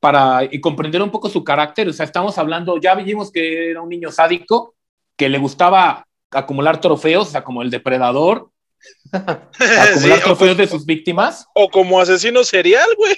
para 0.06 0.44
y 0.48 0.60
comprender 0.60 1.02
un 1.02 1.10
poco 1.10 1.28
su 1.28 1.42
carácter. 1.42 1.88
O 1.88 1.92
sea, 1.92 2.06
estamos 2.06 2.38
hablando, 2.38 2.78
ya 2.80 2.94
vimos 2.94 3.32
que 3.32 3.72
era 3.72 3.82
un 3.82 3.88
niño 3.88 4.12
sádico, 4.12 4.76
que 5.16 5.28
le 5.28 5.36
gustaba 5.36 6.06
acumular 6.30 6.80
trofeos, 6.80 7.26
o 7.26 7.30
sea, 7.32 7.42
como 7.42 7.60
el 7.60 7.70
depredador, 7.70 8.48
acumular 9.12 10.20
trofeos 10.22 10.56
de 10.58 10.68
sus 10.68 10.86
víctimas. 10.86 11.48
O 11.56 11.68
como 11.68 12.00
asesino 12.00 12.44
serial, 12.44 12.88
güey. 12.96 13.16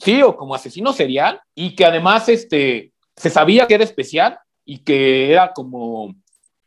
Sí, 0.00 0.22
o 0.22 0.34
como 0.34 0.54
asesino 0.54 0.94
serial, 0.94 1.42
y 1.54 1.76
que 1.76 1.84
además 1.84 2.30
este, 2.30 2.90
se 3.16 3.28
sabía 3.28 3.66
que 3.66 3.74
era 3.74 3.84
especial 3.84 4.38
y 4.64 4.78
que 4.78 5.32
era 5.32 5.52
como, 5.52 6.14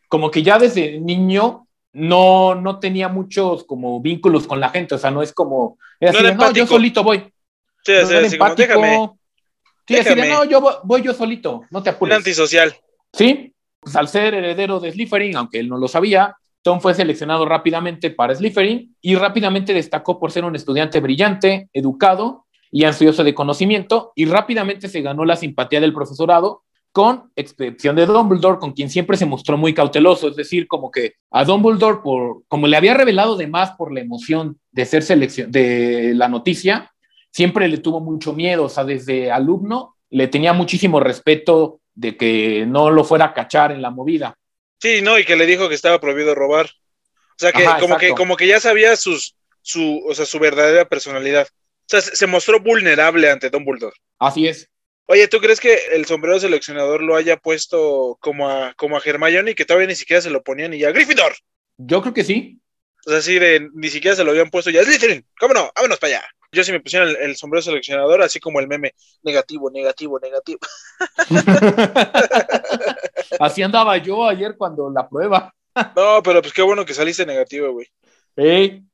como 0.07 0.29
que 0.29 0.43
ya 0.43 0.59
desde 0.59 0.99
niño 0.99 1.67
no, 1.93 2.53
no 2.53 2.77
tenía 2.77 3.07
muchos 3.07 3.63
como 3.63 3.99
vínculos 4.01 4.45
con 4.45 4.59
la 4.59 4.69
gente, 4.69 4.93
o 4.93 4.99
sea, 4.99 5.09
no 5.09 5.23
es 5.23 5.33
como, 5.33 5.79
no, 5.99 6.51
yo 6.51 6.67
solito 6.67 7.03
voy. 7.03 7.33
Sí, 7.83 7.91
no, 7.91 8.17
así, 8.19 8.37
como, 8.37 8.55
déjame. 8.55 9.22
Sí, 9.87 9.97
así 9.97 10.15
de, 10.15 10.29
no, 10.29 10.45
yo 10.45 10.61
voy, 10.83 11.01
yo 11.01 11.13
solito, 11.13 11.63
no 11.69 11.83
te 11.83 11.89
apures. 11.89 12.15
Un 12.15 12.17
antisocial. 12.19 12.73
Sí, 13.11 13.53
pues 13.79 13.95
al 13.95 14.07
ser 14.07 14.33
heredero 14.33 14.79
de 14.79 14.91
Slytherin, 14.91 15.35
aunque 15.35 15.59
él 15.59 15.69
no 15.69 15.77
lo 15.77 15.87
sabía, 15.87 16.37
Tom 16.61 16.79
fue 16.79 16.93
seleccionado 16.93 17.45
rápidamente 17.45 18.09
para 18.09 18.33
Slytherin 18.33 18.95
y 19.01 19.15
rápidamente 19.15 19.73
destacó 19.73 20.19
por 20.19 20.31
ser 20.31 20.45
un 20.45 20.55
estudiante 20.55 21.01
brillante, 21.01 21.69
educado 21.73 22.45
y 22.71 22.85
ansioso 22.85 23.23
de 23.23 23.35
conocimiento, 23.35 24.13
y 24.15 24.25
rápidamente 24.25 24.87
se 24.87 25.01
ganó 25.01 25.25
la 25.25 25.35
simpatía 25.35 25.79
del 25.79 25.93
profesorado, 25.93 26.63
con 26.91 27.31
excepción 27.35 27.95
de 27.95 28.05
Dumbledore, 28.05 28.59
con 28.59 28.71
quien 28.71 28.89
siempre 28.89 29.17
se 29.17 29.25
mostró 29.25 29.57
muy 29.57 29.73
cauteloso, 29.73 30.29
es 30.29 30.35
decir, 30.35 30.67
como 30.67 30.89
que 30.91 31.13
a 31.31 31.43
Dumbledore, 31.43 31.99
por, 32.03 32.43
como 32.47 32.67
le 32.67 32.77
había 32.77 32.93
revelado 32.93 33.35
de 33.35 33.47
más 33.47 33.71
por 33.71 33.91
la 33.91 33.99
emoción 33.99 34.59
de 34.71 34.85
ser 34.85 35.03
selección 35.03 35.51
de 35.51 36.13
la 36.15 36.29
noticia, 36.29 36.92
siempre 37.33 37.67
le 37.67 37.79
tuvo 37.79 37.99
mucho 37.99 38.31
miedo, 38.33 38.65
o 38.65 38.69
sea, 38.69 38.83
desde 38.83 39.31
alumno 39.31 39.97
le 40.09 40.27
tenía 40.27 40.53
muchísimo 40.53 40.99
respeto 40.99 41.81
de 41.95 42.15
que 42.15 42.65
no 42.67 42.91
lo 42.91 43.03
fuera 43.03 43.25
a 43.25 43.33
cachar 43.33 43.71
en 43.71 43.81
la 43.81 43.89
movida. 43.89 44.37
Sí, 44.79 45.01
no, 45.01 45.17
y 45.17 45.25
que 45.25 45.35
le 45.35 45.47
dijo 45.47 45.67
que 45.67 45.75
estaba 45.75 45.99
prohibido 45.99 46.35
robar. 46.35 46.67
O 46.67 47.35
sea, 47.37 47.51
que, 47.51 47.65
como, 47.79 47.97
que 47.97 48.09
como 48.11 48.37
que 48.37 48.45
ya 48.45 48.59
sabía 48.59 48.95
sus, 48.95 49.35
su, 49.61 50.03
o 50.07 50.13
sea, 50.13 50.25
su 50.25 50.37
verdadera 50.37 50.85
personalidad. 50.85 51.47
O 51.47 51.85
sea, 51.87 52.01
se, 52.01 52.27
mostró 52.27 52.59
vulnerable 52.59 53.29
ante 53.29 53.49
Dumbledore. 53.49 53.95
Así 54.19 54.47
es. 54.47 54.69
Oye, 55.05 55.27
¿tú 55.27 55.39
crees 55.39 55.59
que 55.59 55.77
el 55.93 56.05
sombrero 56.05 56.39
seleccionador 56.39 57.01
lo 57.01 57.15
haya 57.15 57.37
puesto 57.37 58.17
como 58.21 58.49
a, 58.49 58.73
como 58.75 58.97
a 58.97 59.01
Hermione 59.03 59.51
y 59.51 59.55
que 59.55 59.65
todavía 59.65 59.87
ni 59.87 59.95
siquiera 59.95 60.21
se 60.21 60.29
lo 60.29 60.43
ponían 60.43 60.73
y 60.73 60.79
ya 60.79 60.91
Gryffindor? 60.91 61.33
Yo 61.77 62.01
creo 62.01 62.13
que 62.13 62.23
sí. 62.23 62.59
O 63.05 63.09
sea, 63.09 63.21
sí, 63.21 63.39
de, 63.39 63.67
ni 63.73 63.89
siquiera 63.89 64.15
se 64.15 64.23
lo 64.23 64.31
habían 64.31 64.49
puesto 64.49 64.69
ya. 64.69 64.83
Slytherin, 64.83 65.25
¿cómo 65.39 65.53
no? 65.55 65.71
Vámonos 65.75 65.99
para 65.99 66.17
allá. 66.17 66.25
Yo 66.53 66.63
si 66.63 66.71
me 66.71 66.79
pusieran 66.79 67.09
el, 67.19 67.35
sombrero 67.35 67.63
seleccionador, 67.63 68.21
así 68.21 68.39
como 68.39 68.59
el 68.59 68.67
meme, 68.67 68.93
negativo, 69.23 69.71
negativo, 69.71 70.19
negativo. 70.19 70.59
así 73.39 73.63
andaba 73.63 73.97
yo 73.97 74.27
ayer 74.27 74.55
cuando 74.55 74.89
la 74.89 75.09
prueba. 75.09 75.53
no, 75.95 76.21
pero 76.23 76.41
pues 76.41 76.53
qué 76.53 76.61
bueno 76.61 76.85
que 76.85 76.93
saliste 76.93 77.25
negativo, 77.25 77.71
güey. 77.71 77.87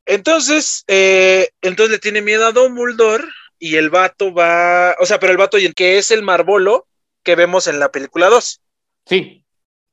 Entonces, 0.05 0.83
eh, 0.87 1.49
entonces 1.61 1.91
le 1.91 1.99
tiene 1.99 2.21
miedo 2.21 2.45
a 2.45 2.51
Dumbledore 2.51 3.25
y 3.59 3.75
el 3.75 3.89
vato 3.89 4.33
va, 4.33 4.95
o 4.99 5.05
sea, 5.05 5.19
pero 5.19 5.31
el 5.31 5.37
vato 5.37 5.57
que 5.75 5.97
es 5.97 6.11
el 6.11 6.23
marbolo 6.23 6.87
que 7.23 7.35
vemos 7.35 7.67
en 7.67 7.79
la 7.79 7.91
película 7.91 8.29
2. 8.29 8.61
Sí. 9.05 9.45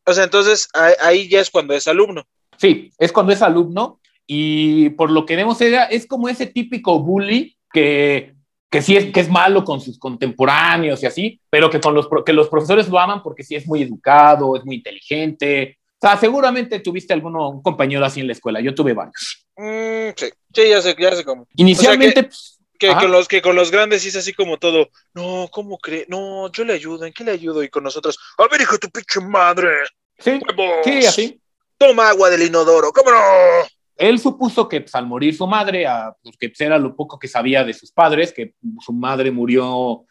O 0.05 0.13
sea, 0.13 0.25
entonces 0.25 0.69
ahí 0.73 1.29
ya 1.29 1.41
es 1.41 1.51
cuando 1.51 1.75
es 1.75 1.89
alumno. 1.89 2.27
Sí, 2.57 2.93
es 2.99 3.13
cuando 3.13 3.33
es 3.33 3.43
alumno 3.43 4.01
y 4.27 4.91
por 4.91 5.11
lo 5.11 5.27
que 5.27 5.37
vemos 5.37 5.61
es 5.61 6.07
como 6.07 6.29
ese 6.29 6.47
típico 6.47 7.01
bully 7.01 7.56
que, 7.73 8.35
que 8.71 8.83
sí 8.83 8.97
es, 8.97 9.13
que 9.13 9.21
es 9.21 9.29
malo 9.29 9.65
con 9.65 9.81
sus 9.81 9.99
contemporáneos 9.99 11.03
y 11.03 11.07
así, 11.07 11.41
pero 11.51 11.71
que, 11.71 11.81
con 11.81 11.95
los, 11.95 12.09
que 12.25 12.33
los 12.33 12.49
profesores 12.49 12.89
lo 12.89 12.99
aman 12.99 13.23
porque 13.23 13.45
sí 13.45 13.55
es 13.55 13.67
muy 13.67 13.83
educado, 13.83 14.57
es 14.57 14.65
muy 14.65 14.77
inteligente. 14.77 15.79
O 16.01 16.07
sea, 16.07 16.17
seguramente 16.17 16.81
tuviste 16.81 17.13
alguno, 17.13 17.49
un 17.49 17.63
compañero 17.63 18.05
así 18.05 18.21
en 18.21 18.27
la 18.27 18.33
escuela, 18.35 18.61
yo 18.61 18.75
tuve 18.75 18.93
varios. 18.93 19.47
Mm, 19.57 20.11
sí, 20.17 20.27
sí, 20.55 20.69
ya 20.69 20.83
sé, 20.83 20.95
ya 20.99 21.15
sé 21.15 21.25
cómo. 21.25 21.47
Inicialmente... 21.57 22.25
Pues, 22.25 22.57
que 22.79 22.95
con 22.95 23.11
los 23.11 23.29
que 23.29 23.43
con 23.43 23.57
los 23.57 23.71
grandes 23.71 24.05
es 24.05 24.17
así 24.17 24.33
como 24.33 24.59
todo, 24.59 24.91
no, 25.15 25.49
¿cómo 25.51 25.79
cree? 25.79 26.05
No, 26.09 26.51
yo 26.53 26.65
le 26.65 26.75
ayudo, 26.75 27.07
¿en 27.07 27.13
qué 27.13 27.25
le 27.25 27.33
ayudo? 27.33 27.63
Y 27.63 27.69
con 27.69 27.83
nosotros, 27.83 28.19
a 28.39 28.47
ver, 28.49 28.61
hijo 28.61 28.79
tu 28.79 28.91
pinche 28.91 29.21
madre. 29.21 29.71
Sí, 30.19 30.39
sí, 30.85 31.07
así. 31.07 31.41
Toma 31.79 32.09
agua 32.09 32.31
del 32.31 32.43
inodoro, 32.43 32.93
¿cómo 32.93 33.11
no? 33.11 33.19
Él 33.97 34.19
supuso 34.19 34.69
que 34.69 34.83
pues, 34.83 34.95
al 34.95 35.07
morir 35.07 35.35
su 35.35 35.47
madre, 35.47 35.87
a, 35.87 36.15
pues, 36.23 36.37
que 36.37 36.53
era 36.59 36.79
lo 36.79 36.95
poco 36.95 37.19
que 37.19 37.29
sabía 37.29 37.65
de 37.65 37.73
sus 37.73 37.93
padres, 37.93 38.33
que 38.33 38.55
su 38.81 38.93
madre 38.93 39.31
murió 39.31 40.05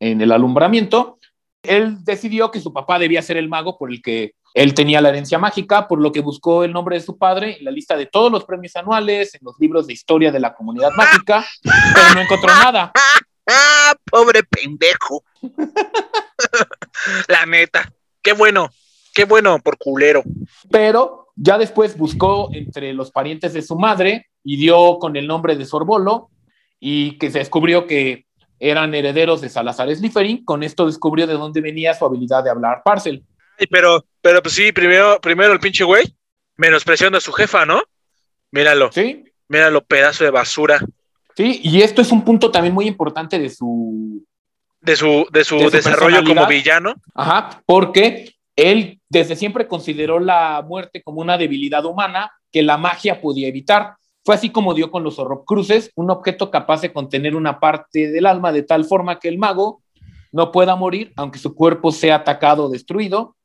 en 0.00 0.20
el 0.20 0.32
alumbramiento, 0.32 1.18
él 1.62 2.04
decidió 2.04 2.50
que 2.50 2.60
su 2.60 2.72
papá 2.72 2.98
debía 2.98 3.22
ser 3.22 3.36
el 3.36 3.48
mago 3.48 3.78
por 3.78 3.90
el 3.90 4.02
que 4.02 4.34
él 4.54 4.74
tenía 4.74 5.00
la 5.00 5.08
herencia 5.08 5.38
mágica, 5.38 5.88
por 5.88 6.00
lo 6.00 6.12
que 6.12 6.20
buscó 6.20 6.64
el 6.64 6.72
nombre 6.72 6.96
de 6.96 7.02
su 7.02 7.16
padre 7.16 7.56
en 7.58 7.64
la 7.64 7.70
lista 7.70 7.96
de 7.96 8.06
todos 8.06 8.30
los 8.30 8.44
premios 8.44 8.76
anuales, 8.76 9.34
en 9.34 9.40
los 9.42 9.54
libros 9.58 9.86
de 9.86 9.94
historia 9.94 10.30
de 10.30 10.40
la 10.40 10.54
comunidad 10.54 10.90
mágica, 10.96 11.44
pero 11.62 12.14
no 12.14 12.20
encontró 12.20 12.48
nada. 12.48 12.92
¡Ah, 13.48 13.94
pobre 14.10 14.42
pendejo! 14.42 15.24
la 17.28 17.46
neta, 17.46 17.92
qué 18.20 18.34
bueno, 18.34 18.68
qué 19.14 19.24
bueno 19.24 19.58
por 19.60 19.78
culero. 19.78 20.22
Pero 20.70 21.21
ya 21.42 21.58
después 21.58 21.98
buscó 21.98 22.50
entre 22.52 22.92
los 22.92 23.10
parientes 23.10 23.52
de 23.52 23.62
su 23.62 23.76
madre 23.76 24.28
y 24.44 24.56
dio 24.56 24.98
con 25.00 25.16
el 25.16 25.26
nombre 25.26 25.56
de 25.56 25.64
Sorbolo 25.64 26.30
y 26.78 27.18
que 27.18 27.32
se 27.32 27.40
descubrió 27.40 27.88
que 27.88 28.26
eran 28.60 28.94
herederos 28.94 29.40
de 29.40 29.48
Salazar 29.48 29.92
Slytherin. 29.92 30.44
Con 30.44 30.62
esto 30.62 30.86
descubrió 30.86 31.26
de 31.26 31.34
dónde 31.34 31.60
venía 31.60 31.94
su 31.94 32.06
habilidad 32.06 32.44
de 32.44 32.50
hablar 32.50 32.82
parcel. 32.84 33.24
Pero, 33.70 34.04
pero 34.20 34.40
pues 34.40 34.54
sí, 34.54 34.70
primero, 34.70 35.20
primero 35.20 35.52
el 35.52 35.58
pinche 35.58 35.82
güey 35.82 36.14
menospreciando 36.56 37.18
a 37.18 37.20
su 37.20 37.32
jefa, 37.32 37.66
¿no? 37.66 37.82
Míralo. 38.52 38.92
Sí. 38.92 39.24
Míralo, 39.48 39.82
pedazo 39.82 40.22
de 40.22 40.30
basura. 40.30 40.78
Sí, 41.36 41.60
y 41.64 41.82
esto 41.82 42.02
es 42.02 42.12
un 42.12 42.24
punto 42.24 42.52
también 42.52 42.72
muy 42.72 42.86
importante 42.86 43.40
de 43.40 43.50
su 43.50 44.24
de 44.80 44.94
su, 44.94 45.26
de 45.32 45.42
su, 45.42 45.58
desarrollo 45.70 46.22
como 46.24 46.46
villano. 46.46 46.94
Ajá, 47.14 47.62
porque 47.66 48.32
él 48.56 49.00
desde 49.08 49.36
siempre 49.36 49.66
consideró 49.66 50.18
la 50.20 50.62
muerte 50.66 51.02
como 51.02 51.20
una 51.20 51.38
debilidad 51.38 51.84
humana 51.84 52.32
que 52.50 52.62
la 52.62 52.76
magia 52.76 53.20
podía 53.20 53.48
evitar. 53.48 53.96
Fue 54.24 54.34
así 54.34 54.50
como 54.50 54.74
dio 54.74 54.90
con 54.90 55.02
los 55.02 55.18
horrocruces, 55.18 55.90
un 55.96 56.10
objeto 56.10 56.50
capaz 56.50 56.82
de 56.82 56.92
contener 56.92 57.34
una 57.34 57.58
parte 57.58 58.10
del 58.10 58.26
alma 58.26 58.52
de 58.52 58.62
tal 58.62 58.84
forma 58.84 59.18
que 59.18 59.28
el 59.28 59.38
mago 59.38 59.82
no 60.30 60.50
pueda 60.52 60.76
morir 60.76 61.12
aunque 61.16 61.38
su 61.38 61.54
cuerpo 61.54 61.92
sea 61.92 62.16
atacado 62.16 62.64
o 62.64 62.70
destruido. 62.70 63.36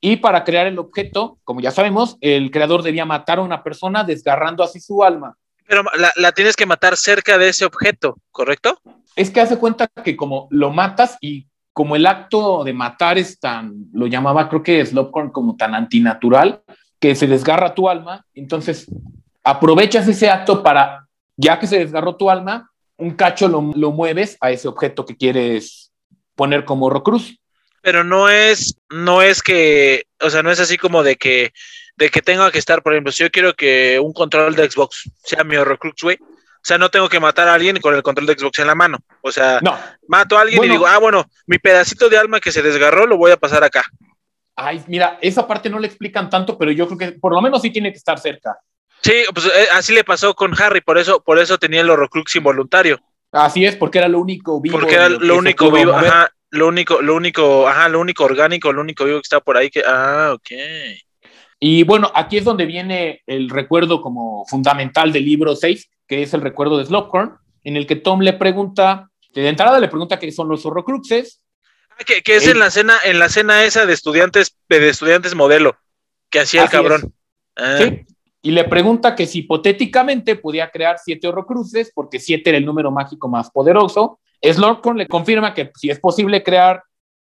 Y 0.00 0.16
para 0.16 0.44
crear 0.44 0.66
el 0.66 0.78
objeto, 0.78 1.38
como 1.44 1.60
ya 1.60 1.70
sabemos, 1.70 2.16
el 2.20 2.50
creador 2.50 2.82
debía 2.82 3.04
matar 3.04 3.38
a 3.38 3.42
una 3.42 3.62
persona 3.62 4.04
desgarrando 4.04 4.62
así 4.62 4.78
su 4.78 5.02
alma. 5.02 5.36
Pero 5.66 5.82
la, 6.16 6.32
tienes 6.32 6.54
que 6.54 6.66
matar 6.66 6.96
cerca 6.96 7.38
de 7.38 7.48
ese 7.48 7.64
objeto, 7.64 8.16
¿correcto? 8.30 8.78
Es 9.16 9.30
que 9.30 9.40
hace 9.40 9.58
cuenta 9.58 9.88
que 9.88 10.16
como 10.16 10.46
lo 10.50 10.70
matas 10.70 11.16
y 11.20 11.48
como 11.76 11.94
el 11.94 12.06
acto 12.06 12.64
de 12.64 12.72
matar 12.72 13.18
es 13.18 13.38
tan, 13.38 13.74
lo 13.92 14.06
llamaba 14.06 14.48
creo 14.48 14.62
que 14.62 14.86
Slopcorn 14.86 15.28
como 15.28 15.56
tan 15.56 15.74
antinatural, 15.74 16.62
que 16.98 17.14
se 17.14 17.26
desgarra 17.26 17.74
tu 17.74 17.90
alma, 17.90 18.24
entonces 18.32 18.86
aprovechas 19.44 20.08
ese 20.08 20.30
acto 20.30 20.62
para, 20.62 21.06
ya 21.36 21.58
que 21.58 21.66
se 21.66 21.80
desgarró 21.80 22.16
tu 22.16 22.30
alma, 22.30 22.70
un 22.96 23.10
cacho 23.10 23.46
lo, 23.46 23.60
mueves 23.60 24.38
a 24.40 24.50
ese 24.52 24.68
objeto 24.68 25.04
que 25.04 25.18
quieres 25.18 25.92
poner 26.34 26.64
como 26.64 26.88
Rocruz. 26.88 27.38
Pero 27.82 28.04
no 28.04 28.30
es, 28.30 28.78
no 28.88 29.20
es 29.20 29.42
que, 29.42 30.04
o 30.22 30.30
sea, 30.30 30.42
no 30.42 30.50
es 30.50 30.60
así 30.60 30.78
como 30.78 31.02
de 31.02 31.16
que, 31.16 31.52
de 31.98 32.08
que 32.08 32.22
tenga 32.22 32.50
que 32.50 32.58
estar, 32.58 32.82
por 32.82 32.94
ejemplo, 32.94 33.12
si 33.12 33.22
yo 33.22 33.30
quiero 33.30 33.52
que 33.52 34.00
un 34.02 34.14
control 34.14 34.56
de 34.56 34.70
Xbox 34.70 35.10
sea 35.22 35.44
mi 35.44 35.56
Horrocrux, 35.56 36.02
güey, 36.02 36.16
sea, 36.66 36.78
no 36.78 36.88
tengo 36.88 37.08
que 37.08 37.20
matar 37.20 37.46
a 37.48 37.54
alguien 37.54 37.80
con 37.80 37.94
el 37.94 38.02
control 38.02 38.26
de 38.26 38.36
Xbox 38.36 38.58
en 38.58 38.66
la 38.66 38.74
mano. 38.74 38.98
O 39.20 39.30
sea, 39.30 39.60
mato 40.08 40.36
a 40.36 40.40
alguien 40.40 40.64
y 40.64 40.68
digo, 40.68 40.86
ah, 40.86 40.98
bueno, 40.98 41.24
mi 41.46 41.58
pedacito 41.58 42.08
de 42.08 42.18
alma 42.18 42.40
que 42.40 42.50
se 42.50 42.60
desgarró 42.60 43.06
lo 43.06 43.16
voy 43.16 43.30
a 43.30 43.36
pasar 43.36 43.62
acá. 43.62 43.84
Ay, 44.56 44.82
mira, 44.88 45.16
esa 45.20 45.46
parte 45.46 45.70
no 45.70 45.78
le 45.78 45.86
explican 45.86 46.28
tanto, 46.28 46.58
pero 46.58 46.72
yo 46.72 46.86
creo 46.88 46.98
que 46.98 47.12
por 47.12 47.32
lo 47.32 47.40
menos 47.40 47.62
sí 47.62 47.70
tiene 47.70 47.92
que 47.92 47.98
estar 47.98 48.18
cerca. 48.18 48.58
Sí, 49.00 49.12
pues 49.32 49.46
eh, 49.46 49.68
así 49.72 49.94
le 49.94 50.02
pasó 50.02 50.34
con 50.34 50.60
Harry, 50.60 50.80
por 50.80 50.98
eso, 50.98 51.22
por 51.22 51.38
eso 51.38 51.56
tenía 51.56 51.82
el 51.82 51.90
Horrocrux 51.90 52.34
involuntario. 52.34 52.98
Así 53.30 53.64
es, 53.64 53.76
porque 53.76 53.98
era 53.98 54.08
lo 54.08 54.18
único 54.18 54.60
vivo. 54.60 54.78
Porque 54.78 54.94
era 54.96 55.08
lo 55.08 55.36
único 55.36 55.70
vivo, 55.70 55.92
ajá, 55.92 56.32
lo 56.50 56.66
único, 56.66 57.00
lo 57.00 57.14
único, 57.14 57.68
ajá, 57.68 57.88
lo 57.88 58.00
único 58.00 58.24
orgánico, 58.24 58.72
lo 58.72 58.80
único 58.80 59.04
vivo 59.04 59.18
que 59.18 59.26
está 59.26 59.38
por 59.38 59.56
ahí 59.56 59.70
que, 59.70 59.84
ah, 59.86 60.32
ok. 60.34 60.50
Y 61.60 61.84
bueno, 61.84 62.10
aquí 62.14 62.38
es 62.38 62.44
donde 62.44 62.66
viene 62.66 63.22
el 63.26 63.48
recuerdo 63.48 64.00
como 64.00 64.44
fundamental 64.46 65.12
del 65.12 65.24
libro 65.24 65.54
6, 65.54 65.88
que 66.06 66.22
es 66.22 66.34
el 66.34 66.40
recuerdo 66.40 66.78
de 66.78 66.86
Slughorn, 66.86 67.38
en 67.64 67.76
el 67.76 67.86
que 67.86 67.96
Tom 67.96 68.20
le 68.20 68.32
pregunta, 68.32 69.10
de 69.34 69.48
entrada 69.48 69.80
le 69.80 69.88
pregunta 69.88 70.18
qué 70.18 70.30
son 70.32 70.48
los 70.48 70.64
horrocruxes. 70.64 71.42
Ah, 71.90 72.04
que, 72.04 72.22
que 72.22 72.36
es 72.36 72.46
en 72.46 72.58
la 72.58 72.70
cena, 72.70 72.94
en 73.04 73.18
la 73.18 73.28
cena 73.28 73.64
esa 73.64 73.86
de 73.86 73.92
estudiantes, 73.92 74.56
de 74.68 74.88
estudiantes 74.88 75.34
modelo, 75.34 75.76
que 76.30 76.40
hacía 76.40 76.64
el 76.64 76.70
cabrón. 76.70 77.14
Ah. 77.56 77.78
Sí. 77.78 78.06
Y 78.42 78.52
le 78.52 78.64
pregunta 78.64 79.16
que 79.16 79.26
si 79.26 79.40
hipotéticamente 79.40 80.36
podía 80.36 80.70
crear 80.70 80.98
siete 81.02 81.26
horrocruces, 81.26 81.90
porque 81.92 82.20
siete 82.20 82.50
era 82.50 82.58
el 82.58 82.64
número 82.64 82.92
mágico 82.92 83.28
más 83.28 83.50
poderoso. 83.50 84.20
Slughorn 84.40 84.98
le 84.98 85.08
confirma 85.08 85.52
que 85.52 85.72
si 85.74 85.90
es 85.90 85.98
posible 85.98 86.44
crear 86.44 86.82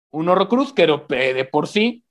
un 0.10 0.30
horrocruz, 0.30 0.74
pero 0.74 1.06
de 1.08 1.46
por 1.46 1.68
sí 1.68 2.03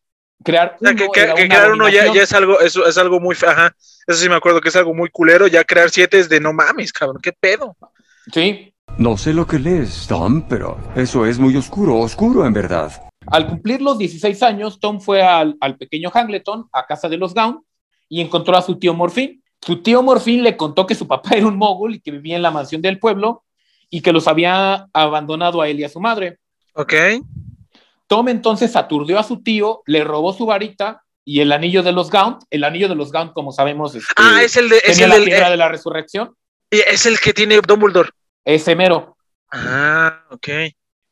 crear 0.43 0.77
uno, 0.81 0.95
que, 0.95 1.09
crear 1.09 1.73
uno 1.73 1.89
ya, 1.89 2.05
es 2.07 2.33
algo 2.33 2.61
eso 2.61 2.87
es 2.87 2.99
algo 2.99 3.21
muy 3.21 3.37
ajá 3.47 3.75
eso 4.07 4.19
sí 4.19 4.29
me 4.29 4.35
acuerdo 4.35 4.61
que 4.61 4.69
es 4.69 4.77
algo 4.77 4.95
muy 4.95 5.11
culero 5.11 5.47
ya 5.47 5.65
crear 5.65 5.91
siete 5.91 6.19
es 6.19 6.29
de 6.29 6.41
no 6.41 6.53
mames 6.53 6.93
cabrón 6.93 7.21
qué 7.23 7.33
pedo. 7.33 7.77
Sí. 8.33 8.73
No 8.99 9.17
sé 9.17 9.33
lo 9.33 9.47
que 9.47 9.59
lees 9.59 10.07
Tom 10.09 10.43
pero 10.49 10.79
eso 10.95 11.27
es 11.27 11.39
muy 11.39 11.57
oscuro 11.57 11.99
oscuro 11.99 12.47
en 12.47 12.53
verdad. 12.53 12.93
Al 13.27 13.47
cumplir 13.47 13.81
los 13.81 13.99
16 13.99 14.43
años 14.43 14.81
Tom 14.81 15.01
fue 15.01 15.23
al, 15.23 15.57
al 15.61 15.77
pequeño 15.77 16.11
Hangleton 16.11 16.69
a 16.73 16.87
casa 16.87 17.09
de 17.09 17.17
los 17.17 17.35
Gown 17.35 17.65
y 18.09 18.21
encontró 18.21 18.57
a 18.57 18.63
su 18.63 18.79
tío 18.79 18.95
Morfín. 18.95 19.43
Su 19.61 19.83
tío 19.83 20.03
Morfín 20.03 20.43
le 20.43 20.57
contó 20.57 20.87
que 20.87 20.95
su 20.95 21.07
papá 21.07 21.31
era 21.37 21.47
un 21.47 21.57
mogul 21.57 21.95
y 21.95 22.01
que 22.01 22.11
vivía 22.11 22.37
en 22.37 22.43
la 22.43 22.51
mansión 22.51 22.83
del 22.83 22.99
pueblo 22.99 23.45
y 23.89 24.01
que 24.01 24.13
los 24.13 24.27
había 24.27 24.89
abandonado 24.93 25.61
a 25.61 25.69
él 25.69 25.81
y 25.81 25.85
a 25.85 25.89
su 25.89 26.01
madre. 26.01 26.39
Ok 26.75 26.95
Tom 28.13 28.29
entonces 28.29 28.77
aturdió 28.77 29.19
a 29.19 29.23
su 29.23 29.43
tío, 29.43 29.83
le 29.87 30.05
robó 30.05 30.35
su 30.35 30.45
varita 30.45 31.03
y 31.25 31.41
el 31.41 31.51
anillo 31.51 31.83
de 31.83 31.93
los 31.93 32.11
Gaunt. 32.11 32.43
El 32.51 32.63
anillo 32.63 32.87
de 32.87 32.95
los 32.95 33.11
Gaunt, 33.11 33.33
como 33.33 33.53
sabemos, 33.53 33.95
este, 33.95 34.13
ah, 34.17 34.43
es 34.43 34.55
el 34.59 34.69
de, 34.69 34.83
es 34.85 35.01
el 35.01 35.09
la 35.09 35.17
piedra 35.17 35.49
de 35.49 35.57
la 35.57 35.71
resurrección. 35.71 36.37
Es 36.69 37.07
el 37.07 37.19
que 37.19 37.33
tiene 37.33 37.59
Dumbledore. 37.67 38.11
Ese 38.45 38.77
mero. 38.77 39.17
Ah, 39.51 40.27
ok. 40.31 40.47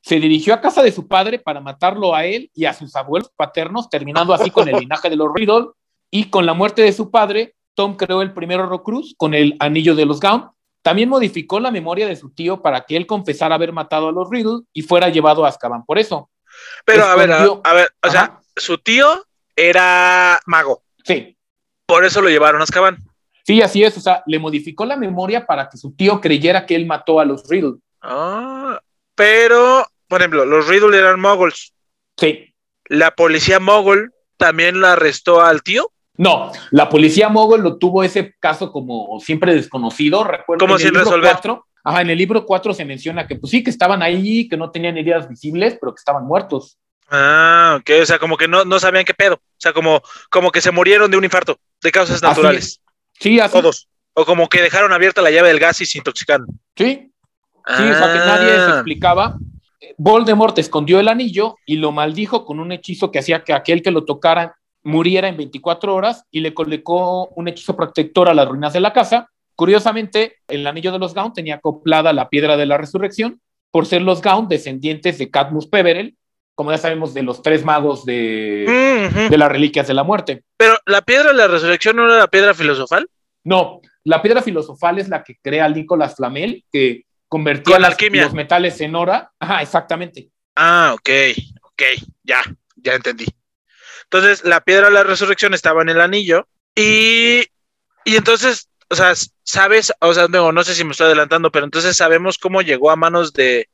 Se 0.03 0.21
dirigió 0.21 0.53
a 0.53 0.61
casa 0.61 0.83
de 0.83 0.93
su 0.93 1.09
padre 1.09 1.39
para 1.39 1.63
matarlo 1.63 2.15
a 2.15 2.27
él 2.27 2.51
y 2.55 2.67
a 2.67 2.75
sus 2.75 2.95
abuelos 2.95 3.31
paternos, 3.35 3.89
terminando 3.89 4.35
así 4.35 4.51
con 4.51 4.69
el 4.69 4.77
linaje 4.81 5.09
de 5.09 5.17
los 5.17 5.31
Riddle. 5.35 5.69
Y 6.11 6.25
con 6.25 6.45
la 6.45 6.53
muerte 6.53 6.83
de 6.83 6.93
su 6.93 7.11
padre, 7.11 7.55
Tom 7.75 7.97
creó 7.97 8.21
el 8.21 8.35
primer 8.35 8.61
Horrocruz 8.61 9.15
con 9.17 9.33
el 9.33 9.57
anillo 9.59 9.95
de 9.95 10.05
los 10.05 10.21
Gaunt. 10.21 10.51
También 10.83 11.09
modificó 11.09 11.61
la 11.61 11.71
memoria 11.71 12.07
de 12.07 12.17
su 12.17 12.29
tío 12.29 12.61
para 12.61 12.83
que 12.83 12.99
él 12.99 13.07
confesara 13.07 13.55
haber 13.55 13.73
matado 13.73 14.09
a 14.09 14.13
los 14.13 14.29
Riddle 14.29 14.67
y 14.75 14.83
fuera 14.83 15.09
llevado 15.09 15.47
a 15.47 15.49
Azkaban 15.49 15.87
por 15.87 15.99
eso. 15.99 16.29
Pero 16.85 17.05
a 17.05 17.15
ver, 17.17 17.33
a, 17.33 17.73
ver, 17.75 17.91
o 18.03 18.11
sea, 18.11 18.41
su 18.57 18.79
tío 18.79 19.27
era 19.55 20.41
mago. 20.47 20.83
Sí. 21.05 21.37
Por 21.87 22.05
eso 22.05 22.21
lo 22.21 22.29
llevaron 22.29 22.61
a 22.61 22.65
Azkaban. 22.65 22.99
Sí, 23.45 23.63
así 23.63 23.83
es. 23.83 23.97
O 23.97 24.01
sea, 24.01 24.23
le 24.27 24.39
modificó 24.39 24.85
la 24.85 24.97
memoria 24.97 25.47
para 25.47 25.69
que 25.69 25.77
su 25.77 25.93
tío 25.95 26.21
creyera 26.21 26.67
que 26.67 26.77
él 26.77 26.87
mató 26.87 27.21
a 27.21 27.25
los 27.25 27.49
Riddle. 27.49 27.79
Ah, 28.01 28.81
pero, 29.15 29.87
por 30.07 30.21
ejemplo, 30.21 30.45
los 30.45 30.69
Riddle 30.69 30.97
eran 30.97 31.21
moguls. 31.21 31.75
Sí. 32.17 32.55
¿La 32.85 33.13
policía 33.13 33.61
mogul 33.61 34.13
también 34.37 34.81
la 34.81 34.93
arrestó 34.93 35.43
al 35.43 35.63
tío? 35.63 35.91
No, 36.17 36.53
la 36.71 36.89
policía 36.89 37.29
mogul 37.29 37.63
lo 37.63 37.79
tuvo 37.79 38.05
ese 38.05 38.35
caso 38.39 38.73
como 38.73 39.19
siempre 39.21 39.55
desconocido. 39.55 40.23
Recuerdo 40.25 40.65
como 40.65 40.79
sin 40.79 40.95
resolver. 40.95 41.37
Ajá, 41.85 42.03
en 42.03 42.11
el 42.11 42.19
libro 42.19 42.45
4 42.45 42.75
se 42.75 42.85
menciona 42.85 43.27
que 43.27 43.37
pues 43.37 43.51
sí, 43.51 43.63
que 43.63 43.71
estaban 43.71 44.03
ahí, 44.03 44.49
que 44.49 44.57
no 44.57 44.71
tenían 44.71 44.99
heridas 44.99 45.29
visibles, 45.29 45.79
pero 45.81 45.95
que 45.95 46.01
estaban 46.01 46.27
muertos. 46.27 46.79
Ah, 47.11 47.79
ok, 47.81 47.91
o 48.03 48.07
sea, 48.07 48.19
como 48.19 48.37
que 48.37 48.47
no, 48.47 48.65
no 48.65 48.79
sabían 48.79 49.05
qué 49.05 49.15
pedo. 49.15 49.35
O 49.35 49.59
sea, 49.59 49.73
como, 49.73 50.03
como 50.31 50.51
que 50.53 50.61
se 50.61 50.71
murieron 50.71 51.11
de 51.11 51.17
un 51.17 51.25
infarto, 51.25 51.59
de 51.83 51.91
causas 51.91 52.23
naturales. 52.23 52.81
Sí, 53.19 53.41
así. 53.41 53.53
Todos. 53.53 53.89
O 54.13 54.25
como 54.25 54.49
que 54.49 54.63
dejaron 54.63 54.93
abierta 54.93 55.23
la 55.23 55.31
llave 55.31 55.49
del 55.49 55.59
gas 55.59 55.81
y 55.81 55.87
se 55.87 55.99
intoxicaron. 55.99 56.47
Sí. 56.77 57.13
Sí, 57.67 57.83
o 57.83 57.95
sea, 57.95 58.13
que 58.13 58.19
nadie 58.19 58.55
se 58.55 58.61
ah. 58.61 58.75
explicaba. 58.75 59.37
Voldemort 59.99 60.59
escondió 60.59 61.01
el 61.01 61.09
anillo 61.09 61.57
y 61.67 61.77
lo 61.77 61.93
maldijo 61.93 62.45
con 62.45 62.61
un 62.61 62.73
hechizo 62.73 63.11
que 63.11 63.19
hacía 63.19 63.45
que 63.45 63.53
aquel 63.53 63.83
que 63.83 63.91
lo 63.91 64.05
tocara 64.05 64.57
muriera 64.83 65.29
en 65.29 65.37
24 65.37 65.95
horas 65.95 66.25
y 66.31 66.41
le 66.41 66.55
colocó 66.55 67.29
un 67.29 67.49
hechizo 67.49 67.77
protector 67.77 68.29
a 68.29 68.35
las 68.35 68.49
ruinas 68.49 68.73
de 68.73 68.81
la 68.81 68.93
casa 68.93 69.31
Curiosamente, 69.61 70.39
el 70.49 70.67
anillo 70.67 70.91
de 70.91 70.99
los 70.99 71.13
Gaunt 71.13 71.35
tenía 71.35 71.57
acoplada 71.57 72.15
la 72.15 72.31
piedra 72.31 72.57
de 72.57 72.65
la 72.65 72.79
resurrección, 72.79 73.43
por 73.71 73.85
ser 73.85 74.01
los 74.01 74.23
Gaunt 74.23 74.49
descendientes 74.49 75.19
de 75.19 75.31
Cadmus 75.31 75.67
Peverell, 75.67 76.17
como 76.55 76.71
ya 76.71 76.79
sabemos, 76.79 77.13
de 77.13 77.23
los 77.23 77.43
tres 77.43 77.63
magos 77.63 78.07
de, 78.07 79.29
de 79.29 79.37
las 79.37 79.53
reliquias 79.53 79.87
de 79.87 79.93
la 79.93 80.03
muerte. 80.03 80.45
Pero 80.57 80.79
la 80.87 81.03
piedra 81.03 81.33
de 81.33 81.37
la 81.37 81.47
resurrección 81.47 81.97
no 81.97 82.07
era 82.07 82.17
la 82.17 82.29
piedra 82.29 82.55
filosofal. 82.55 83.07
No, 83.45 83.83
la 84.03 84.23
piedra 84.23 84.41
filosofal 84.41 84.99
es 84.99 85.11
la 85.11 85.23
que 85.23 85.37
crea 85.43 85.69
Nicolás 85.69 86.17
Flamel, 86.17 86.65
que 86.73 87.05
convertía 87.29 87.79
los 87.79 88.33
metales 88.33 88.81
en 88.81 88.95
oro. 88.95 89.29
Ajá, 89.39 89.61
exactamente. 89.61 90.31
Ah, 90.57 90.93
ok, 90.95 91.11
ok, 91.61 91.83
ya, 92.23 92.41
ya 92.77 92.95
entendí. 92.95 93.27
Entonces, 94.05 94.43
la 94.43 94.63
piedra 94.63 94.87
de 94.87 94.95
la 94.95 95.03
resurrección 95.03 95.53
estaba 95.53 95.83
en 95.83 95.91
el 95.91 96.01
anillo 96.01 96.49
y, 96.75 97.43
y 98.07 98.17
entonces 98.17 98.71
o 98.91 98.95
sea, 98.97 99.13
sabes, 99.45 99.93
o 100.01 100.13
sea, 100.13 100.27
no, 100.29 100.51
no 100.51 100.65
sé 100.65 100.75
si 100.75 100.85
me 100.85 100.91
estoy 100.91 101.07
adelantando, 101.07 101.51
pero 101.53 101.65
entonces 101.65 101.97
sabemos 101.97 102.39
cómo 102.39 102.61
llegó 102.61 102.91
a 102.91 102.97
manos 102.97 103.33
de, 103.33 103.69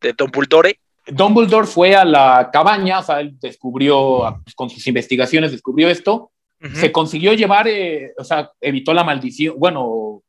de 0.00 0.12
Dumbledore. 0.12 0.80
Dumbledore 1.06 1.68
fue 1.68 1.94
a 1.94 2.04
la 2.04 2.50
cabaña, 2.52 2.98
o 2.98 3.02
sea, 3.02 3.20
él 3.20 3.36
descubrió, 3.40 4.40
pues, 4.42 4.56
con 4.56 4.68
sus 4.68 4.84
investigaciones 4.88 5.52
descubrió 5.52 5.88
esto, 5.88 6.32
se 6.72 6.90
consiguió 6.90 7.32
llevar, 7.32 7.68
eh, 7.68 8.12
o 8.18 8.24
sea, 8.24 8.50
evitó 8.60 8.92
la 8.92 9.04
maldición, 9.04 9.54
bueno, 9.56 10.22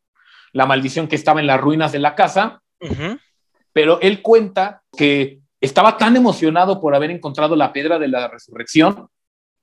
la 0.52 0.68
maldición 0.68 1.08
que 1.08 1.16
estaba 1.16 1.40
en 1.40 1.48
las 1.48 1.60
ruinas 1.60 1.92
de 1.92 2.00
la 2.00 2.14
casa, 2.14 2.62
pero 3.74 4.00
él 4.02 4.22
cuenta 4.22 4.84
que 4.96 5.40
estaba 5.60 5.98
tan 5.98 6.16
emocionado 6.16 6.80
por 6.80 6.94
haber 6.94 7.10
encontrado 7.10 7.56
la 7.56 7.74
piedra 7.74 7.98
de 7.98 8.10
la 8.10 8.28
resurrección 8.28 9.08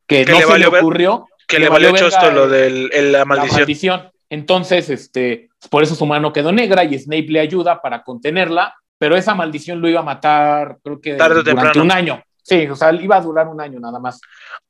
que, 0.09 0.25
no 0.25 0.41
se 0.41 0.59
le 0.59 0.67
ocurrió. 0.67 1.29
Que 1.47 1.61
le 1.61 1.69
valió 1.69 1.95
esto 1.95 2.31
lo 2.33 2.49
de 2.49 2.89
la 3.13 3.25
maldición. 3.25 4.11
Entonces, 4.31 4.91
este, 4.91 5.51
por 5.71 5.83
eso 5.83 5.95
su 5.95 6.07
mano 6.07 6.33
quedó 6.33 6.53
negra 6.53 6.85
y 6.85 6.99
Snape 6.99 7.27
le 7.29 7.41
ayuda 7.41 7.81
para 7.81 8.03
contenerla, 8.03 8.75
pero 8.99 9.17
esa 9.17 9.35
maldición 9.35 9.81
lo 9.81 9.89
iba 9.89 10.01
a 10.01 10.05
matar, 10.05 10.79
creo 10.83 11.01
que 11.01 11.15
durante 11.15 11.81
un 11.81 11.93
año. 11.93 12.23
Sí, 12.43 12.67
o 12.69 12.77
sea, 12.77 12.93
iba 12.93 13.17
a 13.17 13.23
durar 13.23 13.49
un 13.49 13.61
año 13.61 13.81
nada 13.81 13.99
más. 13.99 14.21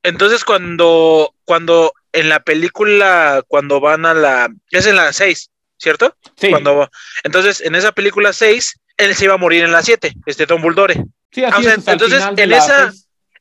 Entonces, 0.03 0.45
cuando, 0.45 1.35
cuando 1.45 1.93
en 2.13 2.29
la 2.29 2.41
película, 2.41 3.43
cuando 3.49 3.81
van 3.81 4.07
a 4.07 4.15
la, 4.15 4.49
es 4.71 4.87
en 4.87 4.95
la 4.95 5.13
6, 5.13 5.51
¿cierto? 5.77 6.15
Sí. 6.37 6.51
Cuando, 6.51 6.89
entonces, 7.25 7.61
en 7.61 7.75
esa 7.75 7.91
película 7.91 8.33
6, 8.33 8.81
él 8.97 9.15
se 9.17 9.25
iba 9.25 9.35
a 9.35 9.39
morir 9.39 9.65
en 9.65 9.73
la 9.73 9.83
7, 9.83 10.15
este 10.25 10.47
Tom 10.47 10.63
Buldore. 10.63 11.03
Sí, 11.33 11.45
así 11.45 11.67
ah, 11.67 11.75
es, 11.75 11.89
entonces, 11.89 12.25
en 12.37 12.53
esa, 12.53 12.93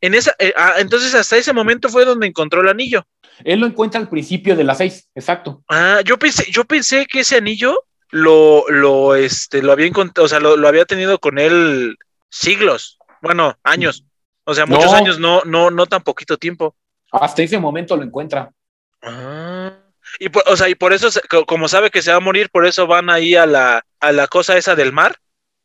en 0.03 0.15
esa, 0.15 0.35
eh, 0.37 0.53
ah, 0.57 0.73
entonces 0.79 1.15
hasta 1.15 1.37
ese 1.37 1.53
momento 1.53 1.87
fue 1.87 2.03
donde 2.03 2.27
encontró 2.27 2.59
el 2.59 2.67
anillo. 2.67 3.07
Él 3.45 3.61
lo 3.61 3.67
encuentra 3.67 4.01
al 4.01 4.09
principio 4.09 4.53
de 4.53 4.65
las 4.65 4.79
seis, 4.79 5.09
exacto. 5.15 5.63
Ah, 5.69 6.01
yo 6.03 6.19
pensé, 6.19 6.51
yo 6.51 6.65
pensé 6.65 7.05
que 7.05 7.21
ese 7.21 7.37
anillo 7.37 7.85
lo, 8.09 8.65
lo, 8.67 9.15
este, 9.15 9.61
lo 9.61 9.71
había 9.71 9.87
encontrado, 9.87 10.25
o 10.25 10.27
sea, 10.27 10.41
lo, 10.41 10.67
había 10.67 10.83
tenido 10.83 11.19
con 11.19 11.39
él 11.39 11.95
siglos, 12.29 12.99
bueno, 13.21 13.57
años. 13.63 14.03
O 14.43 14.53
sea, 14.53 14.65
muchos 14.65 14.91
años, 14.91 15.19
no, 15.19 15.41
no, 15.45 15.71
no 15.71 15.85
tan 15.85 16.03
poquito 16.03 16.37
tiempo. 16.37 16.75
Hasta 17.09 17.41
ese 17.41 17.57
momento 17.57 17.95
lo 17.95 18.03
encuentra. 18.03 18.51
Ah. 19.01 19.71
Y 20.19 20.27
por, 20.27 20.43
o 20.47 20.57
sea, 20.57 20.67
y 20.67 20.75
por 20.75 20.91
eso, 20.91 21.07
como 21.47 21.69
sabe 21.69 21.89
que 21.89 22.01
se 22.01 22.11
va 22.11 22.17
a 22.17 22.19
morir, 22.19 22.49
por 22.49 22.65
eso 22.65 22.87
van 22.87 23.09
ahí 23.09 23.35
a 23.35 23.45
la, 23.45 23.85
a 24.01 24.11
la 24.11 24.27
cosa 24.27 24.57
esa 24.57 24.75
del 24.75 24.91
mar 24.91 25.15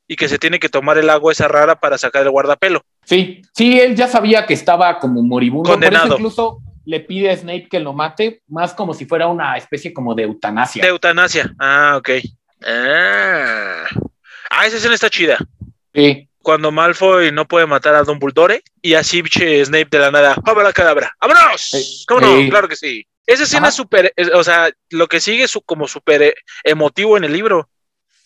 y 0.08 0.16
que 0.16 0.28
se 0.28 0.38
tiene 0.38 0.58
que 0.58 0.70
tomar 0.70 0.98
el 0.98 1.10
agua 1.10 1.30
esa 1.30 1.46
rara 1.46 1.78
para 1.78 1.98
sacar 1.98 2.22
el 2.22 2.30
guardapelo. 2.30 2.82
Sí, 3.04 3.42
sí, 3.54 3.78
él 3.78 3.94
ya 3.94 4.08
sabía 4.08 4.46
que 4.46 4.54
estaba 4.54 4.98
como 4.98 5.22
moribundo. 5.22 5.70
Condenado. 5.70 6.06
Por 6.06 6.14
eso 6.14 6.16
incluso 6.16 6.62
le 6.86 7.00
pide 7.00 7.30
a 7.30 7.36
Snape 7.36 7.68
que 7.70 7.78
lo 7.78 7.92
mate, 7.92 8.40
más 8.48 8.72
como 8.72 8.94
si 8.94 9.04
fuera 9.04 9.26
una 9.28 9.56
especie 9.58 9.92
como 9.92 10.14
de 10.14 10.22
eutanasia. 10.22 10.82
De 10.82 10.88
eutanasia, 10.88 11.54
ah, 11.58 11.96
ok. 11.98 12.10
Ah, 12.66 13.84
ah 14.50 14.66
esa 14.66 14.78
escena 14.78 14.94
está 14.94 15.10
chida. 15.10 15.36
Sí. 15.94 16.28
Cuando 16.38 16.72
Malfoy 16.72 17.30
no 17.30 17.46
puede 17.46 17.66
matar 17.66 17.94
a 17.94 18.04
Dumbledore 18.04 18.62
y 18.80 18.94
así 18.94 19.22
Snape 19.28 19.88
de 19.90 19.98
la 19.98 20.10
nada, 20.10 20.36
la 20.42 20.72
cadabra! 20.72 21.12
¡Vámonos! 21.20 22.04
¿Cómo 22.08 22.22
no? 22.22 22.48
Claro 22.48 22.68
que 22.68 22.76
sí. 22.76 23.06
Esa 23.26 23.42
escena 23.42 23.68
es 23.68 23.74
súper, 23.74 24.14
o 24.32 24.42
sea, 24.42 24.70
lo 24.88 25.06
que 25.06 25.20
sigue 25.20 25.44
es 25.44 25.58
como 25.66 25.86
súper 25.86 26.34
emotivo 26.64 27.18
en 27.18 27.24
el 27.24 27.34
libro. 27.34 27.68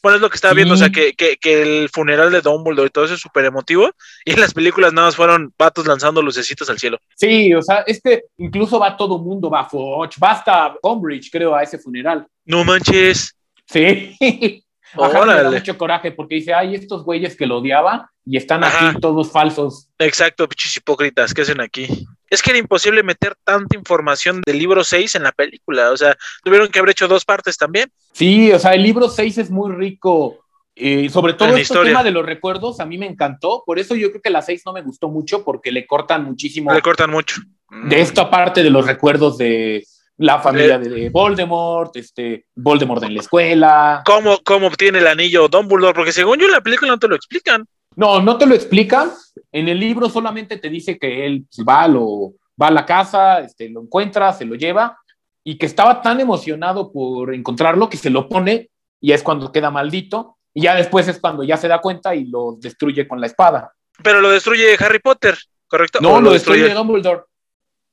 Bueno, 0.02 0.16
es 0.16 0.22
lo 0.22 0.30
que 0.30 0.34
estaba 0.34 0.54
viendo, 0.54 0.74
o 0.74 0.76
sea, 0.76 0.90
que, 0.90 1.12
que, 1.12 1.36
que, 1.36 1.62
el 1.62 1.88
funeral 1.88 2.32
de 2.32 2.40
Dumbledore 2.40 2.88
y 2.88 2.90
todo 2.90 3.04
eso 3.04 3.14
es 3.14 3.20
súper 3.20 3.44
emotivo, 3.44 3.88
y 4.24 4.32
en 4.32 4.40
las 4.40 4.52
películas 4.52 4.92
nada 4.92 5.08
más 5.08 5.16
fueron 5.16 5.52
patos 5.56 5.86
lanzando 5.86 6.20
lucecitas 6.20 6.68
al 6.68 6.78
cielo. 6.78 6.98
Sí, 7.14 7.54
o 7.54 7.62
sea, 7.62 7.84
es 7.86 8.00
que 8.02 8.24
incluso 8.38 8.80
va 8.80 8.96
todo 8.96 9.18
mundo, 9.18 9.48
va 9.48 9.68
Foch, 9.68 10.16
va 10.22 10.32
hasta 10.32 10.74
Cambridge, 10.82 11.30
creo, 11.30 11.54
a 11.54 11.62
ese 11.62 11.78
funeral. 11.78 12.26
No 12.44 12.64
manches. 12.64 13.36
Sí. 13.66 14.16
Ajá, 14.94 15.24
me 15.24 15.34
da 15.34 15.50
mucho 15.50 15.78
coraje 15.78 16.12
porque 16.12 16.34
dice, 16.34 16.52
ay, 16.52 16.74
estos 16.74 17.04
güeyes 17.04 17.36
que 17.36 17.46
lo 17.46 17.58
odiaba 17.58 18.10
y 18.26 18.36
están 18.36 18.62
aquí 18.64 19.00
todos 19.00 19.30
falsos. 19.30 19.88
Exacto, 19.98 20.48
pichis 20.48 20.76
hipócritas, 20.76 21.32
¿qué 21.32 21.42
hacen 21.42 21.60
aquí? 21.60 22.06
Es 22.32 22.40
que 22.40 22.50
era 22.50 22.58
imposible 22.58 23.02
meter 23.02 23.34
tanta 23.44 23.76
información 23.76 24.40
del 24.46 24.58
libro 24.58 24.82
6 24.82 25.16
en 25.16 25.22
la 25.22 25.32
película, 25.32 25.90
o 25.90 25.96
sea, 25.98 26.16
tuvieron 26.42 26.68
que 26.68 26.78
haber 26.78 26.92
hecho 26.92 27.06
dos 27.06 27.26
partes 27.26 27.58
también. 27.58 27.90
Sí, 28.12 28.50
o 28.50 28.58
sea, 28.58 28.72
el 28.72 28.82
libro 28.82 29.10
6 29.10 29.36
es 29.36 29.50
muy 29.50 29.74
rico, 29.74 30.38
eh, 30.74 31.10
sobre 31.10 31.34
todo 31.34 31.54
este 31.54 31.78
tema 31.82 32.02
de 32.02 32.10
los 32.10 32.24
recuerdos, 32.24 32.80
a 32.80 32.86
mí 32.86 32.96
me 32.96 33.06
encantó, 33.06 33.62
por 33.66 33.78
eso 33.78 33.94
yo 33.94 34.08
creo 34.08 34.22
que 34.22 34.30
la 34.30 34.40
6 34.40 34.62
no 34.64 34.72
me 34.72 34.80
gustó 34.80 35.08
mucho 35.10 35.44
porque 35.44 35.70
le 35.70 35.86
cortan 35.86 36.24
muchísimo. 36.24 36.72
Le 36.72 36.80
cortan 36.80 37.10
mucho. 37.10 37.42
De 37.84 38.00
esta 38.00 38.30
parte 38.30 38.62
de 38.62 38.70
los 38.70 38.86
recuerdos 38.86 39.36
de, 39.36 39.84
la 40.16 40.40
familia 40.40 40.78
de 40.78 41.10
Voldemort, 41.10 41.94
este, 41.96 42.46
Voldemort 42.54 43.02
en 43.02 43.14
la 43.14 43.20
escuela. 43.20 44.02
¿Cómo, 44.06 44.38
cómo 44.42 44.68
obtiene 44.68 45.00
el 45.00 45.06
anillo 45.06 45.48
Dumbledore? 45.48 45.94
Porque 45.94 46.12
según 46.12 46.38
yo 46.38 46.46
en 46.46 46.52
la 46.52 46.60
película 46.60 46.92
no 46.92 46.98
te 46.98 47.08
lo 47.08 47.16
explican. 47.16 47.66
No, 47.96 48.20
no 48.20 48.38
te 48.38 48.46
lo 48.46 48.54
explican. 48.54 49.10
En 49.50 49.68
el 49.68 49.78
libro 49.78 50.08
solamente 50.08 50.58
te 50.58 50.68
dice 50.68 50.98
que 50.98 51.26
él 51.26 51.46
va, 51.68 51.86
lo, 51.88 52.32
va 52.60 52.68
a 52.68 52.72
la 52.72 52.86
casa, 52.86 53.40
este, 53.40 53.68
lo 53.68 53.82
encuentra, 53.82 54.32
se 54.32 54.44
lo 54.44 54.54
lleva 54.54 54.98
y 55.44 55.58
que 55.58 55.66
estaba 55.66 56.00
tan 56.00 56.20
emocionado 56.20 56.92
por 56.92 57.34
encontrarlo 57.34 57.88
que 57.88 57.96
se 57.96 58.10
lo 58.10 58.28
pone 58.28 58.70
y 59.00 59.12
es 59.12 59.22
cuando 59.22 59.50
queda 59.50 59.70
maldito 59.70 60.38
y 60.54 60.62
ya 60.62 60.74
después 60.74 61.08
es 61.08 61.18
cuando 61.18 61.42
ya 61.42 61.56
se 61.56 61.68
da 61.68 61.80
cuenta 61.80 62.14
y 62.14 62.26
lo 62.26 62.56
destruye 62.58 63.08
con 63.08 63.20
la 63.20 63.26
espada. 63.26 63.72
Pero 64.02 64.20
lo 64.20 64.30
destruye 64.30 64.76
Harry 64.78 64.98
Potter, 65.00 65.36
¿correcto? 65.66 66.00
No, 66.00 66.20
lo, 66.20 66.32
destruye 66.32 66.72
Dumbledore. 66.72 67.22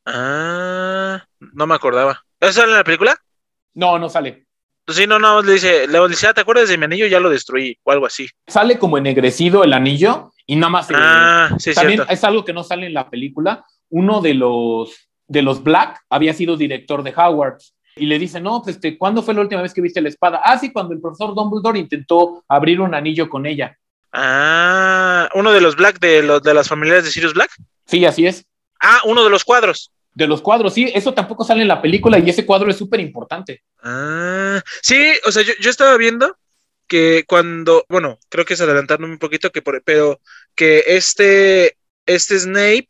Ah, 0.06 1.24
no 1.40 1.68
me 1.68 1.76
acordaba. 1.76 2.24
¿Eso 2.40 2.54
sale 2.54 2.72
en 2.72 2.78
la 2.78 2.84
película? 2.84 3.18
No, 3.74 3.98
no 3.98 4.10
sale. 4.10 4.48
Pues 4.90 4.98
sí, 4.98 5.06
no, 5.06 5.20
no, 5.20 5.44
le 5.44 5.54
dice, 5.54 5.88
le 5.88 6.08
dice, 6.08 6.26
ah, 6.26 6.34
¿te 6.34 6.42
acuerdas 6.42 6.68
de 6.68 6.76
mi 6.76 6.86
anillo? 6.86 7.06
Ya 7.06 7.20
lo 7.20 7.30
destruí, 7.30 7.78
o 7.84 7.92
algo 7.92 8.08
así. 8.08 8.28
Sale 8.48 8.80
como 8.80 8.98
ennegrecido 8.98 9.64
el 9.64 9.74
anillo 9.74 10.32
y 10.48 10.56
nada 10.56 10.72
más. 10.72 10.88
Ah, 10.92 11.52
sí, 11.60 11.76
También 11.76 12.02
es 12.10 12.24
algo 12.24 12.44
que 12.44 12.54
no 12.54 12.64
sale 12.64 12.88
en 12.88 12.96
la 12.96 13.08
película. 13.08 13.64
Uno 13.90 14.20
de 14.20 14.34
los, 14.34 15.12
de 15.28 15.44
los 15.44 15.62
Black 15.62 16.02
había 16.10 16.34
sido 16.34 16.58
director 16.58 17.04
de 17.04 17.14
Howard 17.16 17.60
y 17.98 18.08
le 18.08 18.18
dice, 18.18 18.42
no, 18.42 18.64
pues, 18.64 18.78
este, 18.78 18.98
¿cuándo 18.98 19.22
fue 19.22 19.36
la 19.36 19.42
última 19.42 19.62
vez 19.62 19.76
que 19.76 19.82
viste 19.82 20.02
la 20.02 20.10
espada? 20.10 20.42
Ah, 20.44 20.58
sí, 20.58 20.74
cuando 20.74 20.96
el 20.96 21.02
profesor 21.02 21.36
Dumbledore 21.36 21.78
intentó 21.78 22.44
abrir 22.48 22.82
un 22.82 22.96
anillo 22.96 23.30
con 23.30 23.46
ella. 23.46 23.78
Ah, 24.12 25.30
uno 25.36 25.52
de 25.52 25.62
los 25.62 25.76
Black, 25.76 26.00
de, 26.00 26.24
los, 26.24 26.42
de 26.42 26.56
las 26.56 26.68
familiares 26.68 27.04
de 27.04 27.12
Sirius 27.12 27.36
Black. 27.36 27.52
Sí, 27.86 28.04
así 28.06 28.26
es. 28.26 28.44
Ah, 28.82 29.02
uno 29.06 29.24
de 29.24 29.30
los 29.30 29.44
cuadros 29.46 29.92
de 30.20 30.28
los 30.28 30.42
cuadros, 30.42 30.74
sí, 30.74 30.92
eso 30.94 31.14
tampoco 31.14 31.46
sale 31.46 31.62
en 31.62 31.70
la 31.70 31.82
película 31.82 32.20
y 32.20 32.30
ese 32.30 32.46
cuadro 32.46 32.70
es 32.70 32.76
súper 32.76 33.00
importante. 33.00 33.64
Ah, 33.82 34.62
sí, 34.82 35.14
o 35.26 35.32
sea, 35.32 35.44
yo, 35.44 35.54
yo, 35.62 35.70
estaba 35.70 35.96
viendo 35.96 36.38
que 36.88 37.24
cuando, 37.26 37.86
bueno, 37.88 38.20
creo 38.28 38.44
que 38.44 38.56
es 38.56 38.62
adelantándome 38.62 39.14
un 39.14 39.20
poquito, 39.20 39.50
que 39.50 39.62
por, 39.62 39.82
pero 39.84 40.20
que 40.56 40.84
este, 40.88 41.78
este 42.06 42.38
Snape 42.38 42.90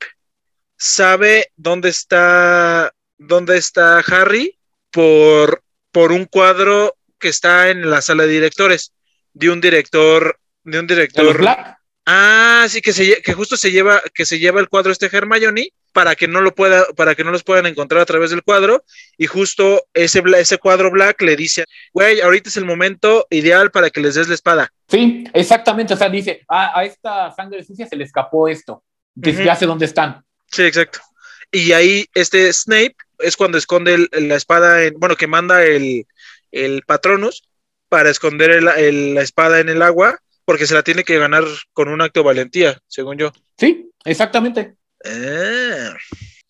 sabe 0.75 1.51
dónde 1.55 1.89
está, 1.89 2.93
dónde 3.19 3.57
está 3.57 3.99
Harry 3.99 4.57
por, 4.89 5.61
por 5.91 6.11
un 6.11 6.25
cuadro 6.25 6.95
que 7.19 7.29
está 7.29 7.69
en 7.69 7.91
la 7.91 8.01
sala 8.01 8.23
de 8.23 8.33
directores, 8.33 8.93
de 9.33 9.51
un 9.51 9.61
director, 9.61 10.39
de 10.63 10.79
un 10.79 10.87
director. 10.87 11.37
Black? 11.37 11.77
Ah, 12.07 12.65
sí, 12.67 12.81
que, 12.81 12.91
se, 12.91 13.21
que 13.21 13.33
justo 13.35 13.55
se 13.55 13.69
lleva, 13.69 14.01
que 14.15 14.25
se 14.25 14.39
lleva 14.39 14.59
el 14.59 14.67
cuadro 14.67 14.91
este 14.91 15.15
Hermione 15.15 15.71
para 15.91 16.15
que 16.15 16.27
no 16.27 16.41
lo 16.41 16.53
pueda, 16.53 16.85
para 16.95 17.15
que 17.15 17.23
no 17.23 17.31
los 17.31 17.43
puedan 17.43 17.65
encontrar 17.65 18.01
a 18.01 18.05
través 18.05 18.29
del 18.29 18.43
cuadro. 18.43 18.83
Y 19.17 19.27
justo 19.27 19.85
ese, 19.93 20.23
ese 20.37 20.57
cuadro 20.57 20.91
black 20.91 21.21
le 21.21 21.35
dice, 21.35 21.65
güey, 21.93 22.21
ahorita 22.21 22.49
es 22.49 22.57
el 22.57 22.65
momento 22.65 23.27
ideal 23.29 23.71
para 23.71 23.89
que 23.89 24.01
les 24.01 24.15
des 24.15 24.27
la 24.27 24.35
espada. 24.35 24.73
Sí, 24.87 25.25
exactamente. 25.33 25.93
O 25.93 25.97
sea, 25.97 26.09
dice, 26.09 26.43
a, 26.47 26.83
esta 26.83 27.31
sangre 27.31 27.63
sucia 27.63 27.87
se 27.87 27.95
le 27.95 28.03
escapó 28.03 28.47
esto. 28.47 28.83
Entonces 29.15 29.45
ya 29.45 29.55
sé 29.55 29.65
dónde 29.65 29.85
están. 29.85 30.23
Sí, 30.47 30.63
exacto. 30.63 30.99
Y 31.51 31.71
ahí 31.71 32.05
este 32.13 32.51
Snape 32.53 32.95
es 33.19 33.35
cuando 33.35 33.57
esconde 33.57 34.07
la 34.11 34.35
espada, 34.35 34.83
en, 34.83 34.93
bueno, 34.99 35.15
que 35.15 35.27
manda 35.27 35.63
el, 35.63 36.05
el 36.51 36.83
Patronus 36.83 37.43
para 37.89 38.09
esconder 38.09 38.61
la 38.61 39.21
espada 39.21 39.59
en 39.59 39.67
el 39.67 39.81
agua, 39.81 40.19
porque 40.45 40.67
se 40.67 40.75
la 40.75 40.83
tiene 40.83 41.03
que 41.03 41.17
ganar 41.17 41.43
con 41.73 41.89
un 41.89 42.01
acto 42.01 42.21
de 42.21 42.25
valentía, 42.25 42.79
según 42.87 43.17
yo. 43.17 43.31
Sí, 43.57 43.91
exactamente. 44.05 44.75
Ah. 45.05 45.93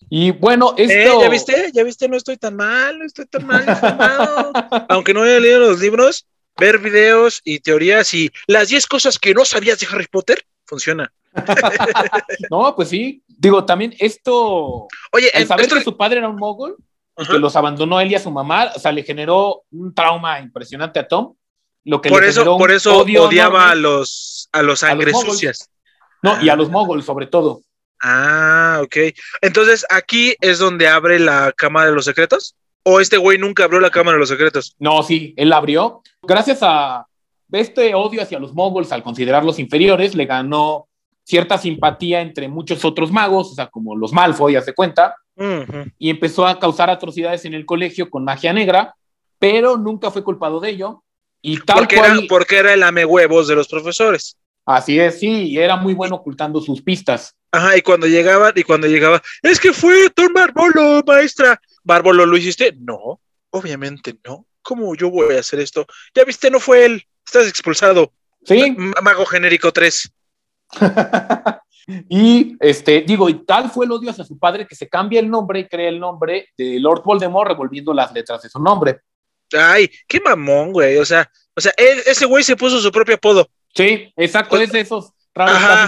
Y 0.09 0.31
bueno, 0.31 0.73
eh, 0.77 0.85
esto. 0.87 1.21
¿Ya 1.21 1.29
viste? 1.29 1.71
¿Ya 1.73 1.83
viste? 1.83 2.09
No 2.09 2.17
estoy 2.17 2.37
tan 2.37 2.55
mal, 2.55 2.97
no 2.97 3.05
estoy 3.05 3.25
tan 3.27 3.45
mal 3.45 3.63
Aunque 4.89 5.13
no 5.13 5.23
haya 5.23 5.39
leído 5.39 5.59
los 5.59 5.79
libros, 5.79 6.25
ver 6.57 6.79
videos 6.79 7.41
y 7.43 7.59
teorías 7.59 8.13
y 8.13 8.31
las 8.47 8.69
10 8.69 8.87
cosas 8.87 9.19
que 9.19 9.33
no 9.33 9.45
sabías 9.45 9.79
de 9.79 9.87
Harry 9.91 10.07
Potter, 10.07 10.43
funciona. 10.65 11.11
no, 12.49 12.75
pues 12.75 12.89
sí. 12.89 13.23
Digo, 13.27 13.65
también 13.65 13.95
esto. 13.99 14.87
Oye, 15.11 15.29
el 15.33 15.47
saber 15.47 15.67
que 15.67 15.83
su 15.83 15.95
padre 15.95 16.17
era 16.17 16.29
un 16.29 16.37
mogul, 16.37 16.75
que 17.29 17.37
los 17.37 17.55
abandonó 17.55 17.99
él 18.01 18.11
y 18.11 18.15
a 18.15 18.19
su 18.19 18.31
mamá, 18.31 18.71
o 18.75 18.79
sea, 18.79 18.91
le 18.91 19.03
generó 19.03 19.63
un 19.71 19.93
trauma 19.93 20.39
impresionante 20.39 20.99
a 20.99 21.07
Tom. 21.07 21.35
Lo 21.85 22.01
que 22.01 22.09
por 22.09 22.23
eso, 22.23 22.57
por 22.57 22.71
eso 22.71 22.97
odiaba 22.99 23.69
a 23.69 23.75
los, 23.75 24.49
a 24.51 24.61
los 24.63 24.79
sangres 24.79 25.17
sucias. 25.19 25.69
No, 26.21 26.41
y 26.43 26.49
a 26.49 26.55
los 26.55 26.69
moguls 26.69 27.05
sobre 27.05 27.27
todo. 27.27 27.61
Ah, 28.01 28.79
ok. 28.83 28.95
Entonces, 29.41 29.85
¿aquí 29.89 30.35
es 30.41 30.59
donde 30.59 30.87
abre 30.87 31.19
la 31.19 31.51
Cámara 31.51 31.89
de 31.89 31.95
los 31.95 32.05
Secretos? 32.05 32.55
¿O 32.83 32.99
este 32.99 33.17
güey 33.17 33.37
nunca 33.37 33.65
abrió 33.65 33.79
la 33.79 33.89
Cámara 33.89 34.15
de 34.15 34.19
los 34.19 34.29
Secretos? 34.29 34.75
No, 34.79 35.03
sí, 35.03 35.33
él 35.37 35.49
la 35.49 35.57
abrió. 35.57 36.01
Gracias 36.23 36.59
a 36.61 37.05
este 37.51 37.93
odio 37.95 38.21
hacia 38.21 38.39
los 38.39 38.53
moguls, 38.53 38.91
al 38.91 39.03
considerarlos 39.03 39.59
inferiores, 39.59 40.15
le 40.15 40.25
ganó 40.25 40.87
cierta 41.23 41.57
simpatía 41.57 42.21
entre 42.21 42.47
muchos 42.47 42.83
otros 42.83 43.11
magos, 43.11 43.51
o 43.51 43.55
sea, 43.55 43.67
como 43.67 43.95
los 43.95 44.11
Malfoy, 44.11 44.53
ya 44.53 44.61
se 44.61 44.73
cuenta, 44.73 45.15
y 45.97 46.09
empezó 46.09 46.45
a 46.45 46.59
causar 46.59 46.89
atrocidades 46.89 47.45
en 47.45 47.53
el 47.53 47.65
colegio 47.65 48.09
con 48.09 48.23
magia 48.23 48.51
negra, 48.51 48.95
pero 49.37 49.77
nunca 49.77 50.11
fue 50.11 50.23
culpado 50.23 50.59
de 50.59 50.71
ello. 50.71 51.03
Y 51.41 51.59
tal 51.59 51.77
porque, 51.77 51.97
era, 51.97 52.15
porque 52.27 52.57
era 52.57 52.73
el 52.73 53.05
huevos 53.05 53.47
de 53.47 53.55
los 53.55 53.67
profesores. 53.67 54.37
Así 54.65 54.99
es, 54.99 55.19
sí, 55.19 55.49
y 55.51 55.57
era 55.57 55.77
muy 55.77 55.93
bueno 55.93 56.15
ocultando 56.15 56.59
sus 56.61 56.81
pistas. 56.81 57.35
Ajá, 57.51 57.77
y 57.77 57.81
cuando 57.81 58.07
llegaban, 58.07 58.53
y 58.55 58.63
cuando 58.63 58.87
llegaba, 58.87 59.21
es 59.41 59.59
que 59.59 59.73
fue 59.73 60.09
Tom 60.11 60.33
Barbolo, 60.33 61.03
maestra. 61.05 61.59
Barbolo, 61.83 62.25
¿lo 62.25 62.37
hiciste? 62.37 62.75
No, 62.79 63.19
obviamente 63.49 64.15
no. 64.25 64.45
¿Cómo 64.61 64.93
yo 64.95 65.09
voy 65.09 65.35
a 65.35 65.39
hacer 65.39 65.59
esto? 65.59 65.87
Ya 66.13 66.23
viste, 66.23 66.51
no 66.51 66.59
fue 66.59 66.85
él. 66.85 67.03
Estás 67.25 67.47
expulsado. 67.47 68.13
Sí. 68.45 68.75
Mago 69.01 69.25
genérico 69.25 69.71
3. 69.71 70.11
y 72.09 72.55
este, 72.59 73.01
digo, 73.01 73.29
y 73.29 73.45
tal 73.45 73.71
fue 73.71 73.85
el 73.85 73.91
odio 73.91 74.11
hacia 74.11 74.23
su 74.23 74.37
padre 74.37 74.67
que 74.67 74.75
se 74.75 74.87
cambia 74.87 75.19
el 75.19 75.29
nombre 75.29 75.61
y 75.61 75.67
crea 75.67 75.89
el 75.89 75.99
nombre 75.99 76.49
de 76.55 76.79
Lord 76.79 77.01
Voldemort 77.03 77.49
revolviendo 77.49 77.93
las 77.93 78.13
letras 78.13 78.43
de 78.43 78.49
su 78.49 78.59
nombre. 78.59 78.99
Ay, 79.57 79.89
qué 80.07 80.19
mamón, 80.19 80.71
güey. 80.71 80.97
O 80.97 81.05
sea, 81.05 81.29
o 81.55 81.61
sea, 81.61 81.73
ese 81.77 82.25
güey 82.25 82.43
se 82.43 82.55
puso 82.55 82.79
su 82.79 82.91
propio 82.91 83.15
apodo. 83.15 83.49
Sí, 83.73 84.13
exacto, 84.15 84.57
es 84.57 84.71
de 84.71 84.81
esos 84.81 85.13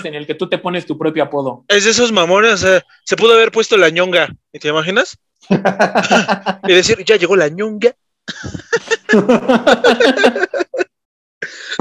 en 0.04 0.16
el 0.16 0.28
que 0.28 0.36
tú 0.36 0.50
te 0.50 0.58
pones 0.58 0.86
tu 0.86 0.98
propio 0.98 1.24
apodo. 1.24 1.64
Es 1.68 1.86
de 1.86 1.92
esos 1.92 2.12
mamones, 2.12 2.54
o 2.54 2.58
sea, 2.58 2.84
se 3.04 3.16
pudo 3.16 3.34
haber 3.34 3.52
puesto 3.52 3.78
la 3.78 3.90
ñonga, 3.90 4.30
¿te 4.52 4.68
imaginas? 4.68 5.18
y 6.68 6.74
decir, 6.74 7.04
ya 7.06 7.18
llegó 7.18 7.36
la 7.36 7.50
ñonga. 7.50 7.94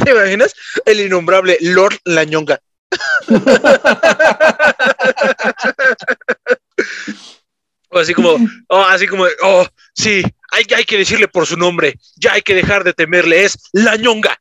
¿Te 0.05 0.11
imaginas? 0.11 0.55
El 0.85 1.01
innombrable 1.01 1.57
Lord 1.61 1.97
La 2.05 2.25
ñonga. 2.25 2.61
o 7.89 7.99
así 7.99 8.15
como, 8.15 8.37
oh, 8.69 8.83
así 8.83 9.07
como, 9.07 9.27
oh, 9.43 9.67
sí, 9.95 10.23
hay, 10.51 10.65
hay, 10.77 10.85
que 10.85 10.99
decirle 10.99 11.29
por 11.29 11.47
su 11.47 11.57
nombre, 11.57 11.95
ya 12.17 12.33
hay 12.33 12.43
que 12.43 12.55
dejar 12.55 12.85
de 12.85 12.93
temerle, 12.93 13.45
es 13.45 13.57
la 13.73 13.97
ñonga. 13.97 14.39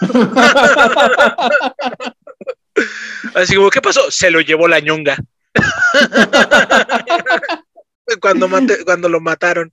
Así 3.34 3.56
como, 3.56 3.70
¿qué 3.70 3.80
pasó? 3.80 4.10
Se 4.10 4.30
lo 4.30 4.40
llevó 4.40 4.68
la 4.68 4.80
ñonga. 4.80 5.16
cuando, 8.20 8.48
cuando 8.84 9.08
lo 9.08 9.20
mataron. 9.20 9.72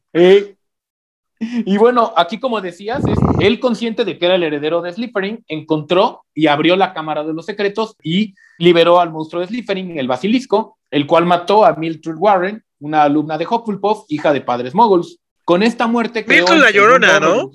Y 1.39 1.77
bueno, 1.77 2.13
aquí 2.15 2.39
como 2.39 2.61
decías, 2.61 3.03
es 3.05 3.17
él 3.39 3.59
consciente 3.59 4.05
de 4.05 4.17
que 4.17 4.25
era 4.25 4.35
el 4.35 4.43
heredero 4.43 4.81
de 4.81 4.93
Slytherin, 4.93 5.43
encontró 5.47 6.23
y 6.33 6.47
abrió 6.47 6.75
la 6.75 6.93
Cámara 6.93 7.23
de 7.23 7.33
los 7.33 7.45
Secretos 7.45 7.95
y 8.01 8.35
liberó 8.57 8.99
al 8.99 9.11
monstruo 9.11 9.41
de 9.41 9.47
Slytherin, 9.47 9.99
el 9.99 10.07
basilisco, 10.07 10.77
el 10.91 11.05
cual 11.05 11.25
mató 11.25 11.65
a 11.65 11.75
Mildred 11.75 12.15
Warren, 12.17 12.63
una 12.79 13.03
alumna 13.03 13.37
de 13.37 13.45
Hufflepuff, 13.45 14.05
hija 14.09 14.31
de 14.31 14.41
padres 14.41 14.73
moguls. 14.73 15.19
Con 15.43 15.61
esta 15.61 15.87
muerte. 15.87 16.25
Mildred 16.27 16.59
la 16.59 16.71
Llorona, 16.71 17.19
¿no? 17.19 17.51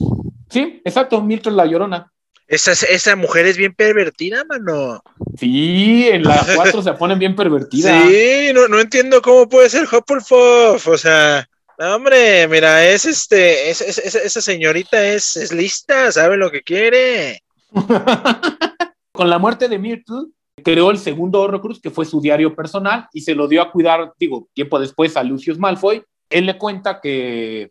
Sí, 0.49 0.81
exacto, 0.85 1.23
Mildred 1.23 1.53
la 1.53 1.67
Llorona. 1.67 2.13
Esa, 2.51 2.73
esa 2.73 3.15
mujer 3.15 3.47
es 3.47 3.57
bien 3.57 3.73
pervertida, 3.75 4.45
mano. 4.45 5.03
Sí, 5.39 6.09
en 6.09 6.25
las 6.25 6.51
cuatro 6.57 6.83
se 6.83 6.93
ponen 6.95 7.19
bien 7.19 7.37
pervertidas. 7.37 8.05
Sí, 8.09 8.51
no, 8.53 8.67
no 8.67 8.81
entiendo 8.81 9.23
cómo 9.23 9.49
puede 9.49 9.71
ser 9.71 9.85
Hufflepuff. 9.85 10.89
O 10.89 10.99
sea, 10.99 11.49
no, 11.79 11.95
hombre, 11.95 12.49
mira, 12.49 12.85
es 12.89 13.05
este, 13.05 13.71
es, 13.71 13.81
es- 13.81 13.99
es- 13.99 14.15
esa 14.17 14.41
señorita 14.41 15.01
es, 15.07 15.37
es 15.37 15.53
lista, 15.53 16.11
sabe 16.11 16.37
lo 16.37 16.51
que 16.51 16.63
quiere. 16.63 17.41
Con 19.13 19.31
la 19.31 19.39
muerte 19.39 19.69
de 19.69 19.79
Myrtle, 19.79 20.27
creó 20.65 20.91
el 20.91 20.99
segundo 20.99 21.41
Horrocrux, 21.43 21.81
que 21.81 21.91
fue 21.91 22.05
su 22.05 22.21
diario 22.21 22.55
personal, 22.55 23.09
y 23.13 23.21
se 23.21 23.35
lo 23.35 23.47
dio 23.49 23.63
a 23.63 23.71
cuidar, 23.71 24.13
digo, 24.19 24.49
tiempo 24.55 24.79
después 24.81 25.17
a 25.17 25.23
Lucius 25.23 25.59
Malfoy. 25.59 26.03
Él 26.31 26.47
le 26.47 26.59
cuenta 26.59 27.01
que, 27.01 27.71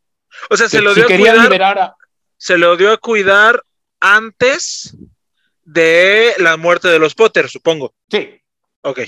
O 0.50 0.56
sea, 0.58 0.70
se 0.70 0.82
lo 0.82 0.92
si 0.94 1.02
dio 1.02 1.06
a 1.06 1.08
quería 1.08 1.32
cuidar, 1.32 1.46
liberar 1.46 1.80
a... 1.80 1.96
se 2.38 2.58
lo 2.58 2.78
dio 2.78 2.92
a 2.92 2.98
cuidar 2.98 3.62
antes 4.00 4.96
de 5.64 6.32
la 6.40 6.58
muerte 6.58 6.88
de 6.88 7.00
los 7.00 7.16
Potter, 7.16 7.50
supongo. 7.50 7.94
Sí, 8.10 8.30
Ok. 8.82 9.02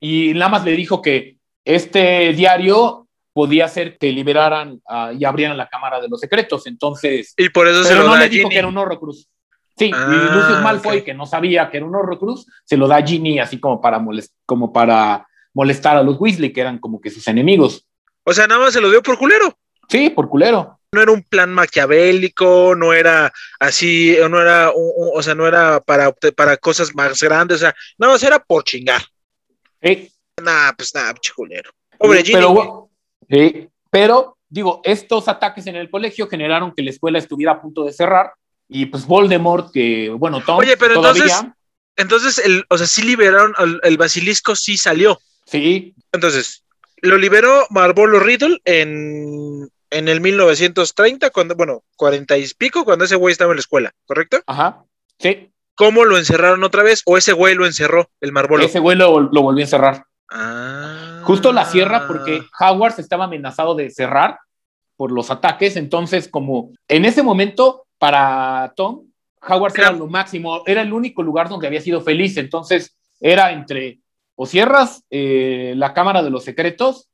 y 0.00 0.34
nada 0.34 0.48
más 0.50 0.64
le 0.64 0.72
dijo 0.72 1.00
que 1.02 1.38
este 1.64 2.32
diario 2.32 3.08
podía 3.32 3.64
hacer 3.66 3.98
que 3.98 4.12
liberaran 4.12 4.80
y 5.18 5.24
abrieran 5.24 5.56
la 5.58 5.68
Cámara 5.68 6.00
de 6.00 6.08
los 6.08 6.20
Secretos. 6.20 6.66
Entonces, 6.66 7.34
Y 7.36 7.48
por 7.50 7.66
eso 7.68 7.82
se 7.82 7.90
pero 7.90 8.02
lo 8.02 8.06
no 8.08 8.12
da 8.14 8.20
le 8.20 8.24
a 8.26 8.28
dijo 8.28 8.42
Ginny. 8.44 8.52
que 8.54 8.58
era 8.58 8.68
un 8.68 8.78
Horrocrux. 8.78 9.28
Sí, 9.78 9.90
Ah, 9.92 10.06
y 10.10 10.34
Lucius 10.34 10.62
Malfoy, 10.62 11.04
que 11.04 11.12
no 11.12 11.26
sabía 11.26 11.68
que 11.70 11.76
era 11.76 11.84
un 11.86 11.94
Horrocrux, 11.94 12.46
se 12.64 12.76
lo 12.78 12.88
da 12.88 12.96
a 12.96 13.02
Ginny 13.06 13.38
así 13.38 13.58
como 13.60 13.78
para, 13.80 13.98
molest- 13.98 14.32
como 14.46 14.72
para 14.72 15.26
molestar 15.52 15.96
a 15.98 16.02
los 16.02 16.18
Weasley, 16.18 16.50
que 16.52 16.60
eran 16.62 16.78
como 16.78 16.98
que 17.00 17.10
sus 17.10 17.26
enemigos. 17.28 17.86
O 18.24 18.32
sea, 18.32 18.46
nada 18.46 18.60
más 18.60 18.72
se 18.72 18.80
lo 18.80 18.88
dio 18.90 19.02
por 19.02 19.18
culero. 19.18 19.54
Sí, 19.88 20.08
por 20.08 20.28
culero. 20.30 20.75
No 20.92 21.02
era 21.02 21.12
un 21.12 21.22
plan 21.22 21.52
maquiavélico, 21.52 22.74
no 22.76 22.92
era 22.92 23.32
así, 23.58 24.16
no 24.30 24.40
era, 24.40 24.70
o 24.74 25.22
sea, 25.22 25.34
no 25.34 25.46
era 25.46 25.80
para, 25.80 26.12
para 26.12 26.56
cosas 26.56 26.94
más 26.94 27.20
grandes, 27.22 27.56
o 27.56 27.60
sea, 27.60 27.74
nada 27.98 28.12
más 28.14 28.22
era 28.22 28.38
por 28.38 28.64
chingar. 28.64 29.02
Sí, 29.82 30.10
Nah, 30.42 30.72
pues 30.76 30.94
nada, 30.94 31.14
pinche 31.14 31.32
culero. 31.34 31.70
Pobre 31.98 32.22
Ginny. 32.22 32.34
pero, 32.34 32.90
sí, 33.28 33.68
pero, 33.90 34.36
digo, 34.48 34.80
estos 34.84 35.28
ataques 35.28 35.66
en 35.66 35.76
el 35.76 35.88
colegio 35.90 36.28
generaron 36.28 36.74
que 36.74 36.82
la 36.82 36.90
escuela 36.90 37.18
estuviera 37.18 37.52
a 37.52 37.60
punto 37.62 37.84
de 37.84 37.92
cerrar 37.92 38.32
y 38.68 38.84
pues 38.86 39.06
Voldemort, 39.06 39.72
que, 39.72 40.10
bueno, 40.10 40.42
Tom 40.44 40.58
Oye, 40.58 40.76
pero 40.76 40.94
todavía, 40.94 41.22
entonces- 41.24 41.52
Entonces, 41.96 42.38
el, 42.44 42.64
o 42.68 42.76
sea, 42.76 42.86
sí 42.86 43.02
liberaron, 43.02 43.54
el 43.82 43.96
basilisco 43.96 44.54
sí 44.54 44.76
salió. 44.76 45.18
sí, 45.46 45.94
Entonces, 46.12 46.62
lo 47.00 47.16
liberó 47.16 47.66
Marvolo 47.70 48.20
Riddle 48.20 48.60
en, 48.66 49.70
en 49.98 50.08
el 50.08 50.20
1930, 50.20 51.30
cuando, 51.30 51.54
bueno, 51.54 51.82
40 51.96 52.36
y 52.38 52.46
pico, 52.58 52.84
cuando 52.84 53.04
ese 53.04 53.16
güey 53.16 53.32
estaba 53.32 53.52
en 53.52 53.56
la 53.56 53.60
escuela, 53.60 53.92
¿correcto? 54.06 54.38
ajá, 54.46 54.84
sí, 55.18 55.50
¿Cómo 55.74 56.06
lo 56.06 56.16
encerraron 56.16 56.64
otra 56.64 56.82
vez? 56.82 57.02
¿O 57.04 57.18
ese 57.18 57.34
güey 57.34 57.54
lo 57.54 57.66
encerró, 57.66 58.08
el 58.22 58.32
Marvolo? 58.32 58.64
ese 58.64 58.78
güey 58.78 58.96
lo, 58.96 59.20
lo 59.20 59.42
volvió 59.42 59.62
a 59.62 59.66
encerrar. 59.66 60.04
Ah. 60.30 61.20
Justo 61.24 61.52
la 61.52 61.66
cierra 61.66 62.06
porque 62.06 62.42
Hogwarts 62.58 62.98
estaba 62.98 63.24
amenazado 63.24 63.74
de 63.74 63.90
cerrar 63.90 64.38
por 64.96 65.12
los 65.12 65.30
ataques, 65.30 65.76
entonces 65.76 66.28
como 66.28 66.70
en 66.88 67.04
ese 67.04 67.22
momento 67.22 67.86
para 67.98 68.72
Tom, 68.74 69.02
Hogwarts 69.46 69.76
era 69.78 69.88
Era- 69.88 69.96
lo 69.98 70.06
máximo, 70.06 70.62
era 70.66 70.80
el 70.80 70.92
único 70.94 71.22
lugar 71.22 71.48
donde 71.50 71.66
había 71.66 71.82
sido 71.82 72.00
feliz, 72.00 72.36
entonces 72.38 72.96
era 73.20 73.52
entre 73.52 74.00
o 74.34 74.46
cierras 74.46 75.02
eh, 75.10 75.74
la 75.76 75.92
Cámara 75.92 76.22
de 76.22 76.30
los 76.30 76.44
Secretos 76.44 77.08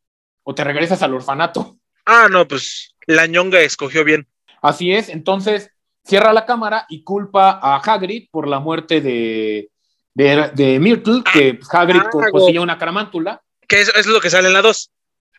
o 0.45 0.55
te 0.55 0.63
regresas 0.63 1.03
al 1.03 1.15
orfanato. 1.15 1.77
Ah, 2.05 2.29
no, 2.31 2.47
pues 2.49 2.95
la 3.07 3.27
ñonga 3.27 3.61
escogió 3.61 4.05
bien. 4.05 4.27
Así 4.61 4.93
es, 4.93 5.09
entonces 5.09 5.71
cierra 6.05 6.33
la 6.33 6.47
cámara 6.47 6.87
y 6.89 7.03
culpa 7.05 7.59
a 7.63 7.77
Hagrid 7.77 8.29
por 8.31 8.49
la 8.49 8.61
muerte 8.61 9.01
de, 9.01 9.71
de, 10.15 10.51
de 10.55 10.79
Myrtle, 10.81 11.23
que 11.33 11.55
pues, 11.55 11.73
Hagrid 11.73 12.01
ah, 12.01 12.11
poseía 12.31 12.61
una 12.61 12.79
caramántula. 12.79 13.41
Que 13.69 13.81
eso 13.81 13.93
es 13.95 14.07
lo 14.07 14.21
que 14.21 14.31
sale 14.31 14.49
en 14.49 14.55
la 14.55 14.63
2. 14.63 14.91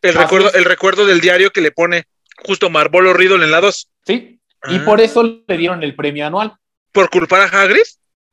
El 0.01 0.09
Así 0.11 0.19
recuerdo, 0.19 0.47
es. 0.49 0.55
el 0.55 0.65
recuerdo 0.65 1.05
del 1.05 1.21
diario 1.21 1.51
que 1.51 1.61
le 1.61 1.71
pone 1.71 2.05
justo 2.45 2.69
Marvolo 2.69 3.13
Riddle 3.13 3.43
en 3.43 3.51
la 3.51 3.61
2. 3.61 3.89
¿sí? 4.05 4.39
Y 4.69 4.77
Ah. 4.77 4.83
por 4.85 5.01
eso 5.01 5.23
le 5.23 5.57
dieron 5.57 5.83
el 5.83 5.95
premio 5.95 6.25
anual, 6.25 6.55
¿Por 6.91 7.09
culpar 7.09 7.41
a 7.41 7.45
Hagrid? 7.61 7.81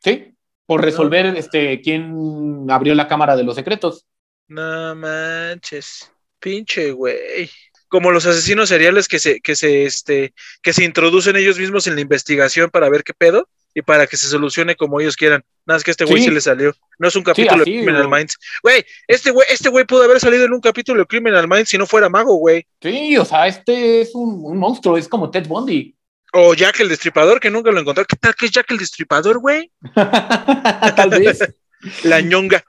¿sí? 0.03 0.35
Por 0.67 0.83
resolver 0.83 1.27
este, 1.37 1.81
quién 1.81 2.67
abrió 2.69 2.95
la 2.95 3.09
Cámara 3.09 3.35
de 3.37 3.43
los 3.43 3.57
Secretos. 3.57 4.07
No 4.49 4.95
manches. 4.95 6.13
Pinche 6.39 6.93
güey. 6.93 7.51
Como 7.91 8.11
los 8.13 8.25
asesinos 8.25 8.71
seriales 8.71 9.07
que 9.09 9.19
se, 9.19 9.41
que 9.41 9.55
se, 9.55 9.85
este, 9.85 10.33
que 10.63 10.73
se 10.73 10.85
introducen 10.85 11.37
ellos 11.37 11.59
mismos 11.59 11.87
en 11.87 11.97
la 11.97 12.01
investigación 12.01 12.71
para 12.71 12.89
ver 12.89 13.05
qué 13.05 13.13
pedo 13.13 13.49
y 13.75 13.83
para 13.83 14.07
que 14.07 14.17
se 14.17 14.29
solucione 14.29 14.77
como 14.77 15.01
ellos 15.01 15.17
quieran. 15.17 15.45
Nada 15.67 15.77
más 15.77 15.85
que 15.85 15.91
este 15.91 16.05
güey 16.05 16.23
Sí. 16.23 16.29
sí 16.29 16.31
le 16.35 16.41
salió. 16.41 16.73
No 16.99 17.09
es 17.09 17.17
un 17.17 17.23
capítulo 17.23 17.63
así, 17.63 17.73
de 17.73 17.79
Criminal 17.79 18.07
güey. 18.07 18.21
Minds. 18.21 18.39
Güey, 18.63 18.85
este 19.07 19.31
güey, 19.31 19.47
este 19.51 19.69
güey 19.69 19.85
pudo 19.85 20.05
haber 20.05 20.21
salido 20.21 20.45
en 20.45 20.53
un 20.53 20.61
capítulo 20.61 21.01
de 21.01 21.07
Criminal 21.07 21.47
Minds 21.47 21.69
si 21.69 21.77
no 21.79 21.87
fuera 21.87 22.09
mago, 22.09 22.37
güey. 22.37 22.65
Sí, 22.81 23.17
o 23.19 23.25
sea, 23.25 23.47
este 23.47 24.01
es 24.01 24.15
un, 24.15 24.41
un 24.43 24.57
monstruo, 24.57 24.97
es 24.97 25.09
como 25.09 25.31
Ted 25.31 25.47
Bundy. 25.47 25.95
O 26.33 26.55
Jack 26.55 26.79
el 26.81 26.89
Destripador, 26.89 27.41
que 27.41 27.51
nunca 27.51 27.73
lo 27.73 27.81
encontré. 27.81 28.05
¿Qué 28.07 28.17
tal 28.17 28.35
que 28.37 28.47
es 28.47 28.53
Jack 28.53 28.71
el 28.71 28.79
Destripador, 28.79 29.41
güey? 29.41 29.71
Tal 29.95 31.11
vez. 31.11 31.41
La 32.05 32.21
ñonga. 32.21 32.63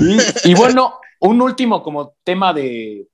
Y, 0.00 0.50
y 0.50 0.54
bueno, 0.54 0.98
un 1.20 1.40
último 1.40 1.82
como 1.82 2.16
tema 2.24 2.52
de, 2.52 3.06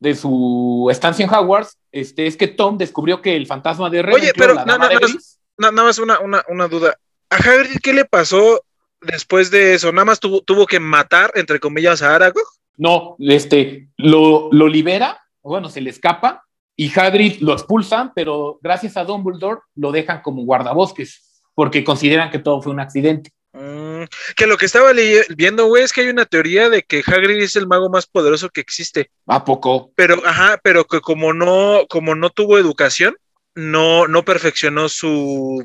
de 0.00 0.14
su 0.14 0.88
estancia 0.90 1.24
en 1.24 1.32
Hogwarts, 1.32 1.76
este, 1.92 2.26
es 2.26 2.36
que 2.36 2.48
Tom 2.48 2.78
descubrió 2.78 3.20
que 3.22 3.36
el 3.36 3.46
fantasma 3.46 3.88
de 3.90 4.02
Ravenclaw, 4.02 4.22
Oye, 4.24 4.32
pero 4.36 4.54
la 4.54 4.64
no, 4.64 4.72
dama 4.72 4.84
no, 4.86 4.88
de 4.88 4.94
no, 4.94 5.00
gris, 5.06 5.38
Na- 5.58 5.70
nada 5.70 5.88
más 5.88 5.98
una, 5.98 6.18
una, 6.20 6.42
una 6.48 6.68
duda. 6.68 6.96
¿A 7.28 7.36
Hagrid 7.36 7.78
qué 7.82 7.92
le 7.92 8.06
pasó 8.06 8.64
después 9.02 9.50
de 9.50 9.74
eso? 9.74 9.92
¿Nada 9.92 10.06
más 10.06 10.18
tuvo, 10.18 10.40
tuvo 10.40 10.66
que 10.66 10.80
matar, 10.80 11.30
entre 11.34 11.60
comillas, 11.60 12.02
a 12.02 12.14
Aragog? 12.14 12.42
no, 12.76 13.14
este, 13.18 13.90
lo, 13.98 14.48
lo 14.52 14.66
libera, 14.66 15.20
bueno, 15.42 15.68
se 15.68 15.82
le 15.82 15.90
escapa, 15.90 16.44
y 16.74 16.90
Hagrid 16.98 17.42
lo 17.42 17.52
expulsan, 17.52 18.12
pero 18.14 18.58
gracias 18.62 18.96
a 18.96 19.04
Dumbledore 19.04 19.60
lo 19.74 19.92
dejan 19.92 20.22
como 20.22 20.44
guardabosques, 20.44 21.42
porque 21.54 21.84
consideran 21.84 22.30
que 22.30 22.38
todo 22.38 22.62
fue 22.62 22.72
un 22.72 22.80
accidente. 22.80 23.32
Mm, 23.52 24.04
que 24.36 24.46
lo 24.46 24.56
que 24.56 24.66
estaba 24.66 24.92
viendo, 25.36 25.66
güey, 25.66 25.82
es 25.82 25.92
que 25.92 26.02
hay 26.02 26.08
una 26.08 26.24
teoría 26.24 26.68
de 26.68 26.82
que 26.82 27.02
Hagrid 27.04 27.42
es 27.42 27.56
el 27.56 27.66
mago 27.66 27.90
más 27.90 28.06
poderoso 28.06 28.48
que 28.48 28.60
existe. 28.60 29.10
¿A 29.26 29.44
poco? 29.44 29.92
Pero, 29.96 30.22
ajá, 30.24 30.60
pero 30.62 30.84
que 30.84 31.00
como 31.00 31.32
no, 31.32 31.86
como 31.88 32.14
no 32.14 32.30
tuvo 32.30 32.58
educación, 32.58 33.16
no, 33.54 34.06
no 34.06 34.24
perfeccionó 34.24 34.88
su, 34.88 35.64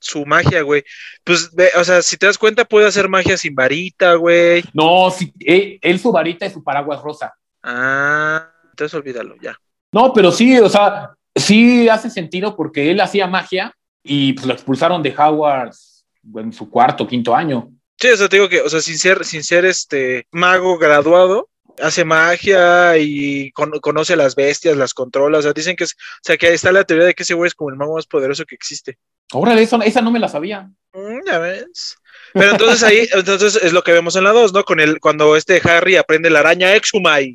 su 0.00 0.26
magia, 0.26 0.62
güey. 0.62 0.82
Pues, 1.22 1.54
ve, 1.54 1.70
o 1.76 1.84
sea, 1.84 2.02
si 2.02 2.16
te 2.16 2.26
das 2.26 2.38
cuenta, 2.38 2.64
puede 2.64 2.88
hacer 2.88 3.08
magia 3.08 3.36
sin 3.36 3.54
varita, 3.54 4.14
güey. 4.14 4.64
No, 4.72 5.10
sí, 5.10 5.32
él, 5.38 5.78
él 5.80 6.00
su 6.00 6.10
varita 6.10 6.46
y 6.46 6.50
su 6.50 6.64
paraguas 6.64 7.00
rosa. 7.00 7.32
Ah, 7.62 8.50
entonces 8.70 8.94
olvídalo, 8.94 9.36
ya. 9.40 9.56
No, 9.92 10.12
pero 10.12 10.32
sí, 10.32 10.58
o 10.58 10.68
sea, 10.68 11.14
sí 11.34 11.88
hace 11.88 12.10
sentido 12.10 12.56
porque 12.56 12.90
él 12.90 13.00
hacía 13.00 13.28
magia 13.28 13.72
y 14.02 14.32
pues 14.32 14.46
lo 14.46 14.52
expulsaron 14.52 15.02
de 15.02 15.14
Hogwarts 15.16 15.89
en 16.36 16.52
su 16.52 16.68
cuarto, 16.70 17.06
quinto 17.06 17.34
año. 17.34 17.70
Sí, 17.98 18.08
o 18.08 18.16
sea, 18.16 18.28
te 18.28 18.36
digo 18.36 18.48
que, 18.48 18.60
o 18.62 18.68
sea, 18.68 18.80
sin 18.80 18.98
ser, 18.98 19.24
sin 19.24 19.42
ser 19.44 19.64
este 19.64 20.26
mago 20.30 20.78
graduado, 20.78 21.48
hace 21.82 22.04
magia 22.04 22.96
y 22.98 23.50
con- 23.52 23.78
conoce 23.80 24.14
a 24.14 24.16
las 24.16 24.34
bestias, 24.34 24.76
las 24.76 24.94
controla. 24.94 25.38
O 25.38 25.42
sea, 25.42 25.52
dicen 25.52 25.76
que 25.76 25.84
es, 25.84 25.92
o 25.92 26.22
sea, 26.22 26.36
que 26.36 26.46
ahí 26.48 26.54
está 26.54 26.72
la 26.72 26.84
teoría 26.84 27.06
de 27.06 27.14
que 27.14 27.22
ese 27.24 27.34
güey 27.34 27.48
es 27.48 27.54
como 27.54 27.70
el 27.70 27.76
mago 27.76 27.94
más 27.96 28.06
poderoso 28.06 28.44
que 28.44 28.54
existe. 28.54 28.98
Órale, 29.32 29.62
eso, 29.62 29.80
esa 29.82 30.00
no 30.00 30.10
me 30.10 30.18
la 30.18 30.28
sabía. 30.28 30.68
Mm, 30.92 31.26
ya 31.26 31.38
ves. 31.38 31.96
Pero 32.32 32.52
entonces 32.52 32.82
ahí, 32.82 33.08
entonces 33.12 33.56
es 33.62 33.72
lo 33.72 33.82
que 33.82 33.92
vemos 33.92 34.16
en 34.16 34.24
la 34.24 34.32
2, 34.32 34.52
¿no? 34.52 34.64
Con 34.64 34.80
el, 34.80 34.98
cuando 34.98 35.36
este 35.36 35.60
Harry 35.64 35.96
aprende 35.96 36.30
la 36.30 36.40
araña 36.40 36.74
Exumai. 36.74 37.34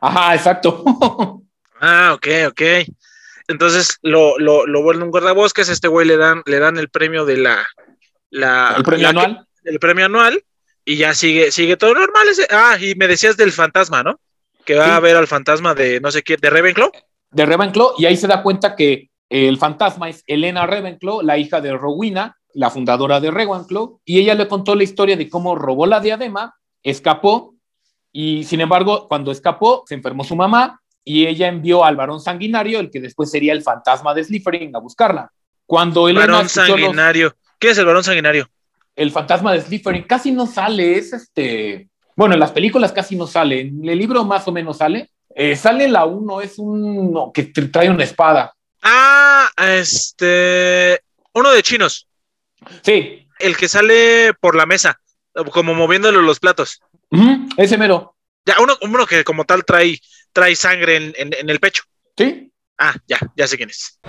Ajá, 0.00 0.34
exacto. 0.34 0.84
Ah, 1.86 2.14
ok, 2.14 2.26
ok. 2.48 2.62
Entonces 3.48 3.98
lo, 4.02 4.38
lo, 4.38 4.66
lo 4.66 4.82
vuelven 4.82 5.04
un 5.04 5.10
guardabosques, 5.10 5.68
este 5.68 5.88
güey 5.88 6.06
le 6.06 6.16
dan, 6.16 6.42
le 6.46 6.58
dan 6.58 6.76
el 6.78 6.88
premio 6.88 7.24
de 7.24 7.36
la, 7.36 7.66
la 8.30 8.74
El 8.76 8.82
premio 8.84 9.02
la- 9.04 9.08
anual. 9.10 9.46
el 9.64 9.78
premio 9.78 10.06
anual 10.06 10.44
y 10.84 10.96
ya 10.96 11.14
sigue, 11.14 11.50
sigue 11.52 11.76
todo 11.76 11.94
normal. 11.94 12.28
ese- 12.28 12.46
ah, 12.50 12.76
y 12.80 12.94
me 12.94 13.06
decías 13.08 13.36
del 13.36 13.52
fantasma, 13.52 14.02
¿no? 14.02 14.18
Que 14.64 14.74
va 14.76 14.86
Sí. 14.86 14.90
a 14.92 15.00
ver 15.00 15.16
al 15.16 15.26
fantasma 15.26 15.74
de 15.74 16.00
no 16.00 16.10
sé 16.10 16.22
qué, 16.22 16.36
de 16.36 16.50
Ravenclaw. 16.50 16.90
de 17.30 17.46
Ravenclaw 17.46 17.94
y 17.98 18.06
ahí 18.06 18.16
se 18.16 18.26
da 18.28 18.42
cuenta 18.42 18.76
que 18.76 19.10
el 19.28 19.58
fantasma 19.58 20.08
es 20.08 20.22
Elena 20.26 20.66
Ravenclaw, 20.66 21.22
la 21.22 21.36
hija 21.36 21.60
de 21.60 21.72
Rowena, 21.76 22.36
la 22.54 22.70
fundadora 22.70 23.18
de 23.20 23.30
Ravenclaw, 23.32 24.00
y 24.04 24.20
ella 24.20 24.34
le 24.34 24.46
contó 24.46 24.74
la 24.76 24.84
historia 24.84 25.16
de 25.16 25.28
cómo 25.28 25.56
robó 25.56 25.86
la 25.86 25.98
diadema, 26.00 26.54
escapó 26.82 27.56
y 28.12 28.44
sin 28.44 28.60
embargo 28.60 29.08
cuando 29.08 29.32
escapó 29.32 29.82
se 29.88 29.94
enfermó 29.94 30.22
su 30.22 30.36
mamá 30.36 30.80
y 31.04 31.26
ella 31.26 31.48
envió 31.48 31.84
al 31.84 31.96
varón 31.96 32.20
sanguinario, 32.20 32.80
el 32.80 32.90
que 32.90 33.00
después 33.00 33.30
sería 33.30 33.52
el 33.52 33.62
fantasma 33.62 34.14
de 34.14 34.24
Slytherin, 34.24 34.74
a 34.74 34.78
buscarla. 34.78 35.30
Cuando 35.66 36.08
Elena 36.08 36.26
Varón 36.26 36.42
los- 36.44 36.52
sanguinario. 36.52 37.36
¿Quién 37.58 37.72
es 37.72 37.78
el 37.78 37.86
varón 37.86 38.04
sanguinario? 38.04 38.48
el 38.96 39.10
fantasma 39.10 39.52
de 39.52 39.60
Slytherin 39.60 40.04
casi 40.04 40.30
no 40.30 40.46
sale, 40.46 40.96
es 40.98 41.12
este, 41.12 41.88
bueno, 42.14 42.34
en 42.34 42.40
las 42.40 42.52
películas 42.52 42.92
casi 42.92 43.16
no 43.16 43.26
sale, 43.26 43.60
en 43.62 43.88
el 43.88 43.98
libro 43.98 44.24
más 44.24 44.46
o 44.48 44.52
menos 44.52 44.78
sale, 44.78 45.10
Eh, 45.36 45.56
sale 45.56 45.88
la 45.88 46.04
uno, 46.04 46.40
es 46.40 46.60
un 46.60 47.12
no, 47.12 47.32
que 47.32 47.52
tra- 47.52 47.68
trae 47.72 47.90
una 47.90 48.04
espada. 48.04 48.54
Ah, 48.82 49.48
este. 49.58 51.00
Uno 51.32 51.48
uno 51.48 51.52
de 51.52 51.62
chinos. 51.64 52.06
Sí. 52.82 53.26
El 53.40 53.56
que 53.56 53.66
sale 53.68 54.32
por 54.40 54.54
la 54.54 54.64
mesa, 54.66 55.00
como 55.50 55.74
moviéndole 55.74 56.22
los 56.22 56.38
platos. 56.38 56.80
ese 57.56 57.76
mero. 57.78 58.13
Ya, 58.46 58.56
uno, 58.60 58.74
uno 58.82 59.06
que 59.06 59.24
como 59.24 59.44
tal 59.44 59.64
trae, 59.64 59.98
trae 60.32 60.54
sangre 60.54 60.96
en, 60.96 61.14
en 61.16 61.50
el 61.50 61.60
pecho. 61.60 61.84
Sí. 62.16 62.50
Ah, 62.78 62.94
ya, 63.06 63.18
ya 63.36 63.46
sé 63.46 63.56
quién 63.56 63.70
es. 63.70 64.00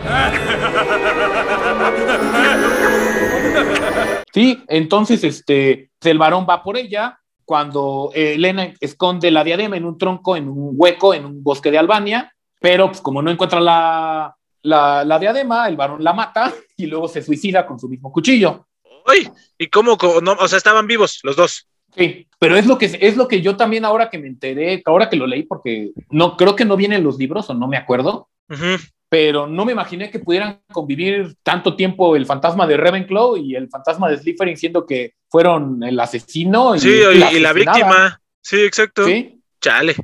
Sí, 4.33 4.63
entonces 4.67 5.23
este, 5.23 5.91
el 6.01 6.17
varón 6.17 6.45
va 6.49 6.63
por 6.63 6.77
ella. 6.77 7.19
Cuando 7.45 8.11
eh, 8.15 8.33
Elena 8.33 8.73
esconde 8.79 9.29
la 9.29 9.43
diadema 9.43 9.77
en 9.77 9.85
un 9.85 9.99
tronco, 9.99 10.35
en 10.35 10.49
un 10.49 10.71
hueco, 10.73 11.13
en 11.13 11.25
un 11.25 11.43
bosque 11.43 11.69
de 11.69 11.77
Albania, 11.77 12.33
pero 12.59 12.87
pues, 12.87 13.01
como 13.01 13.21
no 13.21 13.29
encuentra 13.29 13.59
la, 13.59 14.35
la, 14.63 15.19
diadema, 15.19 15.67
el 15.69 15.77
varón 15.77 16.03
la 16.03 16.13
mata 16.13 16.51
y 16.75 16.87
luego 16.87 17.07
se 17.07 17.21
suicida 17.21 17.67
con 17.67 17.79
su 17.79 17.87
mismo 17.87 18.11
cuchillo. 18.11 18.67
¡Uy! 19.07 19.31
¿Y 19.59 19.67
cómo? 19.67 19.95
No, 20.23 20.33
o 20.33 20.47
sea, 20.47 20.57
estaban 20.57 20.87
vivos 20.87 21.19
los 21.21 21.35
dos. 21.35 21.67
Sí, 21.95 22.27
pero 22.39 22.57
es 22.57 22.65
lo 22.65 22.77
que 22.77 22.97
es 22.99 23.15
lo 23.15 23.27
que 23.27 23.41
yo 23.41 23.55
también 23.55 23.85
ahora 23.85 24.09
que 24.09 24.17
me 24.17 24.27
enteré, 24.27 24.81
ahora 24.85 25.09
que 25.09 25.15
lo 25.15 25.27
leí, 25.27 25.43
porque 25.43 25.91
no 26.09 26.35
creo 26.37 26.55
que 26.55 26.65
no 26.65 26.75
vienen 26.75 27.03
los 27.03 27.17
libros 27.17 27.49
o 27.49 27.53
no 27.53 27.67
me 27.67 27.77
acuerdo 27.77 28.29
pero 29.09 29.47
no 29.47 29.65
me 29.65 29.71
imaginé 29.71 30.09
que 30.09 30.19
pudieran 30.19 30.61
convivir 30.71 31.35
tanto 31.43 31.75
tiempo 31.75 32.15
el 32.15 32.25
fantasma 32.25 32.67
de 32.67 32.77
Ravenclaw 32.77 33.37
y 33.37 33.55
el 33.55 33.69
fantasma 33.69 34.09
de 34.09 34.17
Slytherin, 34.17 34.57
siendo 34.57 34.85
que 34.85 35.13
fueron 35.29 35.81
el 35.83 35.99
asesino 35.99 36.75
y, 36.75 37.39
la, 37.39 37.53
víctima. 37.53 38.21
Sí, 38.41 38.57
exacto. 38.57 39.05
¿Sí? 39.05 39.41
Chale. 39.61 39.95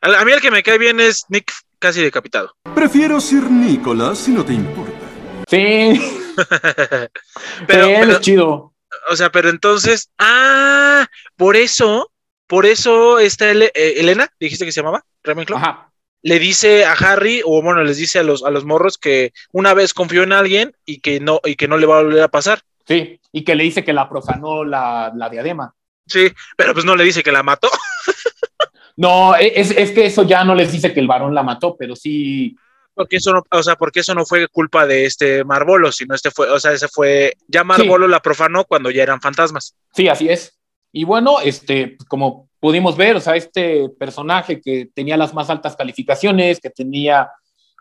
A, 0.00 0.24
mí 0.24 0.32
el 0.32 0.40
que 0.40 0.50
me 0.50 0.62
cae 0.62 0.78
bien 0.78 0.98
es 0.98 1.24
Nick 1.28 1.52
casi 1.78 2.02
decapitado. 2.02 2.52
Prefiero 2.74 3.20
ser 3.20 3.48
Nicolás 3.50 4.18
si 4.18 4.32
no 4.32 4.44
te 4.44 4.54
importa. 4.54 5.06
Sí. 5.48 6.00
pero, 7.66 7.86
él 7.86 8.10
es 8.10 8.20
chido. 8.20 8.71
O 9.10 9.16
sea, 9.16 9.30
pero 9.30 9.48
entonces, 9.50 10.10
ah, 10.18 11.06
por 11.36 11.56
eso, 11.56 12.10
por 12.46 12.66
eso 12.66 13.18
está 13.18 13.50
eh, 13.50 13.70
Elena, 13.74 14.28
dijiste 14.38 14.64
que 14.64 14.72
se 14.72 14.80
llamaba 14.80 15.04
Ravenclaw. 15.22 15.58
Ajá 15.58 15.92
le 16.22 16.38
dice 16.38 16.84
a 16.84 16.92
Harry, 16.92 17.42
o 17.44 17.62
bueno, 17.62 17.82
les 17.82 17.96
dice 17.96 18.20
a 18.20 18.22
los, 18.22 18.44
a 18.44 18.50
los 18.50 18.64
morros 18.64 18.96
que 18.96 19.32
una 19.52 19.74
vez 19.74 19.92
confió 19.92 20.22
en 20.22 20.32
alguien 20.32 20.72
y 20.86 21.00
que 21.00 21.20
no, 21.20 21.40
y 21.44 21.56
que 21.56 21.68
no 21.68 21.76
le 21.76 21.86
va 21.86 21.98
a 21.98 22.02
volver 22.02 22.22
a 22.22 22.28
pasar. 22.28 22.60
Sí, 22.86 23.20
y 23.32 23.44
que 23.44 23.54
le 23.54 23.64
dice 23.64 23.84
que 23.84 23.92
la 23.92 24.08
profanó 24.08 24.64
la, 24.64 25.12
diadema. 25.30 25.74
Sí, 26.06 26.28
pero 26.56 26.72
pues 26.72 26.84
no 26.84 26.96
le 26.96 27.04
dice 27.04 27.22
que 27.22 27.32
la 27.32 27.42
mató. 27.42 27.68
no, 28.96 29.36
e, 29.36 29.60
es, 29.60 29.72
es, 29.72 29.90
que 29.90 30.06
eso 30.06 30.22
ya 30.22 30.44
no 30.44 30.54
les 30.54 30.70
dice 30.72 30.92
que 30.94 31.00
el 31.00 31.06
varón 31.06 31.34
la 31.34 31.42
mató, 31.42 31.76
pero 31.76 31.96
sí. 31.96 32.56
Porque 32.94 33.16
eso 33.16 33.32
no, 33.32 33.42
o 33.50 33.62
sea, 33.62 33.76
porque 33.76 34.00
eso 34.00 34.14
no 34.14 34.26
fue 34.26 34.48
culpa 34.48 34.86
de 34.86 35.06
este 35.06 35.44
Marbolo, 35.44 35.90
sino 35.92 36.14
este 36.14 36.30
fue, 36.30 36.50
o 36.50 36.60
sea, 36.60 36.72
ese 36.72 36.88
fue, 36.88 37.34
ya 37.48 37.64
Marbolo 37.64 38.06
la 38.06 38.20
profanó 38.20 38.64
cuando 38.64 38.90
ya 38.90 39.02
eran 39.02 39.20
fantasmas. 39.20 39.74
Sí, 39.94 40.08
así 40.08 40.28
es. 40.28 40.58
Y 40.92 41.04
bueno, 41.04 41.40
este, 41.40 41.96
como 42.06 42.50
pudimos 42.60 42.96
ver, 42.96 43.16
o 43.16 43.20
sea, 43.20 43.34
este 43.34 43.88
personaje 43.98 44.60
que 44.60 44.90
tenía 44.94 45.16
las 45.16 45.32
más 45.32 45.48
altas 45.48 45.74
calificaciones, 45.74 46.60
que 46.60 46.70
tenía 46.70 47.30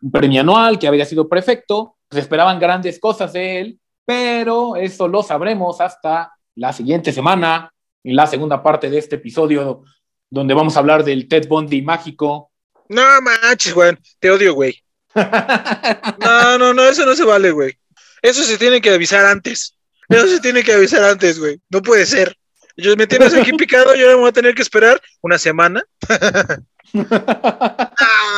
un 0.01 0.11
premio 0.11 0.41
anual, 0.41 0.79
que 0.79 0.87
había 0.87 1.05
sido 1.05 1.27
prefecto, 1.27 1.97
pues 2.07 2.23
esperaban 2.23 2.59
grandes 2.59 2.99
cosas 2.99 3.33
de 3.33 3.59
él, 3.59 3.79
pero 4.05 4.77
eso 4.77 5.07
lo 5.07 5.23
sabremos 5.23 5.81
hasta 5.81 6.33
la 6.55 6.73
siguiente 6.73 7.11
semana, 7.11 7.71
en 8.03 8.15
la 8.15 8.27
segunda 8.27 8.63
parte 8.63 8.89
de 8.89 8.97
este 8.97 9.17
episodio, 9.17 9.83
donde 10.29 10.53
vamos 10.53 10.75
a 10.75 10.79
hablar 10.79 11.03
del 11.03 11.27
Ted 11.27 11.47
Bundy 11.47 11.81
mágico. 11.81 12.51
No 12.89 13.03
manches, 13.21 13.73
güey, 13.73 13.95
te 14.19 14.31
odio, 14.31 14.53
güey. 14.53 14.81
no, 16.19 16.57
no, 16.57 16.73
no, 16.73 16.83
eso 16.83 17.05
no 17.05 17.15
se 17.15 17.23
vale, 17.23 17.51
güey. 17.51 17.77
Eso 18.21 18.43
se 18.43 18.57
tiene 18.57 18.81
que 18.81 18.91
avisar 18.91 19.25
antes. 19.25 19.75
Eso 20.09 20.27
se 20.27 20.39
tiene 20.39 20.63
que 20.63 20.73
avisar 20.73 21.03
antes, 21.03 21.39
güey. 21.39 21.59
No 21.69 21.81
puede 21.81 22.05
ser. 22.05 22.37
Yo 22.77 22.95
me 22.95 23.07
tienes 23.07 23.33
aquí 23.33 23.51
picado, 23.53 23.95
yo 23.95 24.07
me 24.07 24.15
voy 24.15 24.29
a 24.29 24.33
tener 24.33 24.55
que 24.55 24.61
esperar 24.61 25.01
una 25.21 25.37
semana. 25.37 25.83
no, 26.93 27.05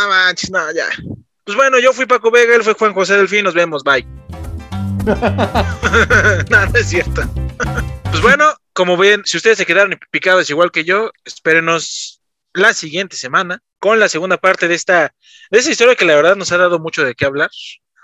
manches, 0.10 0.50
no, 0.52 0.72
ya. 0.74 0.88
Pues 1.44 1.56
bueno, 1.56 1.80
yo 1.80 1.94
fui 1.94 2.06
Paco 2.06 2.32
Vega, 2.32 2.56
él 2.56 2.64
fue 2.64 2.74
Juan 2.74 2.94
José 2.94 3.16
Delfín, 3.18 3.44
nos 3.44 3.54
vemos, 3.54 3.84
bye. 3.84 4.06
no, 5.06 6.66
no 6.66 6.80
es 6.80 6.88
cierto. 6.88 7.22
pues 8.04 8.22
bueno, 8.22 8.54
como 8.74 8.98
ven, 8.98 9.22
si 9.26 9.38
ustedes 9.38 9.58
se 9.58 9.66
quedaron 9.66 10.00
picados 10.10 10.50
igual 10.50 10.72
que 10.72 10.84
yo, 10.84 11.12
espérenos 11.26 12.23
la 12.54 12.74
siguiente 12.74 13.16
semana 13.18 13.62
con 13.80 14.00
la 14.00 14.10
segunda 14.10 14.38
parte 14.38 14.68
de 14.68 14.76
esta, 14.76 15.14
de 15.52 15.60
esta 15.60 15.72
historia 15.72 15.96
que 15.96 16.06
la 16.06 16.16
verdad 16.16 16.36
nos 16.36 16.52
ha 16.52 16.58
dado 16.58 16.80
mucho 16.80 17.04
de 17.04 17.16
qué 17.16 17.26
hablar. 17.26 17.50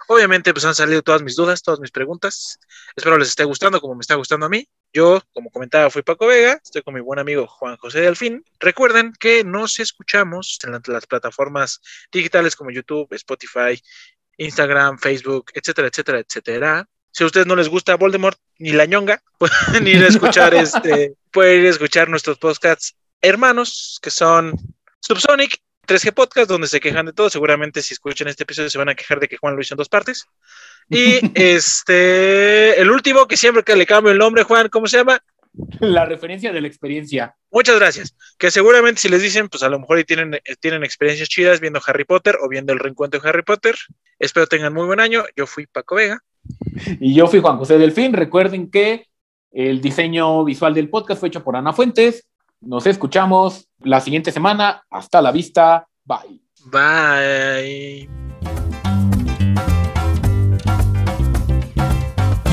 Obviamente, 0.07 0.53
pues 0.53 0.65
han 0.65 0.73
salido 0.73 1.03
todas 1.03 1.21
mis 1.21 1.35
dudas, 1.35 1.61
todas 1.61 1.79
mis 1.79 1.91
preguntas. 1.91 2.59
Espero 2.95 3.17
les 3.17 3.29
esté 3.29 3.43
gustando 3.43 3.79
como 3.79 3.93
me 3.93 4.01
está 4.01 4.15
gustando 4.15 4.47
a 4.47 4.49
mí. 4.49 4.67
Yo, 4.91 5.21
como 5.33 5.51
comentaba, 5.51 5.91
fui 5.91 6.01
Paco 6.01 6.25
Vega, 6.25 6.59
estoy 6.63 6.81
con 6.81 6.95
mi 6.95 6.99
buen 6.99 7.19
amigo 7.19 7.45
Juan 7.45 7.77
José 7.77 8.01
Delfín. 8.01 8.43
Recuerden 8.59 9.13
que 9.19 9.43
nos 9.43 9.79
escuchamos 9.79 10.57
en 10.63 10.81
las 10.87 11.05
plataformas 11.05 11.79
digitales 12.11 12.55
como 12.55 12.71
YouTube, 12.71 13.07
Spotify, 13.11 13.79
Instagram, 14.37 14.97
Facebook, 14.97 15.51
etcétera, 15.53 15.89
etcétera, 15.89 16.19
etcétera. 16.19 16.89
Si 17.11 17.23
a 17.23 17.27
ustedes 17.27 17.45
no 17.45 17.55
les 17.55 17.69
gusta 17.69 17.95
Voldemort 17.95 18.39
ni 18.57 18.71
la 18.71 18.85
ñonga, 18.85 19.21
pueden 19.37 19.87
ir 19.87 20.03
a 20.03 20.07
escuchar 20.07 20.53
este, 20.55 21.13
pueden 21.31 21.61
ir 21.61 21.67
a 21.67 21.69
escuchar 21.69 22.09
nuestros 22.09 22.39
podcasts 22.39 22.95
hermanos, 23.21 23.99
que 24.01 24.09
son 24.09 24.53
Subsonic 24.99 25.59
3G 25.87 26.13
Podcast, 26.13 26.49
donde 26.49 26.67
se 26.67 26.79
quejan 26.79 27.07
de 27.07 27.13
todo. 27.13 27.29
Seguramente 27.29 27.81
si 27.81 27.93
escuchan 27.93 28.27
este 28.27 28.43
episodio 28.43 28.69
se 28.69 28.77
van 28.77 28.89
a 28.89 28.95
quejar 28.95 29.19
de 29.19 29.27
que 29.27 29.37
Juan 29.37 29.55
lo 29.55 29.61
hizo 29.61 29.73
en 29.73 29.77
dos 29.77 29.89
partes. 29.89 30.25
Y 30.89 31.19
este, 31.35 32.79
el 32.79 32.91
último, 32.91 33.27
que 33.27 33.37
siempre 33.37 33.63
que 33.63 33.75
le 33.75 33.85
cambio 33.85 34.11
el 34.11 34.17
nombre, 34.17 34.43
Juan, 34.43 34.69
¿cómo 34.69 34.87
se 34.87 34.97
llama? 34.97 35.21
La 35.79 36.05
referencia 36.05 36.53
de 36.53 36.61
la 36.61 36.67
experiencia. 36.67 37.35
Muchas 37.51 37.77
gracias. 37.79 38.15
Que 38.37 38.51
seguramente 38.51 39.01
si 39.01 39.09
les 39.09 39.21
dicen, 39.21 39.49
pues 39.49 39.63
a 39.63 39.69
lo 39.69 39.79
mejor 39.79 40.03
tienen, 40.03 40.35
eh, 40.35 40.41
tienen 40.59 40.83
experiencias 40.83 41.27
chidas 41.27 41.59
viendo 41.59 41.81
Harry 41.85 42.05
Potter 42.05 42.37
o 42.41 42.47
viendo 42.47 42.71
el 42.71 42.79
reencuentro 42.79 43.19
de 43.19 43.27
Harry 43.27 43.43
Potter. 43.43 43.75
Espero 44.19 44.47
tengan 44.47 44.73
muy 44.73 44.85
buen 44.85 44.99
año. 44.99 45.23
Yo 45.35 45.47
fui 45.47 45.65
Paco 45.65 45.95
Vega. 45.95 46.19
Y 46.99 47.15
yo 47.15 47.27
fui 47.27 47.39
Juan 47.39 47.57
José 47.57 47.77
Delfín. 47.77 48.13
Recuerden 48.13 48.69
que 48.69 49.07
el 49.51 49.81
diseño 49.81 50.45
visual 50.45 50.73
del 50.73 50.89
podcast 50.89 51.19
fue 51.19 51.29
hecho 51.29 51.43
por 51.43 51.55
Ana 51.55 51.73
Fuentes. 51.73 52.28
Nos 52.61 52.85
escuchamos 52.87 53.69
la 53.79 54.01
siguiente 54.01 54.31
semana. 54.31 54.83
Hasta 54.89 55.21
la 55.21 55.31
vista. 55.31 55.87
Bye. 56.05 56.41
Bye. 56.65 58.09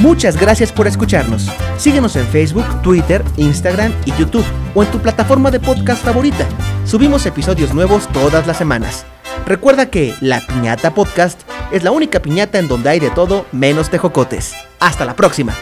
Muchas 0.00 0.38
gracias 0.38 0.70
por 0.70 0.86
escucharnos. 0.86 1.48
Síguenos 1.78 2.14
en 2.16 2.26
Facebook, 2.26 2.66
Twitter, 2.82 3.24
Instagram 3.38 3.92
y 4.04 4.12
YouTube 4.12 4.44
o 4.74 4.82
en 4.82 4.90
tu 4.90 4.98
plataforma 4.98 5.50
de 5.50 5.58
podcast 5.58 6.04
favorita. 6.04 6.46
Subimos 6.84 7.26
episodios 7.26 7.74
nuevos 7.74 8.06
todas 8.08 8.46
las 8.46 8.56
semanas. 8.56 9.04
Recuerda 9.46 9.90
que 9.90 10.14
La 10.20 10.40
Piñata 10.40 10.94
Podcast 10.94 11.40
es 11.72 11.82
la 11.82 11.90
única 11.90 12.20
piñata 12.20 12.58
en 12.58 12.68
donde 12.68 12.90
hay 12.90 13.00
de 13.00 13.10
todo 13.10 13.46
menos 13.52 13.90
tejocotes. 13.90 14.54
Hasta 14.78 15.04
la 15.04 15.16
próxima. 15.16 15.54